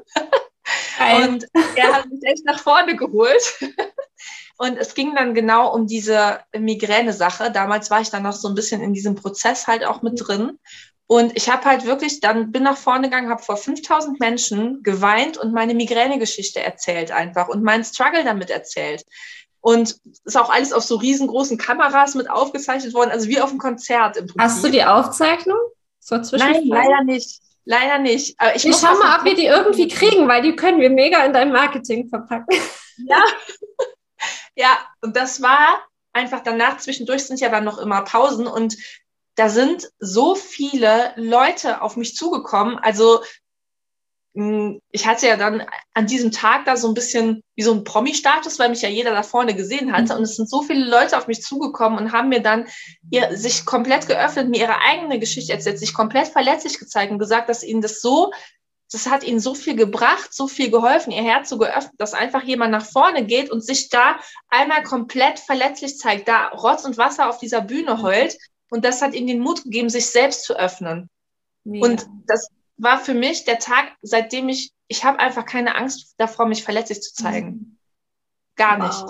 Und 1.01 1.46
er 1.76 1.92
hat 1.92 2.07
mich 2.11 2.20
echt 2.22 2.44
nach 2.44 2.61
vorne 2.61 2.96
geholt. 2.96 3.59
Und 4.59 4.76
es 4.76 4.94
ging 4.94 5.14
dann 5.14 5.32
genau 5.32 5.74
um 5.74 5.86
diese 5.86 6.40
Migräne-Sache. 6.55 7.51
Damals 7.51 7.90
war 7.90 8.03
ich 8.03 8.11
dann 8.11 8.24
noch 8.24 8.34
so 8.34 8.46
ein 8.46 8.55
bisschen 8.55 8.82
in 8.82 8.92
diesem 8.92 9.14
Prozess 9.14 9.66
halt 9.66 9.86
auch 9.86 10.03
mit 10.03 10.20
drin. 10.20 10.59
Und 11.07 11.34
ich 11.34 11.48
habe 11.48 11.64
halt 11.64 11.86
wirklich 11.86 12.20
dann 12.20 12.53
bin 12.53 12.64
nach 12.64 12.76
vorne 12.76 13.09
gegangen, 13.09 13.30
habe 13.30 13.42
vor 13.42 13.57
5000 13.57 14.20
Menschen 14.20 14.82
geweint 14.82 15.38
und 15.38 15.53
meine 15.53 15.74
Migräne-Geschichte 15.74 16.61
erzählt 16.61 17.11
einfach 17.11 17.48
und 17.48 17.64
meinen 17.64 17.84
Struggle 17.84 18.22
damit 18.22 18.51
erzählt. 18.51 19.05
Und 19.61 19.98
ist 20.24 20.36
auch 20.36 20.51
alles 20.51 20.72
auf 20.72 20.84
so 20.84 20.96
riesengroßen 20.96 21.59
Kameras 21.59 22.14
mit 22.14 22.30
aufgezeichnet 22.30 22.94
worden, 22.94 23.11
also 23.11 23.28
wie 23.28 23.40
auf 23.40 23.51
einem 23.51 23.59
Konzert 23.59 24.18
im 24.18 24.26
Prinzip. 24.26 24.40
Hast 24.40 24.62
du 24.62 24.70
die 24.70 24.84
Aufzeichnung? 24.84 25.59
So 25.98 26.16
Nein, 26.16 26.66
leider 26.66 27.03
nicht. 27.05 27.40
Leider 27.70 27.98
nicht. 28.00 28.34
Aber 28.40 28.56
ich, 28.56 28.66
ich 28.66 28.74
schau 28.74 28.96
mal, 28.96 29.20
ob 29.20 29.24
wir 29.24 29.36
die 29.36 29.46
irgendwie 29.46 29.86
kriegen, 29.86 30.26
weil 30.26 30.42
die 30.42 30.56
können 30.56 30.80
wir 30.80 30.90
mega 30.90 31.24
in 31.24 31.32
dein 31.32 31.52
Marketing 31.52 32.08
verpacken. 32.08 32.56
Ja. 33.06 33.24
ja, 34.56 34.78
und 35.02 35.16
das 35.16 35.40
war 35.40 35.80
einfach 36.12 36.40
danach, 36.40 36.78
zwischendurch 36.78 37.24
sind 37.24 37.38
ja 37.38 37.48
dann 37.48 37.62
noch 37.62 37.78
immer 37.78 38.02
Pausen 38.02 38.48
und 38.48 38.76
da 39.36 39.48
sind 39.48 39.88
so 40.00 40.34
viele 40.34 41.12
Leute 41.14 41.80
auf 41.80 41.96
mich 41.96 42.16
zugekommen. 42.16 42.76
Also 42.76 43.20
ich 44.32 45.06
hatte 45.06 45.26
ja 45.26 45.36
dann 45.36 45.66
an 45.92 46.06
diesem 46.06 46.30
Tag 46.30 46.64
da 46.64 46.76
so 46.76 46.86
ein 46.86 46.94
bisschen 46.94 47.42
wie 47.56 47.62
so 47.62 47.72
ein 47.72 47.82
Promi-Status, 47.82 48.60
weil 48.60 48.68
mich 48.68 48.82
ja 48.82 48.88
jeder 48.88 49.10
da 49.10 49.24
vorne 49.24 49.56
gesehen 49.56 49.92
hatte. 49.92 50.12
Mhm. 50.12 50.18
Und 50.18 50.22
es 50.22 50.36
sind 50.36 50.48
so 50.48 50.62
viele 50.62 50.88
Leute 50.88 51.18
auf 51.18 51.26
mich 51.26 51.42
zugekommen 51.42 51.98
und 51.98 52.12
haben 52.12 52.28
mir 52.28 52.40
dann 52.40 52.66
ihr, 53.10 53.36
sich 53.36 53.66
komplett 53.66 54.06
geöffnet, 54.06 54.48
mir 54.48 54.60
ihre 54.60 54.80
eigene 54.82 55.18
Geschichte 55.18 55.52
erzählt, 55.52 55.80
sich 55.80 55.94
komplett 55.94 56.28
verletzlich 56.28 56.78
gezeigt 56.78 57.10
und 57.10 57.18
gesagt, 57.18 57.48
dass 57.48 57.64
ihnen 57.64 57.80
das 57.80 58.00
so, 58.00 58.30
das 58.92 59.08
hat 59.08 59.24
ihnen 59.24 59.40
so 59.40 59.54
viel 59.54 59.74
gebracht, 59.74 60.32
so 60.32 60.46
viel 60.46 60.70
geholfen, 60.70 61.12
ihr 61.12 61.22
Herz 61.22 61.48
so 61.48 61.58
geöffnet, 61.58 61.94
dass 61.98 62.14
einfach 62.14 62.44
jemand 62.44 62.70
nach 62.70 62.84
vorne 62.84 63.24
geht 63.24 63.50
und 63.50 63.64
sich 63.64 63.88
da 63.88 64.20
einmal 64.48 64.84
komplett 64.84 65.40
verletzlich 65.40 65.98
zeigt, 65.98 66.28
da 66.28 66.48
Rotz 66.48 66.84
und 66.84 66.98
Wasser 66.98 67.28
auf 67.28 67.38
dieser 67.38 67.62
Bühne 67.62 67.96
mhm. 67.96 68.02
heult. 68.02 68.38
Und 68.70 68.84
das 68.84 69.02
hat 69.02 69.14
ihnen 69.14 69.26
den 69.26 69.40
Mut 69.40 69.64
gegeben, 69.64 69.90
sich 69.90 70.06
selbst 70.06 70.44
zu 70.44 70.56
öffnen. 70.56 71.10
Mega. 71.64 71.84
Und 71.84 72.06
das 72.28 72.48
war 72.80 72.98
für 72.98 73.14
mich 73.14 73.44
der 73.44 73.58
Tag, 73.58 73.92
seitdem 74.02 74.48
ich, 74.48 74.72
ich 74.88 75.04
habe 75.04 75.18
einfach 75.18 75.44
keine 75.44 75.74
Angst 75.74 76.14
davor, 76.18 76.46
mich 76.46 76.64
verletzlich 76.64 77.02
zu 77.02 77.14
zeigen. 77.14 77.78
Gar 78.56 78.78
nicht. 78.78 79.04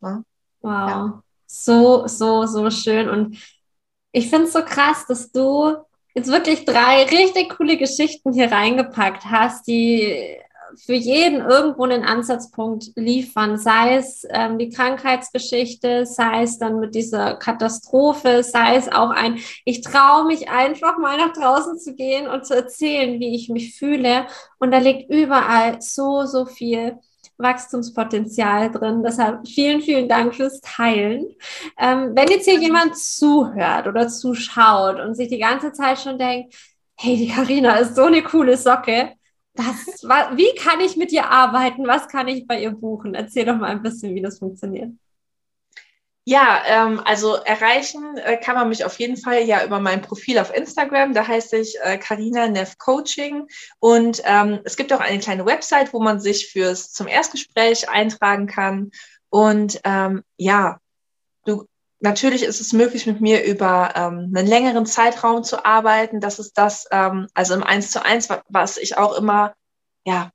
Ja? 0.00 0.22
Wow. 0.60 0.88
Ja. 0.90 1.22
So, 1.46 2.06
so, 2.06 2.46
so 2.46 2.70
schön. 2.70 3.08
Und 3.08 3.38
ich 4.12 4.30
finde 4.30 4.46
es 4.46 4.52
so 4.52 4.64
krass, 4.64 5.06
dass 5.06 5.30
du 5.32 5.76
jetzt 6.14 6.28
wirklich 6.28 6.64
drei 6.64 7.04
richtig 7.04 7.56
coole 7.56 7.76
Geschichten 7.76 8.32
hier 8.32 8.50
reingepackt 8.50 9.24
hast, 9.26 9.66
die 9.66 10.38
für 10.76 10.94
jeden 10.94 11.40
irgendwo 11.40 11.84
einen 11.84 12.04
Ansatzpunkt 12.04 12.92
liefern, 12.96 13.58
sei 13.58 13.96
es 13.96 14.26
ähm, 14.30 14.58
die 14.58 14.70
Krankheitsgeschichte, 14.70 16.06
sei 16.06 16.42
es 16.42 16.58
dann 16.58 16.80
mit 16.80 16.94
dieser 16.94 17.34
Katastrophe, 17.34 18.42
sei 18.42 18.76
es 18.76 18.90
auch 18.90 19.10
ein, 19.10 19.38
ich 19.64 19.82
traue 19.82 20.26
mich 20.26 20.48
einfach 20.48 20.98
mal 20.98 21.16
nach 21.16 21.32
draußen 21.32 21.78
zu 21.78 21.94
gehen 21.94 22.28
und 22.28 22.46
zu 22.46 22.54
erzählen, 22.54 23.18
wie 23.20 23.34
ich 23.34 23.48
mich 23.48 23.76
fühle. 23.76 24.26
Und 24.58 24.70
da 24.70 24.78
liegt 24.78 25.10
überall 25.10 25.80
so, 25.80 26.24
so 26.26 26.46
viel 26.46 26.98
Wachstumspotenzial 27.38 28.70
drin. 28.70 29.02
Deshalb 29.02 29.46
vielen, 29.46 29.80
vielen 29.80 30.08
Dank 30.08 30.34
fürs 30.34 30.60
Teilen. 30.60 31.26
Ähm, 31.78 32.12
wenn 32.14 32.28
jetzt 32.28 32.44
hier 32.44 32.58
jemand 32.58 32.96
zuhört 32.96 33.86
oder 33.86 34.08
zuschaut 34.08 35.00
und 35.00 35.14
sich 35.14 35.28
die 35.28 35.38
ganze 35.38 35.72
Zeit 35.72 35.98
schon 35.98 36.18
denkt, 36.18 36.54
hey, 36.96 37.16
die 37.16 37.28
Karina 37.28 37.76
ist 37.76 37.96
so 37.96 38.04
eine 38.04 38.22
coole 38.22 38.56
Socke, 38.56 39.12
was, 39.54 40.02
wie 40.36 40.54
kann 40.56 40.80
ich 40.80 40.96
mit 40.96 41.12
ihr 41.12 41.28
arbeiten? 41.28 41.86
Was 41.86 42.08
kann 42.08 42.28
ich 42.28 42.46
bei 42.46 42.60
ihr 42.62 42.70
buchen? 42.70 43.14
Erzähl 43.14 43.44
doch 43.44 43.56
mal 43.56 43.70
ein 43.70 43.82
bisschen, 43.82 44.14
wie 44.14 44.22
das 44.22 44.38
funktioniert. 44.38 44.90
Ja, 46.24 46.62
ähm, 46.66 47.00
also 47.04 47.34
erreichen 47.34 48.16
äh, 48.18 48.36
kann 48.36 48.54
man 48.54 48.68
mich 48.68 48.84
auf 48.84 48.98
jeden 49.00 49.16
Fall 49.16 49.42
ja 49.42 49.64
über 49.64 49.80
mein 49.80 50.02
Profil 50.02 50.38
auf 50.38 50.54
Instagram. 50.54 51.14
Da 51.14 51.26
heiße 51.26 51.58
ich 51.58 51.76
äh, 51.82 51.98
Carina 51.98 52.46
Neff 52.46 52.78
Coaching. 52.78 53.48
Und 53.80 54.22
ähm, 54.24 54.60
es 54.64 54.76
gibt 54.76 54.92
auch 54.92 55.00
eine 55.00 55.18
kleine 55.18 55.44
Website, 55.46 55.92
wo 55.92 56.00
man 56.00 56.20
sich 56.20 56.48
fürs 56.52 56.92
zum 56.92 57.08
Erstgespräch 57.08 57.88
eintragen 57.88 58.46
kann. 58.46 58.92
Und 59.30 59.80
ähm, 59.82 60.22
ja, 60.36 60.78
du 61.44 61.66
natürlich 62.02 62.42
ist 62.42 62.60
es 62.60 62.72
möglich, 62.72 63.06
mit 63.06 63.20
mir 63.20 63.44
über 63.44 63.92
ähm, 63.94 64.32
einen 64.34 64.46
längeren 64.46 64.86
Zeitraum 64.86 65.44
zu 65.44 65.64
arbeiten. 65.64 66.20
Das 66.20 66.38
ist 66.38 66.58
das, 66.58 66.86
ähm, 66.90 67.28
also 67.34 67.54
im 67.54 67.62
Eins 67.62 67.90
zu 67.90 68.04
eins, 68.04 68.28
was 68.48 68.76
ich 68.76 68.98
auch 68.98 69.16
immer, 69.16 69.54
ja, 70.04 70.30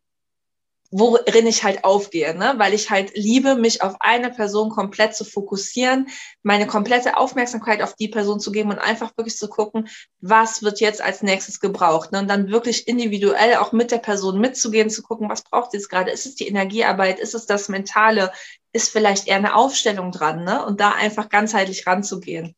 worin 0.90 1.48
ich 1.48 1.64
halt 1.64 1.84
aufgehe, 1.84 2.34
ne? 2.34 2.54
weil 2.58 2.74
ich 2.74 2.90
halt 2.90 3.12
liebe, 3.16 3.56
mich 3.56 3.82
auf 3.82 3.96
eine 4.00 4.30
Person 4.30 4.70
komplett 4.70 5.16
zu 5.16 5.26
fokussieren, 5.26 6.08
meine 6.44 6.66
komplette 6.66 7.18
Aufmerksamkeit 7.18 7.82
auf 7.82 7.96
die 7.96 8.08
Person 8.08 8.40
zu 8.40 8.52
geben 8.52 8.72
und 8.72 8.80
einfach 8.80 9.12
wirklich 9.18 9.38
zu 9.38 9.50
gucken, 9.50 9.90
was 10.22 10.64
wird 10.64 10.80
jetzt 10.80 11.02
als 11.02 11.22
nächstes 11.24 11.60
gebraucht. 11.60 12.12
Ne? 12.14 12.20
Und 12.20 12.30
dann 12.30 12.50
wirklich 12.50 12.88
individuell 12.88 13.56
auch 13.58 13.74
mit 13.74 13.92
der 13.92 13.98
Person 13.98 14.40
mitzugehen, 14.40 14.90
zu 14.90 15.04
gucken, 15.04 15.30
was 15.30 15.44
braucht 15.44 15.72
sie 15.72 15.78
jetzt 15.78 15.90
gerade? 15.90 16.12
Ist 16.12 16.26
es 16.26 16.36
die 16.36 16.48
Energiearbeit? 16.48 17.20
Ist 17.20 17.36
es 17.36 17.46
das 17.46 17.68
Mentale? 17.68 18.32
Ist 18.72 18.90
vielleicht 18.90 19.28
eher 19.28 19.38
eine 19.38 19.56
Aufstellung 19.56 20.12
dran? 20.12 20.46
Ne? 20.46 20.66
Und 20.66 20.80
da 20.80 20.92
einfach 20.92 21.28
ganzheitlich 21.28 21.86
ranzugehen. 21.86 22.56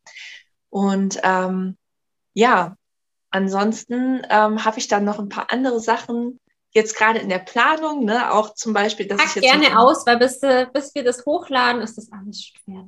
Und 0.69 1.19
ähm, 1.23 1.77
ja, 2.35 2.75
ansonsten 3.31 4.21
ähm, 4.29 4.63
habe 4.65 4.77
ich 4.77 4.87
dann 4.87 5.03
noch 5.03 5.17
ein 5.17 5.29
paar 5.29 5.51
andere 5.51 5.79
Sachen, 5.79 6.39
jetzt 6.71 6.95
gerade 6.95 7.19
in 7.19 7.29
der 7.29 7.39
Planung, 7.39 8.05
ne, 8.05 8.31
auch 8.31 8.53
zum 8.53 8.73
Beispiel, 8.73 9.07
dass 9.07 9.17
Pack 9.17 9.27
ich 9.27 9.35
jetzt 9.35 9.51
gerne 9.51 9.79
aus, 9.79 10.05
weil 10.05 10.17
bis, 10.17 10.39
bis 10.73 10.93
wir 10.95 11.03
das 11.03 11.25
hochladen, 11.25 11.81
ist 11.81 11.97
das 11.97 12.11
alles 12.11 12.43
schwer. 12.43 12.87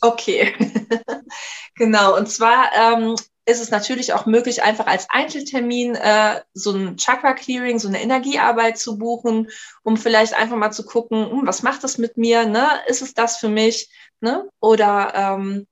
Okay, 0.00 0.54
genau. 1.74 2.16
Und 2.16 2.28
zwar 2.28 2.70
ähm, 2.74 3.16
ist 3.46 3.62
es 3.62 3.70
natürlich 3.70 4.12
auch 4.12 4.26
möglich, 4.26 4.62
einfach 4.62 4.86
als 4.86 5.08
Einzeltermin 5.08 5.94
äh, 5.94 6.42
so 6.52 6.72
ein 6.72 6.96
Chakra-Clearing, 6.96 7.78
so 7.78 7.88
eine 7.88 8.02
Energiearbeit 8.02 8.76
zu 8.76 8.98
buchen, 8.98 9.48
um 9.82 9.96
vielleicht 9.96 10.34
einfach 10.34 10.56
mal 10.56 10.72
zu 10.72 10.84
gucken, 10.84 11.30
hm, 11.30 11.46
was 11.46 11.62
macht 11.62 11.84
das 11.84 11.96
mit 11.96 12.16
mir? 12.16 12.44
Ne? 12.44 12.68
Ist 12.88 13.02
es 13.02 13.14
das 13.14 13.38
für 13.38 13.48
mich? 13.48 13.88
Ne? 14.20 14.48
Oder 14.60 15.14
ähm, 15.14 15.66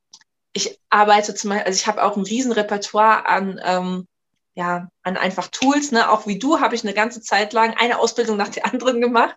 ich 0.52 0.80
arbeite 0.88 1.34
zum 1.34 1.50
Beispiel, 1.50 1.66
also 1.66 1.76
ich 1.76 1.86
habe 1.86 2.04
auch 2.04 2.16
ein 2.16 2.24
Riesenrepertoire 2.24 3.26
an 3.26 3.60
ähm, 3.62 4.06
ja, 4.54 4.88
an 5.02 5.16
einfach 5.16 5.48
Tools, 5.48 5.90
ne? 5.92 6.10
Auch 6.10 6.26
wie 6.26 6.38
du 6.38 6.60
habe 6.60 6.74
ich 6.74 6.84
eine 6.84 6.94
ganze 6.94 7.20
Zeit 7.20 7.52
lang 7.52 7.74
eine 7.76 7.98
Ausbildung 7.98 8.36
nach 8.36 8.48
der 8.48 8.66
anderen 8.66 9.00
gemacht 9.00 9.36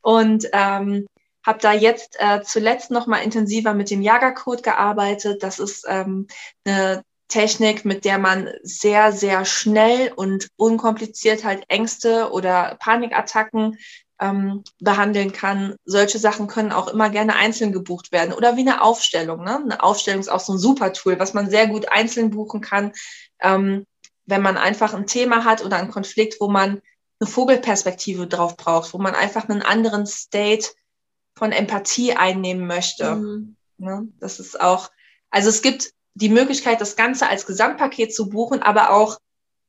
und 0.00 0.48
ähm, 0.52 1.06
habe 1.46 1.60
da 1.60 1.72
jetzt 1.72 2.16
äh, 2.18 2.42
zuletzt 2.42 2.90
noch 2.90 3.06
mal 3.06 3.18
intensiver 3.18 3.72
mit 3.72 3.90
dem 3.90 4.02
Jagercode 4.02 4.62
gearbeitet. 4.62 5.42
Das 5.42 5.58
ist 5.58 5.86
ähm, 5.88 6.26
eine 6.64 7.02
Technik, 7.28 7.84
mit 7.84 8.04
der 8.04 8.18
man 8.18 8.50
sehr, 8.62 9.12
sehr 9.12 9.44
schnell 9.44 10.12
und 10.14 10.48
unkompliziert 10.56 11.44
halt 11.44 11.64
Ängste 11.68 12.30
oder 12.32 12.76
Panikattacken 12.80 13.78
ähm, 14.20 14.64
behandeln 14.80 15.32
kann. 15.32 15.76
Solche 15.84 16.18
Sachen 16.18 16.48
können 16.48 16.72
auch 16.72 16.88
immer 16.88 17.10
gerne 17.10 17.36
einzeln 17.36 17.72
gebucht 17.72 18.12
werden 18.12 18.32
oder 18.32 18.56
wie 18.56 18.62
eine 18.62 18.82
Aufstellung. 18.82 19.44
Ne? 19.44 19.56
Eine 19.56 19.82
Aufstellung 19.82 20.20
ist 20.20 20.28
auch 20.28 20.40
so 20.40 20.54
ein 20.54 20.58
super 20.58 20.92
Tool, 20.92 21.18
was 21.18 21.34
man 21.34 21.50
sehr 21.50 21.68
gut 21.68 21.88
einzeln 21.88 22.30
buchen 22.30 22.60
kann. 22.60 22.92
Ähm, 23.40 23.84
wenn 24.28 24.42
man 24.42 24.58
einfach 24.58 24.92
ein 24.92 25.06
Thema 25.06 25.44
hat 25.44 25.64
oder 25.64 25.78
einen 25.78 25.90
Konflikt, 25.90 26.38
wo 26.38 26.48
man 26.48 26.82
eine 27.18 27.28
Vogelperspektive 27.28 28.26
drauf 28.26 28.56
braucht, 28.56 28.92
wo 28.92 28.98
man 28.98 29.14
einfach 29.14 29.48
einen 29.48 29.62
anderen 29.62 30.06
State 30.06 30.68
von 31.34 31.50
Empathie 31.50 32.12
einnehmen 32.12 32.66
möchte. 32.66 33.16
Mhm. 33.16 33.56
Ne? 33.78 34.08
Das 34.20 34.38
ist 34.38 34.60
auch, 34.60 34.90
also 35.30 35.48
es 35.48 35.62
gibt 35.62 35.92
die 36.14 36.28
Möglichkeit, 36.28 36.80
das 36.80 36.94
Ganze 36.94 37.28
als 37.28 37.46
Gesamtpaket 37.46 38.14
zu 38.14 38.28
buchen, 38.28 38.62
aber 38.62 38.90
auch 38.90 39.18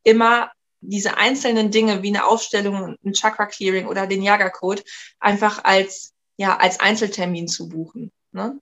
immer 0.03 0.51
diese 0.81 1.17
einzelnen 1.17 1.71
Dinge 1.71 2.03
wie 2.03 2.09
eine 2.09 2.25
Aufstellung, 2.25 2.97
ein 3.03 3.13
Chakra 3.13 3.45
Clearing 3.45 3.87
oder 3.87 4.07
den 4.07 4.21
Yaga 4.21 4.49
Code 4.49 4.83
einfach 5.19 5.63
als, 5.63 6.13
ja, 6.37 6.57
als 6.57 6.79
Einzeltermin 6.81 7.47
zu 7.47 7.69
buchen. 7.69 8.11
Ne? 8.31 8.59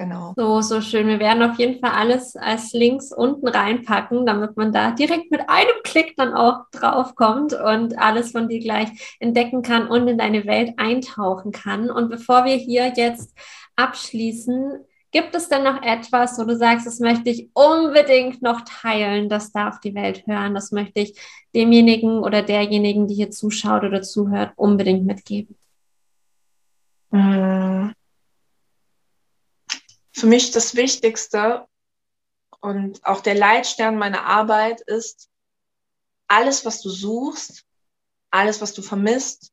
Genau. 0.00 0.32
So, 0.34 0.62
so 0.62 0.80
schön. 0.80 1.08
Wir 1.08 1.18
werden 1.18 1.42
auf 1.42 1.58
jeden 1.58 1.78
Fall 1.78 1.90
alles 1.90 2.34
als 2.34 2.72
Links 2.72 3.12
unten 3.12 3.46
reinpacken, 3.46 4.24
damit 4.24 4.56
man 4.56 4.72
da 4.72 4.92
direkt 4.92 5.30
mit 5.30 5.42
einem 5.46 5.74
Klick 5.84 6.16
dann 6.16 6.32
auch 6.32 6.60
draufkommt 6.72 7.52
und 7.52 7.98
alles 7.98 8.32
von 8.32 8.48
dir 8.48 8.60
gleich 8.60 8.88
entdecken 9.20 9.60
kann 9.60 9.88
und 9.88 10.08
in 10.08 10.16
deine 10.16 10.46
Welt 10.46 10.72
eintauchen 10.78 11.52
kann. 11.52 11.90
Und 11.90 12.08
bevor 12.08 12.46
wir 12.46 12.54
hier 12.54 12.94
jetzt 12.96 13.36
abschließen, 13.76 14.82
gibt 15.10 15.34
es 15.34 15.50
denn 15.50 15.64
noch 15.64 15.82
etwas, 15.82 16.38
wo 16.38 16.44
du 16.44 16.56
sagst, 16.56 16.86
das 16.86 16.98
möchte 16.98 17.28
ich 17.28 17.50
unbedingt 17.52 18.40
noch 18.40 18.62
teilen, 18.62 19.28
das 19.28 19.52
darf 19.52 19.80
die 19.80 19.94
Welt 19.94 20.26
hören, 20.26 20.54
das 20.54 20.72
möchte 20.72 21.00
ich 21.00 21.20
demjenigen 21.54 22.20
oder 22.20 22.40
derjenigen, 22.40 23.06
die 23.06 23.16
hier 23.16 23.30
zuschaut 23.30 23.84
oder 23.84 24.00
zuhört, 24.00 24.52
unbedingt 24.56 25.04
mitgeben? 25.04 25.58
Mmh 27.10 27.92
für 30.20 30.26
mich 30.26 30.50
das 30.50 30.76
Wichtigste 30.76 31.66
und 32.60 33.04
auch 33.04 33.22
der 33.22 33.34
Leitstern 33.34 33.96
meiner 33.96 34.24
Arbeit 34.24 34.82
ist, 34.82 35.28
alles, 36.28 36.64
was 36.64 36.82
du 36.82 36.90
suchst, 36.90 37.64
alles, 38.30 38.60
was 38.60 38.74
du 38.74 38.82
vermisst, 38.82 39.50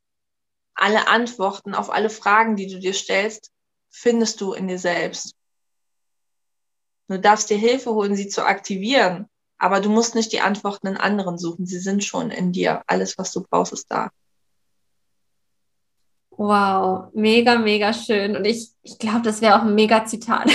alle 0.75 1.07
Antworten 1.07 1.73
auf 1.73 1.89
alle 1.89 2.09
Fragen, 2.09 2.55
die 2.55 2.67
du 2.67 2.79
dir 2.79 2.93
stellst, 2.93 3.51
findest 3.89 4.41
du 4.41 4.53
in 4.53 4.67
dir 4.67 4.77
selbst. 4.77 5.35
Du 7.07 7.17
darfst 7.17 7.49
dir 7.49 7.57
Hilfe 7.57 7.93
holen, 7.93 8.15
sie 8.15 8.27
zu 8.27 8.45
aktivieren, 8.45 9.27
aber 9.57 9.79
du 9.79 9.89
musst 9.89 10.13
nicht 10.13 10.33
die 10.33 10.41
Antworten 10.41 10.87
in 10.87 10.97
anderen 10.97 11.37
suchen. 11.37 11.65
Sie 11.65 11.79
sind 11.79 12.03
schon 12.03 12.29
in 12.29 12.51
dir. 12.51 12.83
Alles, 12.85 13.17
was 13.17 13.31
du 13.31 13.41
brauchst, 13.41 13.71
ist 13.71 13.89
da. 13.89 14.11
Wow, 16.37 17.09
mega, 17.13 17.57
mega 17.57 17.91
schön. 17.93 18.37
Und 18.37 18.45
ich, 18.45 18.69
ich 18.83 18.99
glaube, 18.99 19.21
das 19.23 19.41
wäre 19.41 19.55
auch 19.55 19.63
ein 19.63 19.73
mega 19.73 20.05
Zitat. 20.05 20.45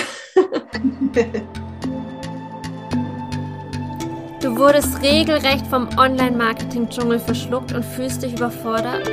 du 4.40 4.56
wurdest 4.56 5.02
regelrecht 5.02 5.66
vom 5.66 5.88
Online-Marketing-Dschungel 5.98 7.18
verschluckt 7.18 7.72
und 7.72 7.84
fühlst 7.84 8.22
dich 8.22 8.34
überfordert? 8.34 9.10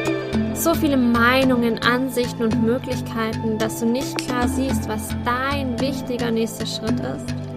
So 0.53 0.75
viele 0.75 0.97
Meinungen, 0.97 1.79
Ansichten 1.79 2.43
und 2.43 2.61
Möglichkeiten, 2.61 3.57
dass 3.57 3.79
du 3.79 3.87
nicht 3.87 4.15
klar 4.19 4.47
siehst, 4.47 4.87
was 4.87 5.09
dein 5.25 5.79
wichtiger 5.79 6.29
nächster 6.29 6.67
Schritt 6.67 6.99
ist? 6.99 7.48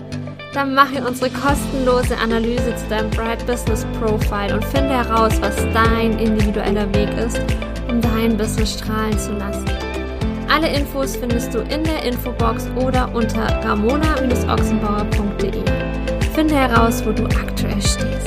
Dann 0.53 0.74
mache 0.74 1.03
unsere 1.03 1.30
kostenlose 1.30 2.14
Analyse 2.18 2.76
zu 2.76 2.86
deinem 2.90 3.09
Bright 3.11 3.46
Business 3.46 3.86
Profile 3.98 4.55
und 4.55 4.62
finde 4.66 4.90
heraus, 4.90 5.32
was 5.40 5.57
dein 5.72 6.18
individueller 6.18 6.86
Weg 6.94 7.09
ist, 7.16 7.40
um 7.88 8.03
dein 8.03 8.36
Business 8.36 8.74
strahlen 8.74 9.18
zu 9.18 9.32
lassen. 9.32 9.64
Alle 10.50 10.68
Infos 10.68 11.16
findest 11.16 11.55
du 11.55 11.61
in 11.61 11.82
der 11.84 12.05
Infobox 12.05 12.68
oder 12.76 13.11
unter 13.14 13.46
ramona-ochsenbauer.de. 13.64 15.64
Finde 16.34 16.55
heraus, 16.55 17.03
wo 17.07 17.12
du 17.12 17.24
aktuell 17.24 17.80
stehst. 17.80 18.21